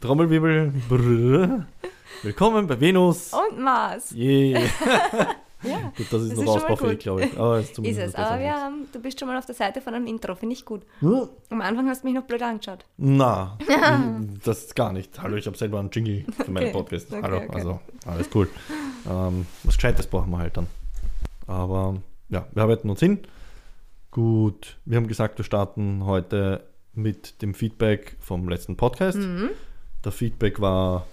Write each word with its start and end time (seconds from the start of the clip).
Trommelwirbel. 0.00 0.72
Brrr. 0.88 1.66
Willkommen 2.22 2.66
bei 2.66 2.80
Venus. 2.80 3.32
Und 3.32 3.60
Mars. 3.60 4.12
Yeah. 4.14 4.62
Ja, 5.62 5.90
Gut, 5.96 6.06
das 6.12 6.22
ist 6.22 6.36
Das 6.36 6.44
noch 6.44 6.56
ausbaufähig, 6.56 6.98
glaube 6.98 7.24
ich. 7.24 7.36
Aber 7.36 7.58
ist, 7.58 7.76
ist 7.78 7.98
es. 7.98 8.14
Aber 8.14 8.38
wir 8.38 8.52
haben, 8.52 8.86
du 8.92 9.00
bist 9.00 9.18
schon 9.18 9.26
mal 9.26 9.36
auf 9.38 9.46
der 9.46 9.54
Seite 9.54 9.80
von 9.80 9.94
einem 9.94 10.06
Intro, 10.06 10.34
finde 10.36 10.52
ich 10.52 10.64
gut. 10.64 10.82
nichts. 11.00 11.28
Am 11.50 11.60
Anfang 11.62 11.88
hast 11.88 12.02
du 12.02 12.06
mich 12.06 12.14
noch 12.14 12.22
blöd 12.24 12.42
angeschaut. 12.42 12.84
Na, 12.98 13.58
das 14.44 14.64
ist 14.66 14.76
gar 14.76 14.92
nicht. 14.92 15.20
Hallo, 15.20 15.34
ich 15.34 15.46
habe 15.46 15.56
selber 15.56 15.80
einen 15.80 15.90
Jingle 15.90 16.24
für 16.36 16.50
meinen 16.50 16.64
Okay, 16.66 16.72
Podcast. 16.72 17.12
okay, 17.12 17.20
Hallo, 17.22 17.36
okay. 17.38 17.48
also 17.52 17.80
alles 18.04 18.28
cool. 18.34 18.48
Ähm, 19.10 19.46
was 19.64 19.76
Gescheites 19.76 20.06
brauchen 20.06 20.30
wir 20.30 20.38
halt 20.38 20.56
dann. 20.56 20.66
Aber 21.48 21.96
ja, 22.28 22.46
wir 22.52 22.62
arbeiten 22.62 22.88
uns 22.90 23.00
hin. 23.00 23.20
Gut, 24.12 24.76
wir 24.84 24.98
haben 24.98 25.08
gesagt, 25.08 25.38
wir 25.38 25.44
starten 25.44 26.04
heute 26.04 26.64
mit 26.96 27.42
dem 27.42 27.54
Feedback 27.54 28.16
vom 28.20 28.48
letzten 28.48 28.76
Podcast. 28.76 29.18
Mhm. 29.18 29.50
Der 30.04 30.12
Feedback 30.12 30.60
war 30.60 31.06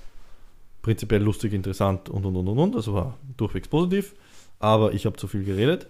prinzipiell 0.81 1.21
lustig, 1.21 1.53
interessant 1.53 2.09
und 2.09 2.25
und 2.25 2.35
und 2.35 2.47
und 2.47 2.59
und. 2.59 2.75
Also 2.75 2.93
war 2.93 3.17
durchwegs 3.37 3.67
positiv. 3.67 4.13
Aber 4.59 4.93
ich 4.93 5.05
habe 5.05 5.17
zu 5.17 5.27
viel 5.27 5.43
geredet. 5.43 5.87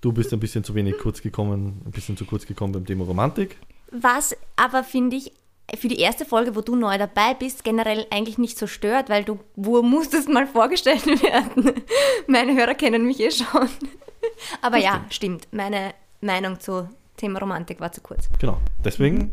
Du 0.00 0.12
bist 0.12 0.32
ein 0.32 0.40
bisschen 0.40 0.62
zu 0.62 0.74
wenig 0.74 0.98
kurz 0.98 1.22
gekommen, 1.22 1.82
ein 1.84 1.90
bisschen 1.90 2.16
zu 2.16 2.24
kurz 2.24 2.46
gekommen 2.46 2.72
beim 2.72 2.86
Thema 2.86 3.04
Romantik. 3.04 3.56
Was 3.90 4.36
aber, 4.56 4.84
finde 4.84 5.16
ich, 5.16 5.32
für 5.76 5.88
die 5.88 5.98
erste 5.98 6.24
Folge, 6.24 6.54
wo 6.56 6.60
du 6.60 6.76
neu 6.76 6.96
dabei 6.96 7.34
bist, 7.34 7.64
generell 7.64 8.06
eigentlich 8.10 8.38
nicht 8.38 8.58
so 8.58 8.66
stört, 8.66 9.10
weil 9.10 9.24
du 9.24 9.38
wo 9.56 9.82
musstest 9.82 10.28
mal 10.28 10.46
vorgestellt 10.46 11.06
werden. 11.22 11.82
Meine 12.26 12.54
Hörer 12.54 12.74
kennen 12.74 13.06
mich 13.06 13.20
eh 13.20 13.30
schon. 13.30 13.68
Aber 14.62 14.78
ja, 14.78 15.04
stimmt. 15.10 15.48
Meine 15.52 15.94
Meinung 16.20 16.58
zu 16.60 16.88
Thema 17.18 17.40
Romantik 17.40 17.80
war 17.80 17.92
zu 17.92 18.00
kurz. 18.00 18.28
Genau. 18.38 18.58
Deswegen, 18.82 19.32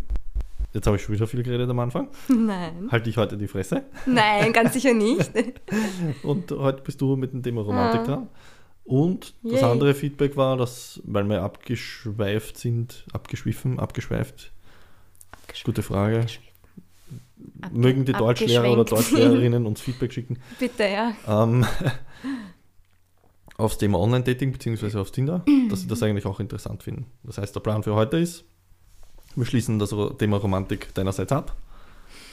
jetzt 0.73 0.85
habe 0.88 0.98
ich 0.98 1.03
schon 1.03 1.16
wieder 1.16 1.27
viel 1.27 1.41
geredet 1.43 1.70
am 1.70 1.80
Anfang, 1.80 2.09
Nein. 2.27 2.89
halte 2.91 3.09
ich 3.09 3.16
heute 3.17 3.38
die 3.38 3.48
Fresse. 3.48 3.84
Nein, 4.05 4.52
ganz 4.52 4.73
sicher 4.73 4.93
nicht. 4.93 5.31
Und 6.23 6.51
heute 6.51 6.82
bist 6.82 6.99
du 6.99 7.15
mit 7.15 7.32
dem 7.32 7.41
Thema 7.41 7.62
Romantik 7.62 8.01
Ah. 8.01 8.05
dran. 8.05 8.29
Und 8.84 9.34
das 9.41 9.62
Yay. 9.62 9.63
andere 9.63 9.93
Feedback 9.95 10.35
war, 10.37 10.57
dass, 10.57 11.01
weil 11.05 11.23
wir 11.27 11.41
abgeschweift 11.41 12.57
sind, 12.57 13.05
abgeschwiffen, 13.13 13.79
abgeschweift, 13.79 14.51
gute 15.63 15.82
Frage. 15.82 16.26
Mögen 17.71 18.05
die 18.05 18.12
Deutschlehrer 18.13 18.71
oder. 18.71 18.85
Deutschlehrerinnen 18.85 19.65
uns 19.65 19.82
Feedback 19.82 20.13
schicken? 20.13 20.38
Bitte, 20.60 20.84
ja. 20.84 21.13
Ähm, 21.27 21.65
aufs 23.57 23.77
Thema 23.77 23.99
Online-Dating 23.99 24.51
bzw. 24.51 24.98
aufs 24.98 25.11
Tinder, 25.11 25.43
dass 25.70 25.81
sie 25.81 25.87
das 25.87 26.03
eigentlich 26.03 26.25
auch 26.25 26.39
interessant 26.39 26.84
finden. 26.84 27.05
Das 27.23 27.37
heißt, 27.37 27.55
der 27.55 27.61
Plan 27.61 27.84
für 27.84 27.95
heute 27.95 28.17
ist, 28.17 28.43
wir 29.35 29.45
schließen 29.45 29.79
das 29.79 29.93
Thema 30.17 30.37
Romantik 30.37 30.93
deinerseits 30.93 31.31
ab 31.31 31.55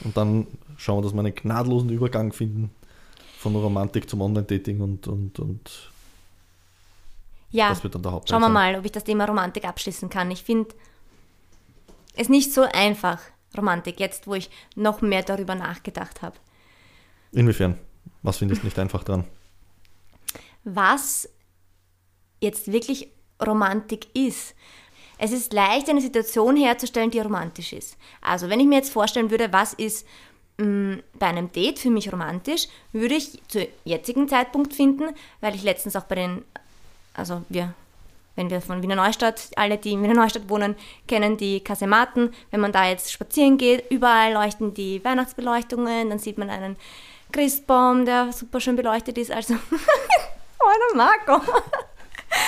und 0.03 0.15
dann 0.15 0.47
schauen 0.77 0.97
wir, 0.97 1.03
dass 1.03 1.13
wir 1.13 1.19
einen 1.19 1.35
gnadenlosen 1.35 1.89
Übergang 1.89 2.33
finden 2.33 2.71
von 3.37 3.55
Romantik 3.55 4.09
zum 4.09 4.21
Online-Dating 4.21 4.79
und, 4.81 5.07
und, 5.07 5.39
und 5.39 5.91
Ja, 7.51 7.69
das 7.69 7.83
wird 7.83 7.95
dann 7.95 8.03
der 8.03 8.11
Hauptteil 8.13 8.33
schauen 8.33 8.41
wir 8.41 8.53
mal, 8.53 8.75
ob 8.75 8.85
ich 8.85 8.91
das 8.91 9.03
Thema 9.03 9.25
Romantik 9.25 9.65
abschließen 9.65 10.09
kann. 10.09 10.31
Ich 10.31 10.43
finde 10.43 10.73
es 12.15 12.29
nicht 12.29 12.53
so 12.53 12.61
einfach, 12.61 13.19
Romantik, 13.57 13.99
jetzt 13.99 14.27
wo 14.27 14.35
ich 14.35 14.49
noch 14.75 15.01
mehr 15.01 15.23
darüber 15.23 15.55
nachgedacht 15.55 16.21
habe. 16.21 16.35
Inwiefern? 17.31 17.77
Was 18.21 18.37
findest 18.37 18.61
du 18.61 18.67
nicht 18.67 18.79
einfach 18.79 19.03
dran? 19.03 19.25
Was 20.63 21.29
jetzt 22.39 22.71
wirklich 22.71 23.09
Romantik 23.45 24.07
ist. 24.15 24.55
Es 25.17 25.31
ist 25.31 25.53
leicht, 25.53 25.89
eine 25.89 26.01
Situation 26.01 26.57
herzustellen, 26.57 27.11
die 27.11 27.19
romantisch 27.19 27.73
ist. 27.73 27.97
Also, 28.21 28.49
wenn 28.49 28.59
ich 28.59 28.65
mir 28.65 28.75
jetzt 28.75 28.91
vorstellen 28.91 29.31
würde, 29.31 29.53
was 29.53 29.73
ist 29.73 30.05
mh, 30.57 30.97
bei 31.13 31.27
einem 31.27 31.51
Date 31.51 31.79
für 31.79 31.89
mich 31.89 32.11
romantisch, 32.11 32.67
würde 32.91 33.15
ich 33.15 33.41
zu 33.47 33.67
jetzigen 33.85 34.27
Zeitpunkt 34.27 34.73
finden, 34.73 35.15
weil 35.41 35.55
ich 35.55 35.63
letztens 35.63 35.95
auch 35.95 36.03
bei 36.03 36.15
den, 36.15 36.43
also 37.13 37.43
wir, 37.49 37.73
wenn 38.35 38.49
wir 38.49 38.61
von 38.61 38.81
Wiener 38.81 38.95
Neustadt, 38.95 39.49
alle, 39.55 39.77
die 39.77 39.93
in 39.93 40.03
Wiener 40.03 40.15
Neustadt 40.15 40.49
wohnen, 40.49 40.75
kennen 41.07 41.37
die 41.37 41.59
Kasematen. 41.61 42.33
Wenn 42.51 42.61
man 42.61 42.71
da 42.71 42.87
jetzt 42.87 43.11
spazieren 43.11 43.57
geht, 43.57 43.89
überall 43.91 44.33
leuchten 44.33 44.73
die 44.73 45.03
Weihnachtsbeleuchtungen, 45.03 46.09
dann 46.09 46.19
sieht 46.19 46.37
man 46.37 46.49
einen 46.49 46.75
Christbaum, 47.31 48.05
der 48.05 48.31
super 48.31 48.59
schön 48.59 48.75
beleuchtet 48.75 49.17
ist. 49.17 49.31
Also, 49.31 49.55
der 50.89 50.97
Marco. 50.97 51.41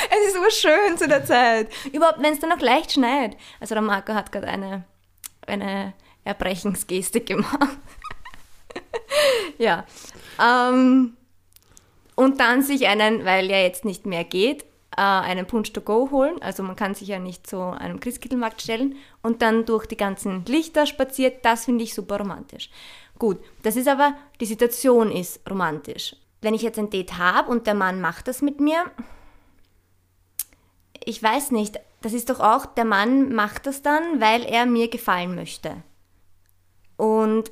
Es 0.10 0.28
ist 0.28 0.36
so 0.36 0.68
schön 0.68 0.98
zu 0.98 1.08
der 1.08 1.26
Zeit. 1.26 1.70
Überhaupt, 1.94 2.20
wenn 2.20 2.34
es 2.34 2.40
dann 2.40 2.50
noch 2.50 2.60
leicht 2.60 2.94
schneit. 2.94 3.38
Also 3.60 3.76
der 3.76 3.84
Marco 3.84 4.16
hat 4.16 4.32
gerade 4.32 4.48
eine, 4.48 4.84
eine 5.46 5.94
Erbrechensgestik 6.24 7.28
gemacht. 7.28 7.78
ja. 9.60 9.86
Ähm, 10.42 11.16
und 12.16 12.40
dann 12.40 12.64
sich 12.64 12.88
einen, 12.88 13.26
weil 13.26 13.50
ja 13.50 13.60
jetzt 13.60 13.86
nicht 13.86 14.06
mehr 14.06 14.24
geht, 14.24 14.64
äh, 14.98 15.02
einen 15.02 15.46
Punch 15.46 15.74
to 15.74 15.82
go 15.82 16.10
holen. 16.12 16.42
Also 16.42 16.64
man 16.64 16.76
kann 16.76 16.96
sich 16.96 17.10
ja 17.10 17.20
nicht 17.20 17.46
zu 17.46 17.60
einem 17.60 18.00
Christkindlmarkt 18.00 18.62
stellen 18.62 18.96
und 19.22 19.42
dann 19.42 19.66
durch 19.66 19.86
die 19.86 19.98
ganzen 19.98 20.46
Lichter 20.46 20.86
spaziert. 20.86 21.46
Das 21.46 21.66
finde 21.66 21.84
ich 21.84 21.94
super 21.94 22.18
romantisch. 22.20 22.70
Gut, 23.20 23.38
das 23.64 23.76
ist 23.76 23.88
aber, 23.88 24.16
die 24.40 24.46
Situation 24.46 25.12
ist 25.12 25.40
romantisch. 25.50 26.16
Wenn 26.46 26.54
ich 26.54 26.62
jetzt 26.62 26.78
ein 26.78 26.92
Date 26.92 27.18
habe 27.18 27.50
und 27.50 27.66
der 27.66 27.74
Mann 27.74 28.02
macht 28.02 28.28
das 28.28 28.44
mit 28.44 28.60
mir, 28.60 28.86
ich 31.04 31.22
weiß 31.24 31.50
nicht, 31.50 31.80
das 32.02 32.14
ist 32.14 32.30
doch 32.30 32.40
auch, 32.40 32.68
der 32.68 32.86
Mann 32.86 33.34
macht 33.34 33.66
das 33.66 33.82
dann, 33.82 34.22
weil 34.22 34.44
er 34.44 34.68
mir 34.68 34.88
gefallen 34.88 35.34
möchte. 35.34 35.72
Und 36.98 37.50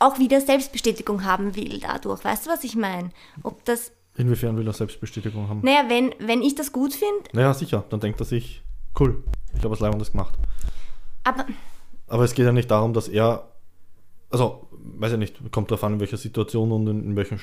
auch 0.00 0.18
wieder 0.18 0.40
Selbstbestätigung 0.40 1.24
haben 1.24 1.54
will 1.54 1.78
dadurch. 1.78 2.24
Weißt 2.24 2.46
du, 2.46 2.50
was 2.50 2.64
ich 2.64 2.74
meine? 2.74 3.10
Ob 3.44 3.64
das, 3.64 3.92
Inwiefern 4.16 4.56
will 4.56 4.66
er 4.66 4.72
Selbstbestätigung 4.72 5.48
haben? 5.48 5.60
naja, 5.62 5.84
wenn, 5.86 6.12
wenn 6.18 6.42
ich 6.42 6.56
das 6.56 6.72
gut 6.72 6.92
finde, 6.92 7.30
Naja, 7.34 7.54
sicher. 7.54 7.84
Dann 7.90 8.00
denkt 8.00 8.18
er 8.18 8.26
sich, 8.26 8.64
cool, 8.98 9.22
ich 9.52 9.60
habe 9.60 9.70
was 9.70 9.78
Leibendes 9.78 10.10
gemacht. 10.10 10.34
aber 11.22 11.46
Aber 12.08 12.24
es 12.24 12.34
geht 12.34 12.46
ja 12.46 12.52
nicht 12.52 12.68
darum, 12.68 12.94
dass 12.94 13.06
er, 13.06 13.52
also, 14.28 14.66
weiß 14.72 15.12
ich 15.12 15.18
nicht, 15.18 15.52
kommt 15.52 15.70
darauf 15.70 15.84
an, 15.84 15.92
in 15.92 16.00
welcher 16.00 16.16
Situation 16.16 16.72
und 16.72 16.88
in, 16.88 17.04
in 17.04 17.14
welchem, 17.14 17.38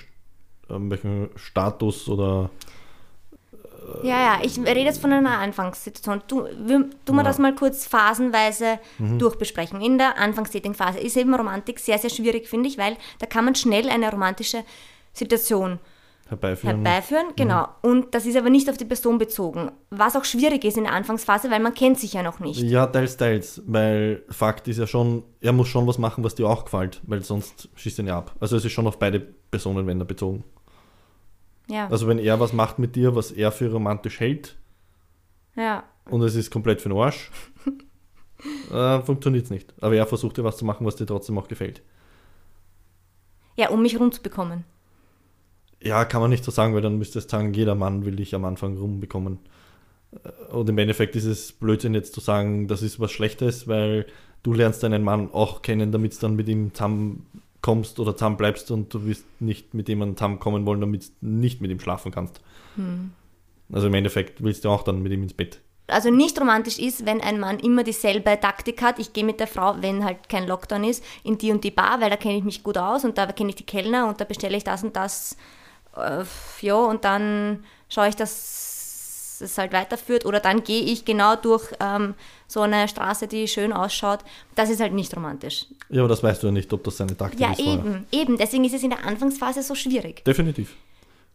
Welchem 0.67 1.29
Status 1.35 2.07
oder. 2.09 2.49
Ja, 4.01 4.35
ja, 4.35 4.39
ich 4.43 4.57
rede 4.59 4.79
jetzt 4.79 5.01
von 5.01 5.11
einer 5.11 5.39
Anfangssituation. 5.39 6.21
Du, 6.27 6.45
wir, 6.45 6.89
tu 7.05 7.11
mal 7.13 7.21
Ja. 7.21 7.27
das 7.27 7.37
mal 7.37 7.53
kurz 7.53 7.85
phasenweise 7.85 8.79
durchbesprechen. 8.97 9.81
In 9.81 9.97
der 9.97 10.17
Anfangsdating-Phase 10.17 10.99
ist 10.99 11.17
eben 11.17 11.33
Romantik 11.35 11.79
sehr, 11.79 11.97
sehr 11.99 12.09
schwierig, 12.09 12.47
finde 12.47 12.69
ich, 12.69 12.77
weil 12.77 12.95
da 13.19 13.25
kann 13.25 13.43
man 13.43 13.55
schnell 13.55 13.89
eine 13.89 14.09
romantische 14.09 14.63
Situation 15.11 15.79
Herbeiführen. 16.33 16.85
herbeiführen. 16.85 17.27
Genau. 17.35 17.67
Und 17.81 18.13
das 18.13 18.25
ist 18.25 18.37
aber 18.37 18.49
nicht 18.49 18.69
auf 18.69 18.77
die 18.77 18.85
Person 18.85 19.17
bezogen. 19.17 19.71
Was 19.89 20.15
auch 20.15 20.25
schwierig 20.25 20.63
ist 20.65 20.77
in 20.77 20.83
der 20.83 20.93
Anfangsphase, 20.93 21.49
weil 21.51 21.59
man 21.59 21.73
kennt 21.73 21.99
sich 21.99 22.13
ja 22.13 22.23
noch 22.23 22.39
nicht. 22.39 22.61
Ja, 22.61 22.87
teils, 22.87 23.17
teils. 23.17 23.61
Weil 23.65 24.23
Fakt 24.29 24.67
ist 24.67 24.77
ja 24.79 24.87
schon, 24.87 25.23
er 25.41 25.53
muss 25.53 25.67
schon 25.67 25.87
was 25.87 25.97
machen, 25.97 26.23
was 26.23 26.35
dir 26.35 26.47
auch 26.47 26.65
gefällt, 26.65 27.01
weil 27.05 27.23
sonst 27.23 27.69
schießt 27.75 27.99
er 27.99 28.03
ihn 28.03 28.07
ja 28.07 28.17
ab. 28.17 28.35
Also 28.39 28.55
es 28.57 28.65
ist 28.65 28.71
schon 28.71 28.87
auf 28.87 28.99
beide 28.99 29.19
Personen, 29.19 29.87
wenn 29.87 29.99
er 29.99 30.05
bezogen. 30.05 30.43
Ja. 31.69 31.87
Also 31.87 32.07
wenn 32.07 32.19
er 32.19 32.39
was 32.39 32.53
macht 32.53 32.79
mit 32.79 32.95
dir, 32.95 33.15
was 33.15 33.31
er 33.31 33.51
für 33.51 33.71
romantisch 33.71 34.19
hält 34.19 34.57
ja. 35.55 35.83
und 36.09 36.21
es 36.21 36.35
ist 36.35 36.51
komplett 36.51 36.81
für 36.81 36.89
den 36.89 36.97
Arsch, 36.97 37.31
äh, 38.71 39.01
funktioniert 39.01 39.45
es 39.45 39.51
nicht. 39.51 39.73
Aber 39.81 39.95
er 39.95 40.05
versucht 40.05 40.37
dir 40.37 40.43
was 40.43 40.57
zu 40.57 40.65
machen, 40.65 40.85
was 40.85 40.95
dir 40.95 41.05
trotzdem 41.05 41.37
auch 41.37 41.47
gefällt. 41.47 41.81
Ja, 43.55 43.69
um 43.69 43.81
mich 43.81 43.99
rund 43.99 44.15
zu 44.15 44.21
bekommen. 44.21 44.65
Ja, 45.83 46.05
kann 46.05 46.21
man 46.21 46.29
nicht 46.29 46.43
so 46.45 46.51
sagen, 46.51 46.73
weil 46.73 46.81
dann 46.81 46.97
müsstest 46.97 47.31
du 47.31 47.35
sagen, 47.37 47.53
jeder 47.53 47.75
Mann 47.75 48.05
will 48.05 48.15
dich 48.15 48.33
am 48.35 48.45
Anfang 48.45 48.77
rumbekommen. 48.77 49.39
Äh, 50.11 50.53
Und 50.53 50.69
im 50.69 50.77
Endeffekt 50.77 51.15
ist 51.15 51.25
es 51.25 51.51
Blödsinn 51.51 51.93
jetzt 51.93 52.13
zu 52.13 52.21
sagen, 52.21 52.67
das 52.67 52.81
ist 52.81 52.99
was 52.99 53.11
Schlechtes, 53.11 53.67
weil 53.67 54.05
du 54.43 54.53
lernst 54.53 54.81
deinen 54.83 55.03
Mann 55.03 55.29
auch 55.33 55.61
kennen, 55.61 55.91
damit 55.91 56.13
du 56.15 56.19
dann 56.21 56.35
mit 56.35 56.47
ihm 56.47 56.73
zusammenkommst 56.73 57.99
oder 57.99 58.15
zusammen 58.15 58.37
bleibst 58.37 58.71
und 58.71 58.93
du 58.93 59.05
wirst 59.05 59.25
nicht 59.41 59.73
mit 59.73 59.89
jemandem 59.89 60.15
zusammenkommen 60.15 60.65
wollen, 60.65 60.81
damit 60.81 61.03
du 61.03 61.27
nicht 61.27 61.61
mit 61.61 61.69
ihm 61.71 61.79
schlafen 61.79 62.11
kannst. 62.11 62.39
Also 63.71 63.87
im 63.87 63.93
Endeffekt 63.93 64.43
willst 64.43 64.63
du 64.65 64.69
auch 64.69 64.83
dann 64.83 65.01
mit 65.03 65.11
ihm 65.11 65.23
ins 65.23 65.33
Bett. 65.33 65.59
Also 65.87 66.09
nicht 66.09 66.39
romantisch 66.39 66.79
ist, 66.79 67.05
wenn 67.05 67.19
ein 67.19 67.39
Mann 67.39 67.59
immer 67.59 67.83
dieselbe 67.83 68.39
Taktik 68.39 68.81
hat. 68.81 68.99
Ich 68.99 69.11
gehe 69.11 69.25
mit 69.25 69.39
der 69.39 69.47
Frau, 69.47 69.75
wenn 69.81 70.03
halt 70.05 70.29
kein 70.29 70.47
Lockdown 70.47 70.85
ist, 70.85 71.03
in 71.23 71.37
die 71.37 71.51
und 71.51 71.63
die 71.63 71.71
Bar, 71.71 71.99
weil 71.99 72.09
da 72.09 72.15
kenne 72.15 72.37
ich 72.37 72.43
mich 72.43 72.63
gut 72.63 72.77
aus 72.77 73.03
und 73.03 73.17
da 73.17 73.25
kenne 73.33 73.49
ich 73.49 73.55
die 73.55 73.65
Kellner 73.65 74.07
und 74.07 74.19
da 74.21 74.25
bestelle 74.25 74.55
ich 74.55 74.63
das 74.63 74.83
und 74.83 74.95
das. 74.95 75.35
Äh, 75.95 76.23
ja, 76.61 76.75
und 76.75 77.03
dann 77.05 77.63
schaue 77.89 78.09
ich, 78.09 78.15
dass 78.15 79.37
es 79.41 79.57
halt 79.57 79.73
weiterführt. 79.73 80.25
Oder 80.25 80.39
dann 80.39 80.63
gehe 80.63 80.81
ich 80.83 81.05
genau 81.05 81.35
durch 81.35 81.71
ähm, 81.79 82.13
so 82.47 82.61
eine 82.61 82.87
Straße, 82.87 83.27
die 83.27 83.47
schön 83.47 83.73
ausschaut. 83.73 84.19
Das 84.55 84.69
ist 84.69 84.79
halt 84.79 84.93
nicht 84.93 85.15
romantisch. 85.15 85.65
Ja, 85.89 86.01
aber 86.01 86.09
das 86.09 86.23
weißt 86.23 86.43
du 86.43 86.47
ja 86.47 86.53
nicht, 86.53 86.71
ob 86.73 86.83
das 86.83 86.97
seine 86.97 87.15
Taktik 87.17 87.39
Ja, 87.39 87.51
ist. 87.51 87.61
vorher. 87.61 87.73
eben, 87.73 88.05
eben. 88.11 88.37
Deswegen 88.37 88.63
ist 88.63 88.73
es 88.73 88.83
in 88.83 88.91
der 88.91 89.05
Anfangsphase 89.05 89.63
so 89.63 89.75
schwierig. 89.75 90.23
Definitiv. 90.25 90.75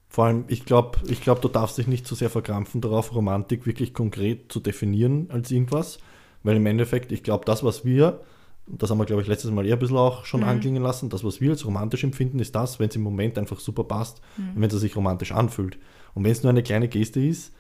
Vor 0.09 0.25
allem, 0.25 0.45
ich 0.49 0.65
glaube, 0.65 0.99
ich 1.09 1.21
glaub, 1.21 1.43
du 1.43 1.49
darfst 1.49 1.77
dich 1.77 1.87
nicht 1.87 2.07
zu 2.07 2.15
sehr 2.15 2.31
verkrampfen 2.31 2.81
darauf, 2.81 3.15
Romantik 3.15 3.67
wirklich 3.67 3.93
konkret 3.93 4.51
zu 4.51 4.59
definieren 4.61 5.29
als 5.31 5.51
irgendwas. 5.51 5.99
Weil 6.43 6.57
im 6.57 6.67
Endeffekt, 6.67 7.13
ich 7.13 7.23
glaube, 7.23 7.45
das, 7.45 7.63
was 7.63 7.85
wir 7.85 8.21
das 8.71 8.91
haben 8.91 8.99
wir, 8.99 9.05
glaube 9.07 9.23
ich, 9.23 9.29
letztes 9.29 9.51
Mal 9.51 9.65
eher 9.67 9.77
ein 9.77 9.79
bisschen 9.79 9.97
auch 9.97 10.25
schon 10.25 10.41
Mhm. 10.41 10.49
anklingen 10.49 10.83
lassen, 10.83 11.09
das, 11.09 11.25
was 11.25 11.41
wir 11.41 11.51
als 11.51 11.65
romantisch 11.65 12.05
empfinden, 12.05 12.39
ist 12.39 12.55
das, 12.55 12.79
wenn 12.79 12.89
es 12.89 12.97
im 12.97 13.03
Moment 13.03 13.39
einfach 13.39 13.61
super 13.61 13.85
passt 13.85 14.21
Mhm. 14.37 14.49
und 14.57 14.63
wenn 14.63 14.71
es 14.71 14.81
sich 14.81 14.95
romantisch 14.97 15.33
anfühlt. 15.33 15.79
Und 16.15 16.25
wenn 16.25 16.33
es 16.33 16.43
nur 16.43 16.51
eine 16.51 16.63
kleine 16.63 16.89
Geste 16.89 17.21
ist, 17.21 17.55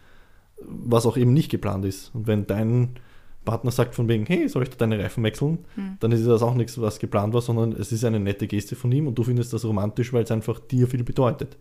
was 0.60 1.06
auch 1.06 1.16
eben 1.16 1.32
nicht 1.32 1.50
geplant 1.50 1.84
ist. 1.84 2.14
Und 2.14 2.26
wenn 2.26 2.46
dein 2.46 2.96
Partner 3.44 3.70
sagt 3.70 3.94
von 3.94 4.08
wegen, 4.08 4.26
hey, 4.26 4.48
soll 4.48 4.64
ich 4.64 4.70
da 4.70 4.76
deine 4.76 4.98
Reifen 4.98 5.22
wechseln, 5.24 5.64
Mhm. 5.76 5.96
dann 6.00 6.12
ist 6.12 6.26
das 6.26 6.42
auch 6.42 6.54
nichts, 6.54 6.78
was 6.80 6.98
geplant 6.98 7.32
war, 7.32 7.40
sondern 7.40 7.72
es 7.72 7.92
ist 7.92 8.04
eine 8.04 8.20
nette 8.20 8.46
Geste 8.46 8.76
von 8.76 8.92
ihm 8.92 9.06
und 9.06 9.14
du 9.16 9.22
findest 9.22 9.52
das 9.52 9.64
romantisch, 9.64 10.12
weil 10.12 10.24
es 10.24 10.30
einfach 10.30 10.58
dir 10.58 10.86
viel 10.88 11.04
bedeutet. 11.04 11.56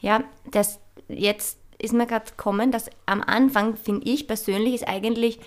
Ja, 0.00 0.24
das 0.50 0.78
jetzt 1.08 1.58
ist 1.78 1.92
mir 1.92 2.06
gerade 2.06 2.30
gekommen, 2.30 2.70
dass 2.72 2.88
am 3.04 3.20
Anfang, 3.22 3.76
finde 3.76 4.08
ich 4.08 4.26
persönlich, 4.26 4.74
ist 4.74 4.88
eigentlich 4.88 5.38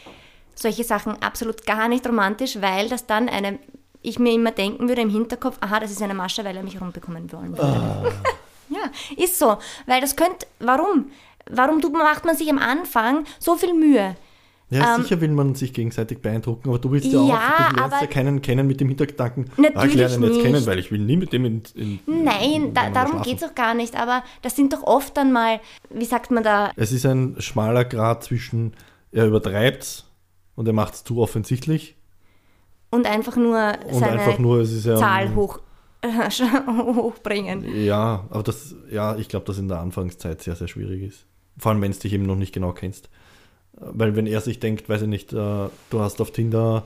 solche 0.62 0.84
Sachen 0.84 1.22
absolut 1.22 1.66
gar 1.66 1.88
nicht 1.88 2.06
romantisch, 2.08 2.58
weil 2.62 2.90
das 2.90 3.06
dann 3.06 3.30
eine, 3.30 3.60
ich 4.02 4.20
mir 4.20 4.34
immer 4.34 4.52
denken 4.52 4.88
würde 4.88 5.02
im 5.02 5.10
Hinterkopf, 5.10 5.58
aha, 5.62 5.80
das 5.80 5.92
ist 5.92 6.02
eine 6.02 6.14
Masche, 6.14 6.44
weil 6.46 6.56
er 6.58 6.64
mich 6.64 6.80
rumbekommen 6.80 7.32
wollen 7.32 7.58
würde. 7.58 8.14
Ja, 8.72 8.82
ist 9.18 9.40
so. 9.40 9.58
Weil 9.88 10.00
das 10.00 10.16
könnte, 10.16 10.46
warum? 10.60 11.08
Warum 11.50 11.82
tut, 11.82 11.92
macht 11.92 12.24
man 12.24 12.38
sich 12.38 12.48
am 12.52 12.60
Anfang 12.60 13.26
so 13.40 13.56
viel 13.56 13.74
Mühe? 13.74 14.16
Ja, 14.70 14.96
Ähm, 14.96 15.02
sicher 15.02 15.20
will 15.22 15.30
man 15.32 15.56
sich 15.56 15.74
gegenseitig 15.74 16.22
beeindrucken, 16.22 16.70
aber 16.70 16.78
du 16.78 16.92
willst 16.92 17.08
ja, 17.08 17.20
Ja, 17.24 17.36
auch, 17.36 17.70
du 17.72 17.76
lernst 17.78 18.02
ja 18.02 18.06
keinen 18.08 18.44
kennen 18.44 18.68
mit 18.68 18.80
dem 18.80 18.90
Hintergedanken, 18.90 19.50
ah, 19.74 19.86
ich 19.86 19.96
lerne 19.96 20.14
ihn 20.18 20.22
jetzt 20.22 20.34
nicht. 20.34 20.42
kennen, 20.44 20.66
weil 20.68 20.78
ich 20.78 20.92
will 20.92 21.00
nie 21.00 21.18
mit 21.18 21.34
dem 21.34 21.46
in, 21.46 21.64
in 21.74 22.00
Nein, 22.06 22.26
da, 22.76 22.84
miteinander 22.84 22.92
darum 22.94 23.22
geht 23.24 23.38
es 23.38 23.44
auch 23.50 23.56
gar 23.56 23.74
nicht. 23.74 23.96
Aber 24.00 24.24
das 24.44 24.56
sind 24.56 24.72
doch 24.72 24.84
oft 24.84 25.18
dann 25.18 25.32
mal, 25.32 25.60
wie 25.90 26.06
sagt 26.06 26.30
man 26.30 26.44
da, 26.44 26.72
Es 26.76 26.92
ist 26.92 27.08
ein 27.08 27.38
schmaler 27.40 27.86
Grad 27.86 28.24
zwischen, 28.24 28.74
er 29.12 29.26
übertreibt 29.26 30.06
und 30.60 30.68
er 30.68 30.74
macht 30.74 30.94
es 30.94 31.04
zu 31.06 31.22
offensichtlich 31.22 31.96
und 32.90 33.06
einfach 33.08 33.38
nur 33.38 33.78
und 33.88 33.94
seine 33.94 34.20
einfach 34.20 34.40
nur, 34.40 34.62
ja. 34.62 34.96
Zahl 34.98 35.34
hoch, 35.34 35.62
hochbringen. 36.68 37.64
Ja, 37.86 38.26
aber 38.30 38.44
das, 38.44 38.76
ja, 38.92 39.16
ich 39.16 39.30
glaube, 39.30 39.46
dass 39.46 39.58
in 39.58 39.70
der 39.70 39.80
Anfangszeit 39.80 40.42
sehr, 40.42 40.58
sehr 40.58 40.68
schwierig 40.68 41.04
ist. 41.04 41.26
Vor 41.58 41.72
allem, 41.72 41.82
wenn 41.82 41.92
es 41.92 42.00
dich 42.00 42.12
eben 42.12 42.26
noch 42.26 42.36
nicht 42.36 42.54
genau 42.54 42.74
kennst. 42.74 43.10
Weil 43.72 44.18
wenn 44.18 44.28
er 44.28 44.42
sich 44.42 44.60
denkt, 44.60 44.90
weiß 44.90 45.04
ich 45.04 45.08
nicht, 45.08 45.32
äh, 45.32 45.36
du 45.36 46.00
hast 46.00 46.20
auf 46.20 46.32
Tinder, 46.32 46.84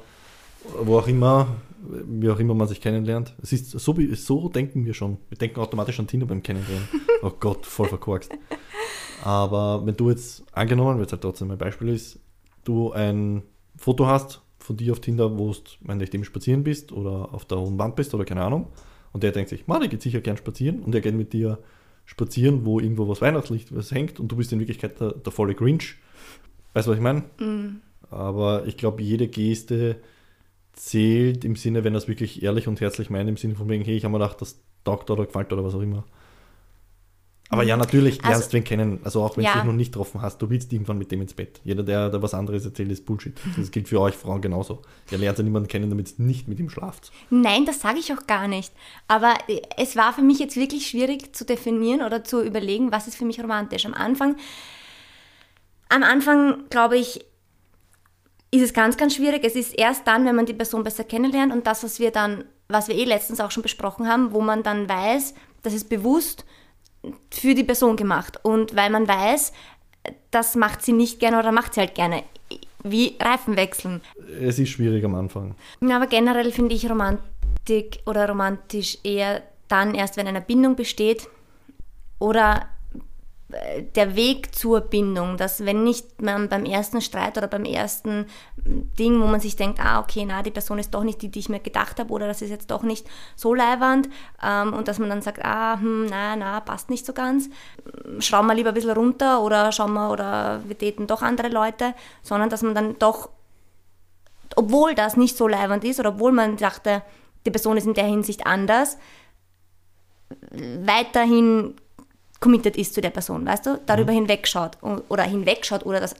wo 0.84 1.00
auch 1.00 1.08
immer, 1.08 1.48
wie 1.81 2.30
auch 2.30 2.38
immer 2.38 2.54
man 2.54 2.68
sich 2.68 2.80
kennenlernt. 2.80 3.34
Es 3.42 3.54
ist 3.54 3.72
so, 3.72 3.96
so 4.14 4.50
denken 4.50 4.86
wir 4.86 4.94
schon. 4.94 5.18
Wir 5.30 5.40
denken 5.40 5.60
automatisch 5.60 6.00
an 6.00 6.06
Tinder 6.06 6.28
beim 6.28 6.44
Kennenlernen. 6.44 6.88
oh 7.24 7.31
Gott, 7.40 7.66
voll 7.66 7.88
verkorkst. 7.88 8.31
Aber 9.24 9.84
wenn 9.84 9.98
du 9.98 10.12
jetzt, 10.12 10.44
angenommen, 10.52 11.00
weil 11.00 11.08
es 11.08 11.12
halt 11.12 11.24
trotzdem 11.24 11.50
ein 11.50 11.58
Beispiel 11.58 11.90
ist, 11.90 12.19
du 12.66 12.92
ein 12.92 13.42
Foto 13.83 14.07
hast 14.07 14.41
von 14.59 14.77
dir 14.77 14.94
auf 14.94 15.01
Tinder, 15.01 15.38
wo 15.38 15.51
du, 15.51 15.59
wenn 15.81 16.00
du 16.00 16.06
dem 16.06 16.24
spazieren 16.24 16.63
bist 16.63 16.94
oder 16.94 17.33
auf 17.33 17.44
der 17.44 17.59
hohen 17.59 17.77
Wand 17.77 17.97
bist 17.97 18.13
oder 18.13 18.24
keine 18.24 18.41
Ahnung, 18.41 18.68
und 19.12 19.24
der 19.24 19.33
denkt 19.33 19.50
sich, 19.50 19.68
man, 19.68 19.81
der 19.81 19.89
geht 19.89 20.01
sicher 20.01 20.21
gern 20.21 20.38
spazieren 20.38 20.80
und 20.80 20.94
der 20.94 21.01
geht 21.01 21.13
mit 21.13 21.33
dir 21.33 21.59
spazieren, 22.06 22.65
wo 22.65 22.80
irgendwo 22.80 23.09
was 23.09 23.21
Weihnachtslicht 23.21 23.75
was 23.75 23.91
hängt 23.91 24.21
und 24.21 24.31
du 24.31 24.38
bist 24.38 24.53
in 24.53 24.59
Wirklichkeit 24.59 25.01
der, 25.01 25.12
der 25.12 25.31
volle 25.33 25.53
Grinch. 25.53 25.97
Weißt 26.74 26.88
du, 26.88 26.91
was 26.91 26.97
ich 26.97 27.03
meine? 27.03 27.24
Aber 28.09 28.65
ich 28.65 28.77
glaube, 28.77 29.03
jede 29.03 29.27
Geste 29.27 29.97
zählt 30.71 31.44
im 31.44 31.57
Sinne, 31.57 31.83
wenn 31.83 31.94
er 31.94 31.97
es 31.97 32.07
wirklich 32.07 32.41
ehrlich 32.41 32.69
und 32.69 32.80
herzlich 32.80 33.09
meint, 33.09 33.27
im 33.27 33.38
Sinne 33.38 33.56
von 33.56 33.68
wegen, 33.68 33.83
hey, 33.83 33.97
ich 33.97 34.06
habe 34.06 34.13
mir 34.13 34.19
gedacht, 34.19 34.41
das 34.41 34.62
taugt 34.85 35.09
oder 35.12 35.25
gefällt 35.25 35.51
oder 35.51 35.65
was 35.65 35.75
auch 35.75 35.81
immer. 35.81 36.06
Aber 37.54 37.64
ja, 37.64 37.78
natürlich 37.78 38.20
Also- 38.24 38.30
lernst 38.32 38.52
du 38.54 38.58
wen 38.58 38.64
kennen. 38.64 39.00
Also 39.04 39.22
auch 39.24 39.38
wenn 39.38 39.44
du 39.44 39.50
Ja. 39.50 39.56
dich 39.56 39.64
noch 39.64 39.74
nicht 39.74 39.92
getroffen 39.94 40.22
hast, 40.22 40.42
du 40.42 40.50
willst 40.50 40.74
irgendwann 40.74 40.98
mit 40.98 41.12
dem 41.12 41.22
ins 41.22 41.34
Bett. 41.34 41.62
Jeder, 41.64 41.84
der, 41.84 42.10
der 42.10 42.22
was 42.22 42.34
anderes 42.34 42.66
erzählt, 42.66 42.92
ist 42.92 43.06
Bullshit. 43.06 43.34
Das 43.58 43.72
gilt 43.72 43.88
für 43.88 44.02
euch 44.02 44.16
Frauen 44.16 44.42
genauso. 44.42 44.82
Ihr 45.12 45.18
lernt 45.20 45.38
ja 45.38 45.44
niemanden 45.44 45.68
kennen, 45.70 45.90
damit 45.90 46.10
ihr 46.20 46.26
nicht 46.26 46.48
mit 46.48 46.60
ihm 46.60 46.70
schlaft. 46.70 47.12
Nein, 47.30 47.66
das 47.66 47.80
sage 47.82 48.00
ich 48.00 48.12
auch 48.14 48.28
gar 48.28 48.48
nicht. 48.48 48.74
Aber 49.08 49.34
äh, 49.48 49.62
es 49.78 49.96
war 49.96 50.12
für 50.14 50.22
mich 50.22 50.40
jetzt 50.40 50.56
wirklich 50.58 50.88
schwierig 50.88 51.36
zu 51.36 51.46
definieren 51.46 52.02
oder 52.02 52.24
zu 52.24 52.42
überlegen, 52.44 52.92
was 52.92 53.08
ist 53.08 53.16
für 53.16 53.26
mich 53.26 53.40
romantisch. 53.42 53.86
Am 53.86 53.94
Anfang, 53.94 54.36
am 55.90 56.04
Anfang 56.04 56.64
glaube 56.70 56.98
ich, 56.98 57.24
ist 58.52 58.62
es 58.62 58.74
ganz, 58.74 58.98
ganz 58.98 59.16
schwierig. 59.16 59.44
Es 59.44 59.56
ist 59.56 59.74
erst 59.78 60.08
dann, 60.08 60.26
wenn 60.26 60.36
man 60.36 60.46
die 60.46 60.54
Person 60.54 60.84
besser 60.84 61.04
kennenlernt 61.04 61.52
und 61.52 61.66
das, 61.66 61.84
was 61.84 62.00
wir 62.00 62.12
dann, 62.12 62.46
was 62.68 62.88
wir 62.88 62.96
eh 62.96 63.04
letztens 63.04 63.40
auch 63.40 63.52
schon 63.52 63.64
besprochen 63.64 64.08
haben, 64.08 64.32
wo 64.32 64.42
man 64.42 64.64
dann 64.64 64.88
weiß, 64.88 65.34
das 65.64 65.74
ist 65.74 65.90
bewusst 65.90 66.46
für 67.30 67.56
die 67.56 67.64
Person 67.64 67.96
gemacht. 67.96 68.40
Und 68.44 68.76
weil 68.76 68.90
man 68.90 69.08
weiß, 69.08 69.54
das 70.32 70.56
macht 70.56 70.82
sie 70.82 70.94
nicht 70.94 71.20
gerne 71.20 71.40
oder 71.40 71.52
macht 71.52 71.74
sie 71.74 71.82
halt 71.82 71.96
gerne. 71.96 72.24
Wie 72.84 73.16
Reifen 73.20 73.56
wechseln. 73.56 74.02
Es 74.42 74.60
ist 74.60 74.70
schwierig 74.70 75.06
am 75.06 75.16
Anfang. 75.16 75.56
Ja, 75.82 75.96
aber 75.96 76.08
generell 76.08 76.52
finde 76.52 76.76
ich 76.76 76.90
Romantik 76.90 78.00
oder 78.06 78.28
romantisch 78.28 78.98
eher 79.04 79.42
dann 79.70 79.96
erst, 79.96 80.18
wenn 80.18 80.28
eine 80.28 80.42
Bindung 80.42 80.76
besteht 80.76 81.28
oder 82.20 82.68
der 83.96 84.16
Weg 84.16 84.56
zur 84.56 84.82
Bindung, 84.82 85.38
dass 85.38 85.66
wenn 85.66 85.84
nicht 85.84 86.22
man 86.22 86.50
beim 86.50 86.66
ersten 86.66 87.02
Streit 87.02 87.38
oder 87.38 87.48
beim 87.48 87.66
ersten 87.66 88.26
Ding, 88.58 89.22
wo 89.22 89.26
man 89.26 89.40
sich 89.40 89.56
denkt, 89.56 89.80
ah, 89.80 90.00
okay, 90.00 90.26
na, 90.28 90.42
die 90.42 90.52
Person 90.52 90.80
ist 90.80 90.94
doch 90.94 91.04
nicht 91.04 91.22
die, 91.22 91.30
die 91.30 91.40
ich 91.40 91.50
mir 91.50 91.60
gedacht 91.60 92.00
habe 92.00 92.12
oder 92.12 92.28
das 92.28 92.42
ist 92.42 92.50
jetzt 92.50 92.72
doch 92.72 92.84
nicht 92.84 93.08
so 93.36 93.54
leiwand 93.54 94.10
ähm, 94.44 94.74
und 94.74 94.88
dass 94.88 95.00
man 95.00 95.10
dann 95.10 95.22
sagt, 95.22 95.44
ah, 95.44 95.80
hm, 95.80 96.08
na, 96.08 96.36
na, 96.36 96.60
passt 96.60 96.90
nicht 96.90 97.06
so 97.06 97.14
ganz, 97.14 97.50
schrauben 98.20 98.48
wir 98.48 98.56
lieber 98.56 98.70
ein 98.70 98.76
bisschen 98.76 98.92
runter 98.92 99.42
oder 99.42 99.72
schauen 99.72 99.94
wir 99.94 100.12
oder 100.12 100.62
wir 100.66 100.76
daten 100.76 101.08
doch 101.08 101.22
andere 101.22 101.50
Leute, 101.50 101.94
sondern 102.22 102.50
dass 102.50 102.62
man 102.62 102.76
dann 102.76 102.98
doch 103.00 103.30
obwohl 104.56 104.94
das 104.94 105.18
nicht 105.18 105.36
so 105.36 105.48
leiwand 105.48 105.84
ist 105.84 106.00
oder 106.00 106.10
obwohl 106.10 106.32
man 106.32 106.58
dachte, 106.58 107.02
die 107.46 107.52
Person 107.52 107.78
ist 107.78 107.88
in 107.88 107.96
der 107.96 108.06
Hinsicht 108.06 108.46
anders, 108.46 108.98
weiterhin 110.52 111.76
committed 112.44 112.75
ist 112.75 112.94
zu 112.94 113.00
der 113.01 113.10
Person, 113.10 113.45
weißt 113.45 113.66
du? 113.66 113.80
Darüber 113.86 114.12
hinwegschaut 114.12 114.78
o- 114.84 115.01
oder 115.07 115.24
hinwegschaut 115.24 115.86
oder 115.86 116.00
dass 116.01 116.13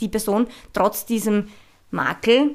die 0.00 0.08
Person 0.08 0.46
trotz 0.72 1.04
diesem 1.04 1.48
Makel 1.90 2.54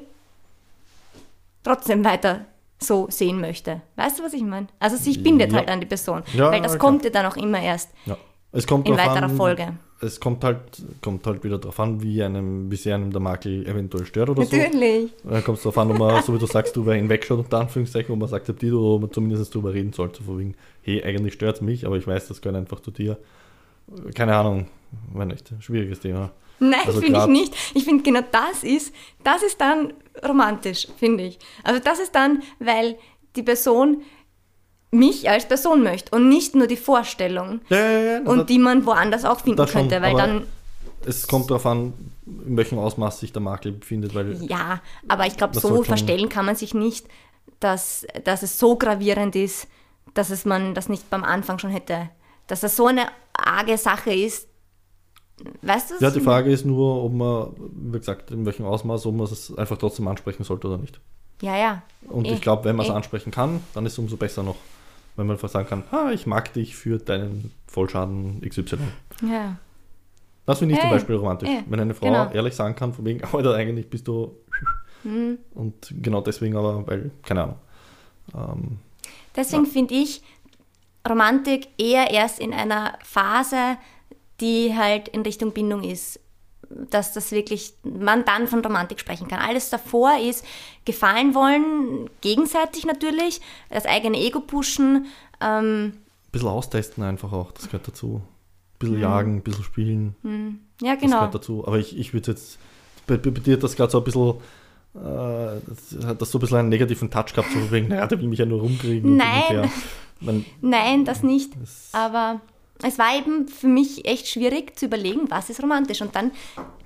trotzdem 1.62 2.04
weiter 2.04 2.46
so 2.78 3.06
sehen 3.10 3.40
möchte. 3.40 3.82
Weißt 3.96 4.18
du, 4.18 4.24
was 4.24 4.32
ich 4.32 4.42
meine? 4.42 4.66
Also 4.78 4.96
sich 4.96 5.22
bindet 5.22 5.52
Ja. 5.52 5.58
halt 5.58 5.68
an 5.68 5.80
die 5.80 5.86
Person, 5.86 6.22
Ja, 6.32 6.50
weil 6.50 6.60
das 6.62 6.72
klar. 6.72 6.78
kommt 6.80 7.04
ja 7.04 7.10
dann 7.10 7.26
auch 7.26 7.36
immer 7.36 7.60
erst. 7.60 7.90
Ja. 8.06 8.16
Es 8.52 8.66
kommt 8.66 8.88
In 8.88 8.96
weiterer 8.96 9.24
an, 9.24 9.36
Folge. 9.36 9.74
Es 10.04 10.20
kommt 10.20 10.44
halt, 10.44 10.58
kommt 11.02 11.26
halt 11.26 11.42
wieder 11.44 11.58
darauf 11.58 11.78
an, 11.80 12.02
wie, 12.02 12.22
einem, 12.22 12.70
wie 12.70 12.76
sehr 12.76 12.94
einem 12.94 13.10
der 13.10 13.20
Makel 13.20 13.66
eventuell 13.66 14.04
stört 14.06 14.30
oder 14.30 14.44
so. 14.44 14.56
Natürlich. 14.56 15.12
Dann 15.22 15.44
kommt 15.44 15.58
es 15.58 15.64
darauf 15.64 15.78
an, 15.78 15.90
ob 15.90 15.98
man, 15.98 16.22
so 16.22 16.34
wie 16.34 16.38
du 16.38 16.46
sagst, 16.46 16.76
drüber 16.76 16.94
hinwegschaut, 16.94 17.38
unter 17.38 17.60
Anführungszeichen, 17.60 18.12
ob 18.12 18.20
man 18.20 18.32
akzeptiert 18.32 18.72
oder 18.72 18.94
ob 18.94 19.00
man 19.02 19.12
zumindest 19.12 19.54
drüber 19.54 19.72
reden 19.72 19.92
sollte. 19.92 20.18
So 20.18 20.24
von 20.24 20.38
wegen, 20.38 20.54
hey, 20.82 21.02
eigentlich 21.02 21.34
stört 21.34 21.56
es 21.56 21.62
mich, 21.62 21.86
aber 21.86 21.96
ich 21.96 22.06
weiß, 22.06 22.28
das 22.28 22.40
gehört 22.40 22.56
einfach 22.56 22.80
zu 22.80 22.90
dir. 22.90 23.18
Keine 24.14 24.36
Ahnung, 24.36 24.66
war 25.12 25.26
nicht. 25.26 25.52
Schwieriges 25.60 26.00
Thema. 26.00 26.30
Nein, 26.60 26.80
Also 26.86 27.00
finde 27.00 27.18
ich 27.20 27.26
nicht. 27.26 27.54
Ich 27.74 27.84
finde 27.84 28.02
genau 28.02 28.22
das 28.30 28.62
ist, 28.62 28.94
das 29.22 29.42
ist 29.42 29.60
dann 29.60 29.92
romantisch, 30.26 30.88
finde 30.96 31.24
ich. 31.24 31.38
Also 31.62 31.80
das 31.82 31.98
ist 31.98 32.14
dann, 32.14 32.42
weil 32.58 32.96
die 33.36 33.42
Person 33.42 34.02
mich 34.94 35.28
als 35.28 35.46
Person 35.46 35.82
möchte 35.82 36.14
und 36.14 36.28
nicht 36.28 36.54
nur 36.54 36.66
die 36.66 36.76
Vorstellung 36.76 37.60
Ja, 37.68 37.78
ja, 37.78 38.00
ja. 38.00 38.20
und 38.24 38.48
die 38.48 38.58
man 38.58 38.86
woanders 38.86 39.24
auch 39.24 39.40
finden 39.40 39.58
das 39.58 39.70
schon, 39.70 39.82
könnte, 39.88 40.02
weil 40.02 40.16
dann, 40.16 40.46
es 41.06 41.26
kommt 41.26 41.50
darauf 41.50 41.66
an, 41.66 41.92
in 42.26 42.56
welchem 42.56 42.78
Ausmaß 42.78 43.20
sich 43.20 43.32
der 43.32 43.42
Makel 43.42 43.72
befindet, 43.72 44.14
weil 44.14 44.42
ja, 44.44 44.80
aber 45.08 45.26
ich 45.26 45.36
glaube, 45.36 45.54
Das 45.54 45.62
so 45.62 45.82
verstellen 45.82 46.28
kann 46.28 46.46
man 46.46 46.56
sich 46.56 46.74
nicht, 46.74 47.06
dass, 47.60 48.06
dass 48.24 48.42
es 48.42 48.58
so 48.58 48.76
gravierend 48.76 49.36
ist, 49.36 49.68
dass 50.14 50.30
es 50.30 50.44
man 50.44 50.74
das 50.74 50.88
nicht 50.88 51.10
beim 51.10 51.24
Anfang 51.24 51.58
schon 51.58 51.70
hätte, 51.70 52.08
dass 52.46 52.60
das 52.60 52.76
so 52.76 52.86
eine 52.86 53.06
arge 53.32 53.76
Sache 53.76 54.14
ist. 54.14 54.48
Weißt 55.62 55.90
du? 55.90 55.94
ja, 55.98 56.10
die 56.10 56.20
Frage 56.20 56.52
ist 56.52 56.64
nur, 56.64 57.02
ob 57.04 57.12
man, 57.12 57.48
wie 57.58 57.98
gesagt, 57.98 58.30
in 58.30 58.46
welchem 58.46 58.64
Ausmaß, 58.64 59.04
ob 59.06 59.14
man 59.16 59.26
es 59.26 59.52
einfach 59.58 59.76
trotzdem 59.76 60.06
ansprechen 60.06 60.44
sollte 60.44 60.68
oder 60.68 60.78
nicht. 60.78 61.00
Ja, 61.42 61.56
ja. 61.56 61.82
Und 62.08 62.26
Eh, 62.26 62.34
ich 62.34 62.40
glaube, 62.40 62.64
wenn 62.64 62.76
man 62.76 62.86
es 62.86 62.92
eh. 62.92 62.94
ansprechen 62.94 63.32
kann, 63.32 63.60
dann 63.74 63.84
ist 63.84 63.94
es 63.94 63.98
umso 63.98 64.16
besser 64.16 64.42
noch. 64.44 64.56
Wenn 65.16 65.26
man 65.26 65.36
einfach 65.36 65.48
sagen 65.48 65.68
kann, 65.68 65.84
ah, 65.92 66.10
ich 66.12 66.26
mag 66.26 66.52
dich 66.54 66.74
für 66.76 66.98
deinen 66.98 67.52
Vollschaden 67.66 68.40
XY. 68.48 68.78
Ja. 69.30 69.56
Das 70.46 70.58
finde 70.58 70.74
ich 70.74 70.80
zum 70.80 70.88
Hey, 70.90 70.98
Beispiel 70.98 71.16
romantisch. 71.16 71.48
eh, 71.48 71.62
wenn 71.68 71.80
eine 71.80 71.94
Frau 71.94 72.06
genau. 72.06 72.30
ehrlich 72.32 72.54
sagen 72.54 72.74
kann, 72.74 72.92
von 72.92 73.04
wegen, 73.04 73.22
Alter, 73.32 73.54
eigentlich 73.54 73.88
bist 73.88 74.06
du. 74.08 74.34
Mhm. 75.04 75.38
Und 75.54 75.94
genau 76.02 76.20
deswegen 76.20 76.56
aber, 76.56 76.86
weil, 76.86 77.10
keine 77.22 77.42
Ahnung. 77.44 77.56
Ähm, 78.34 78.78
Deswegen 79.36 79.66
finde 79.66 79.94
ich 79.94 80.22
Romantik 81.08 81.68
eher 81.78 82.10
erst 82.10 82.38
in 82.40 82.52
einer 82.54 82.98
Phase, 83.02 83.76
die 84.40 84.74
halt 84.76 85.08
in 85.08 85.22
Richtung 85.22 85.52
Bindung 85.52 85.82
ist, 85.82 86.20
dass 86.90 87.12
das 87.12 87.30
wirklich, 87.32 87.74
man 87.84 88.24
dann 88.24 88.46
von 88.48 88.64
Romantik 88.64 89.00
sprechen 89.00 89.28
kann. 89.28 89.38
Alles 89.40 89.70
davor 89.70 90.18
ist 90.18 90.44
gefallen 90.84 91.34
wollen, 91.34 92.10
gegenseitig 92.20 92.84
natürlich, 92.86 93.40
das 93.70 93.86
eigene 93.86 94.18
Ego 94.18 94.40
pushen, 94.40 95.06
ähm, 95.40 95.84
ein 95.94 96.02
bisschen 96.32 96.48
austesten 96.48 97.04
einfach 97.04 97.32
auch, 97.32 97.52
das 97.52 97.66
gehört 97.66 97.86
dazu. 97.86 98.16
Ein 98.16 98.78
bisschen 98.78 98.96
Mhm. 98.96 99.02
jagen, 99.02 99.36
ein 99.36 99.42
bisschen 99.42 99.64
spielen, 99.64 100.16
ja 100.82 100.94
das 100.94 101.00
genau. 101.02 101.16
gehört 101.18 101.34
dazu. 101.36 101.66
Aber 101.66 101.78
ich, 101.78 101.96
ich 101.96 102.12
würde 102.12 102.32
jetzt, 102.32 102.58
bei, 103.06 103.16
bei 103.16 103.30
dir 103.30 103.54
hat 103.54 103.62
das 103.62 103.76
gerade 103.76 103.92
so 103.92 103.98
ein 103.98 104.04
bisschen 104.04 104.34
äh, 104.96 105.60
das 105.66 106.06
hat 106.06 106.20
das 106.22 106.30
so 106.30 106.38
ein 106.38 106.40
bisschen 106.40 106.58
einen 106.58 106.68
negativen 106.68 107.10
Touch 107.10 107.34
gehabt, 107.34 107.50
so 107.52 107.70
wegen, 107.70 107.88
naja, 107.90 108.06
der 108.06 108.20
will 108.20 108.28
mich 108.28 108.38
ja 108.38 108.46
nur 108.46 108.60
rumkriegen. 108.60 109.16
Nein. 109.16 109.70
Nein, 110.60 111.04
das 111.04 111.22
nicht. 111.22 111.52
Aber 111.92 112.40
es 112.82 112.98
war 112.98 113.16
eben 113.16 113.48
für 113.48 113.68
mich 113.68 114.04
echt 114.04 114.28
schwierig 114.28 114.76
zu 114.78 114.86
überlegen, 114.86 115.30
was 115.30 115.50
ist 115.50 115.62
romantisch. 115.62 116.02
Und 116.02 116.14
dann 116.14 116.32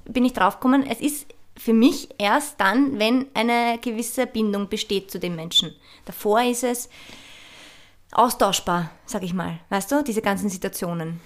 bin 0.05 0.25
ich 0.25 0.33
draufgekommen, 0.33 0.85
es 0.87 1.01
ist 1.01 1.27
für 1.57 1.73
mich 1.73 2.09
erst 2.19 2.61
dann, 2.61 2.99
wenn 2.99 3.27
eine 3.35 3.79
gewisse 3.81 4.27
Bindung 4.27 4.69
besteht 4.69 5.11
zu 5.11 5.19
dem 5.19 5.35
Menschen. 5.35 5.75
Davor 6.05 6.43
ist 6.43 6.63
es 6.63 6.89
austauschbar, 8.13 8.91
sag 9.07 9.23
ich 9.23 9.35
mal. 9.35 9.59
Weißt 9.69 9.91
du, 9.91 10.03
diese 10.03 10.23
ganzen 10.23 10.49
Situationen. 10.49 11.21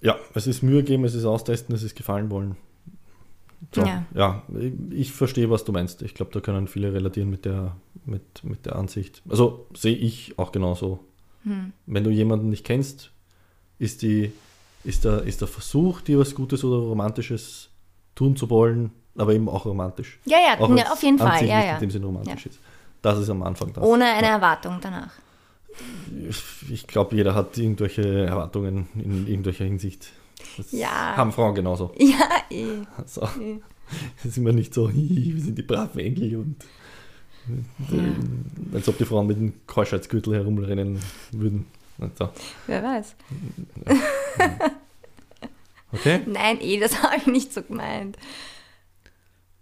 ja, 0.00 0.16
es 0.34 0.46
ist 0.46 0.62
Mühe 0.62 0.82
geben, 0.82 1.04
es 1.04 1.14
ist 1.14 1.24
austesten, 1.24 1.74
es 1.74 1.82
ist 1.82 1.96
gefallen 1.96 2.30
wollen. 2.30 2.56
So, 3.74 3.82
Ja. 3.82 4.06
ja. 4.14 4.42
ich, 4.90 5.12
verstehe, 5.12 5.50
was 5.50 5.64
du 5.64 5.72
meinst. 5.72 6.02
Ich 6.02 6.14
glaube, 6.14 6.32
da 6.32 6.40
können 6.40 6.68
viele 6.68 6.92
relatieren 6.94 7.28
mit 7.28 7.44
der, 7.44 7.76
mit, 8.06 8.44
mit 8.44 8.64
der 8.66 8.76
Ansicht. 8.76 9.22
Also 9.28 9.66
sehe 9.74 9.96
ich 9.96 10.38
auch 10.38 10.52
genauso. 10.52 11.00
Hm. 11.42 11.72
Wenn 11.86 12.04
du 12.04 12.10
jemanden 12.10 12.50
nicht 12.50 12.64
kennst, 12.64 13.12
ist, 13.78 14.02
die, 14.02 14.32
ist, 14.84 15.04
der, 15.04 15.22
ist 15.22 15.40
der 15.40 15.48
Versuch, 15.48 16.00
dir 16.00 16.18
was 16.18 16.34
Gutes 16.34 16.64
oder 16.64 16.76
Romantisches 16.78 17.68
tun 18.14 18.36
zu 18.36 18.48
wollen, 18.50 18.90
aber 19.16 19.32
eben 19.34 19.48
auch 19.48 19.64
romantisch. 19.66 20.18
Ja, 20.24 20.38
ja, 20.38 20.58
Auch 20.60 20.68
ja, 20.70 20.76
wenn's 20.76 20.90
auf 20.90 21.02
jeden 21.02 21.18
Fall. 21.18 21.44
Ja, 21.46 21.64
ja. 21.64 21.74
in 21.74 21.80
dem 21.80 21.90
Sinne 21.90 22.06
romantisch 22.06 22.46
ist. 22.46 22.58
Das 23.02 23.18
ist 23.18 23.30
am 23.30 23.42
Anfang 23.42 23.72
das. 23.72 23.84
Ohne 23.84 24.04
eine 24.06 24.26
Erwartung 24.26 24.78
danach. 24.80 25.12
Ich 26.70 26.86
glaube, 26.86 27.14
jeder 27.14 27.34
hat 27.34 27.56
irgendwelche 27.56 28.02
Erwartungen 28.26 28.88
in 28.94 29.26
irgendwelcher 29.28 29.64
Hinsicht. 29.64 30.08
Das 30.56 30.72
Ja. 30.72 31.16
haben 31.16 31.32
Frauen 31.32 31.54
genauso. 31.54 31.92
Ja, 31.98 32.28
eh. 32.50 32.66
So. 33.06 33.28
Das 34.16 34.26
ist 34.26 34.36
immer 34.36 34.52
nicht 34.52 34.74
so, 34.74 34.90
"Hihi, 34.90 35.34
wir 35.34 35.42
sind 35.42 35.56
die 35.56 35.62
braven 35.62 35.98
Engel 36.00 36.36
und 36.36 36.56
äh, 37.90 38.74
als 38.76 38.86
ob 38.86 38.98
die 38.98 39.06
Frauen 39.06 39.26
mit 39.26 39.38
dem 39.38 39.54
Keuschheitsgürtel 39.66 40.34
herumrennen 40.34 40.98
würden. 41.32 41.64
So. 42.16 42.28
wer 42.66 42.82
weiß. 42.82 43.14
Okay? 45.92 46.20
Nein, 46.26 46.60
eh, 46.60 46.78
das 46.78 47.02
habe 47.02 47.16
ich 47.16 47.26
nicht 47.26 47.52
so 47.52 47.62
gemeint. 47.62 48.18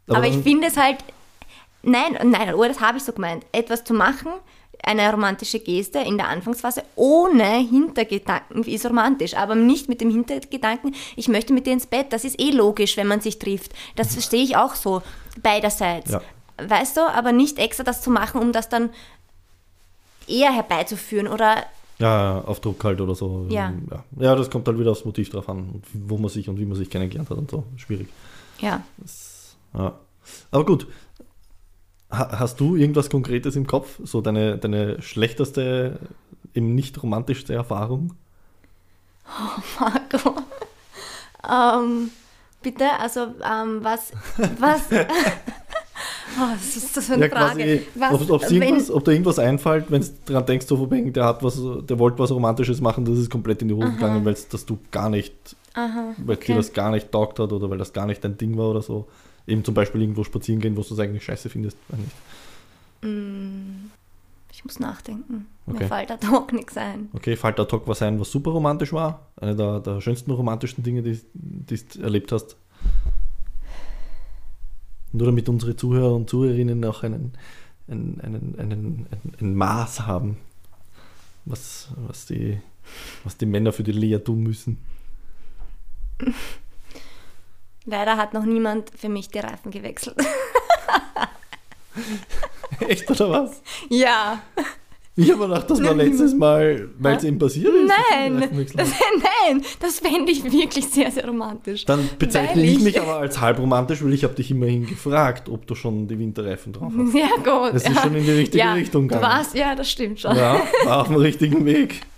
Aber, 0.08 0.26
ich 0.26 0.34
dann- 0.34 0.42
finde 0.42 0.66
es 0.68 0.76
halt, 0.76 0.98
nein, 1.82 2.18
nein, 2.24 2.54
oh, 2.54 2.64
das 2.64 2.80
habe 2.80 2.98
ich 2.98 3.04
so 3.04 3.12
gemeint, 3.12 3.44
etwas 3.52 3.84
zu 3.84 3.94
machen, 3.94 4.32
eine 4.82 5.10
romantische 5.10 5.58
Geste 5.60 6.00
in 6.00 6.16
der 6.18 6.28
Anfangsphase 6.28 6.82
ohne 6.96 7.58
Hintergedanken 7.58 8.62
ist 8.64 8.84
romantisch, 8.86 9.34
aber 9.34 9.54
nicht 9.54 9.88
mit 9.88 10.00
dem 10.00 10.10
Hintergedanken, 10.10 10.94
ich 11.16 11.28
möchte 11.28 11.52
mit 11.52 11.66
dir 11.66 11.72
ins 11.72 11.86
Bett. 11.86 12.12
Das 12.12 12.24
ist 12.24 12.38
eh 12.38 12.50
logisch, 12.50 12.96
wenn 12.96 13.06
man 13.06 13.20
sich 13.20 13.38
trifft. 13.38 13.72
Das 13.96 14.12
verstehe 14.12 14.42
ich 14.44 14.56
auch 14.56 14.74
so, 14.74 15.02
beiderseits. 15.42 16.10
Ja. 16.10 16.20
Weißt 16.58 16.96
du, 16.96 17.00
aber 17.02 17.32
nicht 17.32 17.58
extra 17.58 17.84
das 17.84 18.02
zu 18.02 18.10
machen, 18.10 18.40
um 18.40 18.52
das 18.52 18.68
dann 18.68 18.90
eher 20.28 20.52
herbeizuführen 20.52 21.28
oder 21.28 21.64
Ja, 21.98 22.42
auf 22.42 22.60
Druck 22.60 22.82
halt 22.84 23.00
oder 23.00 23.14
so. 23.14 23.46
Ja. 23.48 23.72
ja. 23.90 24.04
Ja, 24.18 24.34
das 24.34 24.50
kommt 24.50 24.66
halt 24.68 24.78
wieder 24.78 24.90
aufs 24.90 25.04
Motiv 25.04 25.30
drauf 25.30 25.48
an, 25.48 25.82
wo 25.92 26.18
man 26.18 26.28
sich 26.28 26.48
und 26.48 26.58
wie 26.58 26.66
man 26.66 26.76
sich 26.76 26.90
kennengelernt 26.90 27.30
hat 27.30 27.38
und 27.38 27.50
so. 27.50 27.64
Schwierig. 27.76 28.08
ja. 28.60 28.82
Ja. 29.74 29.98
Aber 30.50 30.64
gut. 30.64 30.86
Ha 32.10 32.38
hast 32.38 32.60
du 32.60 32.76
irgendwas 32.76 33.10
Konkretes 33.10 33.56
im 33.56 33.66
Kopf? 33.66 34.00
So 34.04 34.20
deine, 34.20 34.58
deine 34.58 35.02
schlechteste, 35.02 35.98
eben 36.54 36.74
nicht 36.74 37.02
romantischste 37.02 37.52
Erfahrung? 37.54 38.14
Marco. 39.80 40.36
ähm, 41.50 42.10
bitte, 42.62 42.84
also 42.98 43.34
ähm, 43.44 43.82
was, 43.82 44.12
was, 44.58 44.82
oh, 46.38 46.52
was 46.54 46.76
ist 46.76 46.96
das 46.96 47.06
für 47.06 47.14
eine 47.14 47.28
Frage? 47.30 47.82
was, 47.94 48.30
ob, 48.30 48.42
wenn- 48.50 48.62
irgendwas, 48.62 48.90
ob 48.90 49.04
da 49.04 49.12
irgendwas 49.12 49.38
einfällt, 49.38 49.90
wenn 49.90 50.02
du 50.02 50.08
dran 50.26 50.46
denkst, 50.46 50.66
so 50.66 50.86
der 50.86 51.24
hat 51.24 51.42
was, 51.42 51.60
der 51.86 51.98
wollte 51.98 52.18
was 52.18 52.30
Romantisches 52.30 52.80
machen, 52.80 53.04
das 53.04 53.18
ist 53.18 53.30
komplett 53.30 53.62
in 53.62 53.68
die 53.68 53.74
Hose 53.74 53.92
gegangen, 53.92 54.24
weil 54.24 54.36
dass 54.50 54.66
du 54.66 54.78
gar 54.90 55.08
nicht, 55.10 55.34
Aha, 55.74 56.14
weil 56.18 56.36
okay. 56.36 56.52
dir 56.52 56.56
das 56.56 56.72
gar 56.72 56.90
nicht 56.90 57.10
taugt 57.10 57.38
hat 57.38 57.52
oder 57.52 57.68
weil 57.70 57.78
das 57.78 57.92
gar 57.92 58.06
nicht 58.06 58.22
dein 58.24 58.36
Ding 58.38 58.56
war 58.56 58.70
oder 58.70 58.82
so. 58.82 59.06
Eben 59.46 59.64
zum 59.64 59.74
Beispiel 59.74 60.00
irgendwo 60.02 60.24
spazieren 60.24 60.60
gehen, 60.60 60.76
wo 60.76 60.82
du 60.82 60.92
es 60.94 60.98
eigentlich 61.00 61.24
scheiße 61.24 61.48
findest. 61.48 61.76
Mm, 63.02 63.90
Ich 64.52 64.64
muss 64.64 64.80
nachdenken. 64.80 65.46
Okay. 65.66 65.78
Mir 65.80 65.86
fällt 65.88 66.10
da 66.10 66.16
doch 66.16 66.50
nichts 66.52 66.76
ein. 66.76 67.08
Okay, 67.12 67.36
fällt 67.36 67.58
da 67.58 67.64
Talk 67.64 67.86
was 67.86 68.02
ein, 68.02 68.18
was 68.18 68.30
super 68.30 68.50
romantisch 68.52 68.92
war? 68.92 69.26
Eine 69.40 69.54
der, 69.54 69.80
der 69.80 70.00
schönsten 70.00 70.30
romantischen 70.30 70.82
Dinge, 70.82 71.02
die 71.02 71.20
du 71.34 72.02
erlebt 72.02 72.32
hast? 72.32 72.56
Nur 75.16 75.28
damit 75.28 75.48
unsere 75.48 75.74
Zuhörer 75.74 76.14
und 76.14 76.28
Zuhörerinnen 76.28 76.84
auch 76.84 77.02
einen, 77.02 77.32
einen, 77.88 78.20
einen, 78.20 78.58
einen, 78.58 79.06
ein, 79.40 79.54
Maß 79.54 80.06
haben, 80.06 80.36
was, 81.46 81.88
was, 82.06 82.26
die, 82.26 82.60
was 83.24 83.38
die 83.38 83.46
Männer 83.46 83.72
für 83.72 83.82
die 83.82 83.92
Lea 83.92 84.18
tun 84.18 84.42
müssen. 84.42 84.76
Leider 87.86 88.18
hat 88.18 88.34
noch 88.34 88.44
niemand 88.44 88.90
für 88.90 89.08
mich 89.08 89.30
die 89.30 89.38
Reifen 89.38 89.70
gewechselt. 89.70 90.18
Echt 92.80 93.10
oder 93.10 93.30
was? 93.30 93.62
ja, 93.88 94.42
Ich 95.18 95.32
habe 95.32 95.46
gedacht, 95.48 95.70
das 95.70 95.82
war 95.82 95.94
letztes 95.94 96.34
Mal, 96.34 96.90
weil 96.98 97.16
es 97.16 97.24
ihm 97.24 97.38
passiert 97.38 97.72
ist. 97.74 97.90
nein, 98.12 98.38
das, 98.38 98.50
nein, 99.48 99.62
das 99.80 99.98
fände 100.00 100.30
ich 100.30 100.44
wirklich 100.44 100.86
sehr, 100.88 101.10
sehr 101.10 101.26
romantisch. 101.26 101.86
Dann 101.86 102.06
bezeichne 102.18 102.62
ich 102.62 102.72
ich- 102.74 102.80
mich 102.82 103.00
aber 103.00 103.16
als 103.16 103.40
halbromantisch, 103.40 104.04
weil 104.04 104.12
ich 104.12 104.24
habe 104.24 104.34
dich 104.34 104.50
immerhin 104.50 104.86
gefragt, 104.86 105.48
ob 105.48 105.66
du 105.66 105.74
schon 105.74 106.06
die 106.06 106.18
Winterreifen 106.18 106.74
drauf 106.74 106.92
hast. 106.98 107.14
Ja, 107.14 107.28
gut. 107.36 107.74
Das 107.74 107.84
ist 107.84 107.94
ja. 107.96 108.02
schon 108.02 108.14
in 108.14 108.24
die 108.24 108.30
richtige 108.30 108.58
ja, 108.58 108.74
Richtung 108.74 109.08
Du 109.08 109.14
gegangen. 109.14 109.34
warst, 109.38 109.54
ja, 109.54 109.74
das 109.74 109.90
stimmt 109.90 110.20
schon. 110.20 110.36
Ja, 110.36 110.60
war 110.84 111.00
auf 111.00 111.06
dem 111.08 111.16
richtigen 111.16 111.64
Weg. 111.64 112.02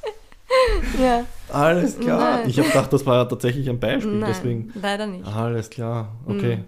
Ja. 0.98 1.26
Alles 1.50 1.98
klar. 2.00 2.38
Nein. 2.38 2.48
Ich 2.48 2.58
habe 2.58 2.68
gedacht, 2.68 2.90
das 2.90 3.04
war 3.04 3.16
ja 3.16 3.24
tatsächlich 3.26 3.68
ein 3.68 3.78
Beispiel, 3.78 4.14
Nein, 4.14 4.30
deswegen. 4.32 4.72
leider 4.80 5.06
nicht. 5.06 5.26
Alles 5.26 5.68
klar, 5.68 6.16
okay. 6.26 6.60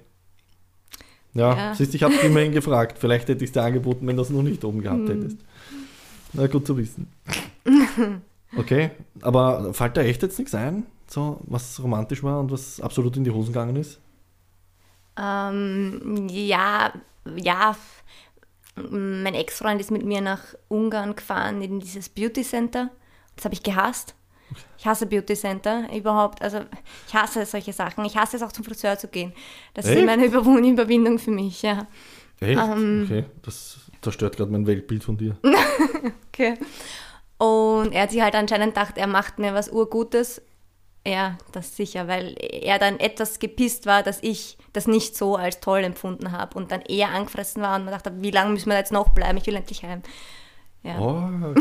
Ja, 1.33 1.57
Ja. 1.57 1.75
siehst 1.75 1.93
du, 1.93 1.97
ich 1.97 2.03
habe 2.03 2.13
dich 2.13 2.25
immerhin 2.25 2.53
gefragt. 2.53 2.99
Vielleicht 2.99 3.29
hätte 3.31 3.43
ich 3.43 3.49
es 3.49 3.53
dir 3.53 3.63
angeboten, 3.63 4.07
wenn 4.07 4.17
du 4.17 4.23
es 4.23 4.29
noch 4.31 4.43
nicht 4.43 4.63
oben 4.65 4.83
gehabt 4.83 5.09
Hm. 5.09 5.23
hättest. 5.23 5.39
Na 6.33 6.47
gut 6.47 6.67
zu 6.67 6.77
wissen. 6.77 7.09
Okay, 8.57 8.91
aber 9.23 9.73
fällt 9.75 9.97
da 9.97 10.03
echt 10.03 10.23
jetzt 10.23 10.39
nichts 10.39 10.55
ein, 10.55 10.87
so 11.07 11.41
was 11.45 11.81
romantisch 11.83 12.23
war 12.23 12.41
und 12.41 12.51
was 12.51 12.81
absolut 12.81 13.17
in 13.17 13.25
die 13.25 13.31
Hosen 13.31 13.53
gegangen 13.53 13.77
ist? 13.77 14.01
Ähm, 15.17 16.27
ja, 16.29 16.93
ja. 17.37 17.77
Mein 18.77 19.35
Ex-Freund 19.35 19.81
ist 19.81 19.91
mit 19.91 20.05
mir 20.05 20.21
nach 20.21 20.41
Ungarn 20.69 21.15
gefahren 21.15 21.61
in 21.63 21.81
dieses 21.81 22.09
Beauty 22.09 22.43
Center. 22.43 22.91
Das 23.37 23.45
habe 23.45 23.55
ich 23.55 23.63
gehasst. 23.63 24.15
Ich 24.79 24.87
hasse 24.87 25.07
Beauty 25.07 25.35
Center 25.35 25.87
überhaupt. 25.95 26.43
Also 26.43 26.61
ich 27.07 27.15
hasse 27.15 27.45
solche 27.47 27.73
Sachen. 27.73 28.05
Ich 28.05 28.17
hasse 28.17 28.37
es 28.37 28.43
auch 28.43 28.53
zum 28.53 28.65
Friseur 28.65 28.99
zu 28.99 29.09
gehen. 29.09 29.33
Das 29.75 29.85
ist 29.85 29.93
Echt? 29.93 30.03
immer 30.03 30.13
eine 30.13 30.25
Überwund 30.25 30.67
Überwindung 30.67 31.19
für 31.19 31.31
mich, 31.31 31.63
ja. 31.63 31.87
Echt? 32.41 32.59
Ähm. 32.59 33.03
okay, 33.05 33.25
das 33.43 33.79
zerstört 34.03 34.37
gerade 34.37 34.51
mein 34.51 34.67
Weltbild 34.67 35.05
von 35.05 35.17
dir. 35.17 35.37
Okay. 36.33 36.55
Und 37.37 37.93
er 37.93 38.03
hat 38.03 38.13
sich 38.13 38.23
halt 38.23 38.35
anscheinend 38.35 38.75
gedacht, 38.75 38.97
er 38.97 39.07
macht 39.07 39.39
mir 39.39 39.53
was 39.53 39.69
Urgutes. 39.69 40.41
Ja, 41.07 41.37
das 41.53 41.77
sicher, 41.77 42.09
weil 42.09 42.35
er 42.39 42.79
dann 42.79 42.99
etwas 42.99 43.39
gepisst 43.39 43.85
war, 43.85 44.03
dass 44.03 44.23
ich 44.23 44.57
das 44.73 44.87
nicht 44.87 45.17
so 45.17 45.37
als 45.37 45.61
toll 45.61 45.85
empfunden 45.85 46.33
habe 46.33 46.57
und 46.57 46.73
dann 46.73 46.81
eher 46.83 47.11
angefressen 47.11 47.63
war 47.63 47.77
und 47.77 47.85
man 47.85 47.93
dachte, 47.93 48.13
wie 48.23 48.31
lange 48.31 48.53
müssen 48.53 48.71
wir 48.71 48.79
jetzt 48.79 48.93
noch 48.93 49.11
bleiben? 49.11 49.37
Ich 49.37 49.47
will 49.47 49.57
endlich 49.57 49.83
heim. 49.83 50.03
Ja. 50.83 50.99
Oh, 50.99 51.55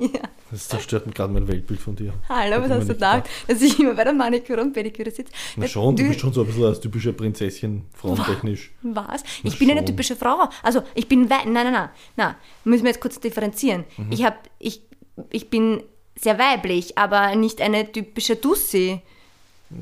das 0.50 0.68
zerstört 0.68 1.12
gerade 1.14 1.32
mein 1.32 1.48
Weltbild 1.48 1.80
von 1.80 1.96
dir. 1.96 2.12
Hallo, 2.28 2.60
was 2.62 2.70
hast 2.70 2.88
du 2.88 2.92
gedacht? 2.92 3.24
Dass 3.48 3.62
ich 3.62 3.78
immer 3.80 3.94
bei 3.94 4.04
der 4.04 4.12
Maniküre 4.12 4.60
und 4.60 4.74
Pediküre 4.74 5.10
sitze? 5.10 5.32
Na 5.56 5.66
schon, 5.66 5.96
du 5.96 6.06
bist 6.06 6.20
schon 6.20 6.32
so 6.34 6.42
ein 6.42 6.46
bisschen 6.46 6.64
als 6.64 6.80
typische 6.80 7.14
Prinzessin, 7.14 7.84
frauentechnisch. 7.94 8.72
Was? 8.82 9.22
Na 9.42 9.50
Ich 9.50 9.58
bin 9.58 9.70
eine 9.70 9.82
typische 9.84 10.16
Frau. 10.16 10.48
Also 10.62 10.82
ich 10.94 11.08
bin 11.08 11.30
wei- 11.30 11.44
nein, 11.44 11.64
nein, 11.64 11.72
nein, 11.72 11.88
nein. 12.16 12.34
Müssen 12.64 12.84
wir 12.84 12.90
jetzt 12.90 13.00
kurz 13.00 13.18
differenzieren. 13.18 13.84
Mhm. 13.96 14.12
Ich 14.12 14.22
habe, 14.24 14.36
ich, 14.58 14.82
ich 15.30 15.48
bin 15.48 15.82
sehr 16.14 16.38
weiblich, 16.38 16.98
aber 16.98 17.34
nicht 17.36 17.62
eine 17.62 17.90
typische 17.90 18.38
Tussi. 18.38 19.00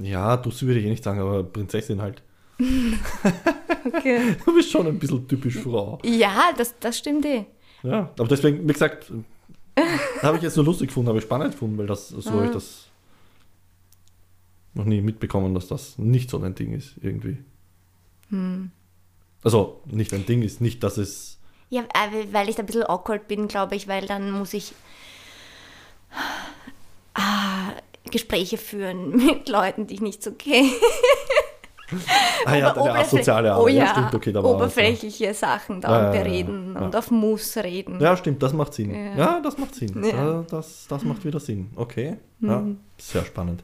Ja, 0.00 0.36
du 0.36 0.50
würde 0.60 0.78
ich 0.78 0.86
eh 0.86 0.90
nicht 0.90 1.02
sagen, 1.02 1.18
aber 1.20 1.42
Prinzessin 1.42 2.00
halt. 2.00 2.22
Okay. 3.82 4.36
Du 4.44 4.54
bist 4.54 4.70
schon 4.70 4.86
ein 4.86 4.98
bisschen 4.98 5.26
typisch 5.26 5.56
Frau. 5.58 5.98
ja, 6.04 6.50
das, 6.56 6.74
das 6.80 6.98
stimmt 6.98 7.24
eh. 7.24 7.46
Ja, 7.82 8.10
aber 8.18 8.28
deswegen, 8.28 8.68
wie 8.68 8.72
gesagt, 8.72 9.10
habe 10.22 10.36
ich 10.36 10.42
jetzt 10.42 10.56
nur 10.56 10.64
lustig 10.64 10.88
gefunden, 10.88 11.08
habe 11.08 11.18
ich 11.18 11.24
spannend 11.24 11.52
gefunden, 11.52 11.78
weil 11.78 11.86
das 11.86 12.08
so 12.08 12.30
habe 12.30 12.46
ich 12.46 12.52
das 12.52 12.86
noch 14.74 14.84
nie 14.84 15.00
mitbekommen, 15.00 15.54
dass 15.54 15.68
das 15.68 15.98
nicht 15.98 16.30
so 16.30 16.40
ein 16.40 16.54
Ding 16.54 16.72
ist, 16.72 16.94
irgendwie. 17.00 17.38
Also, 19.42 19.80
nicht 19.86 20.12
ein 20.12 20.26
Ding 20.26 20.42
ist, 20.42 20.60
nicht, 20.60 20.82
dass 20.82 20.96
es. 20.96 21.38
Ja, 21.70 21.84
weil 22.32 22.48
ich 22.48 22.56
da 22.56 22.62
ein 22.62 22.66
bisschen 22.66 22.84
awkward 22.84 23.28
bin, 23.28 23.48
glaube 23.48 23.76
ich, 23.76 23.88
weil 23.88 24.06
dann 24.06 24.30
muss 24.32 24.54
ich 24.54 24.72
ah, 27.14 27.72
Gespräche 28.10 28.58
führen 28.58 29.16
mit 29.16 29.48
Leuten, 29.48 29.86
die 29.86 29.94
ich 29.94 30.00
nicht 30.00 30.22
so 30.22 30.32
kenne. 30.32 30.70
Ah 32.44 32.54
ja, 32.56 32.72
Ober- 32.72 32.82
der 32.82 32.92
oberflä- 32.94 33.00
asoziale 33.00 33.52
Arme. 33.52 33.64
oh 33.64 33.68
ja, 33.68 33.86
stimmt, 33.88 34.14
okay, 34.14 34.32
da 34.32 34.42
war 34.42 34.44
was, 34.44 34.50
ja. 34.52 34.56
oberflächliche 34.82 35.34
Sachen 35.34 35.80
da 35.80 35.88
Ja, 35.88 35.98
ja, 35.98 36.14
ja, 36.14 36.22
bereden 36.22 36.72
ja. 36.74 36.80
und 36.80 36.96
auf 36.96 37.10
Muss 37.10 37.56
reden. 37.56 38.00
Ja, 38.00 38.16
stimmt, 38.16 38.42
das 38.42 38.52
macht 38.52 38.74
Sinn. 38.74 38.90
Ja. 38.94 39.16
Ja, 39.16 39.40
das 39.42 39.58
macht 39.58 39.74
Sinn. 39.74 39.92
Ja. 39.94 40.00
Mhm. 40.00 40.06
Ja, 40.18 40.44
das, 40.50 40.86
das 40.88 41.04
macht 41.04 41.24
wieder 41.24 41.40
Sinn. 41.40 41.70
Okay, 41.76 42.16
ja, 42.40 42.62
sehr 42.98 43.24
spannend. 43.24 43.62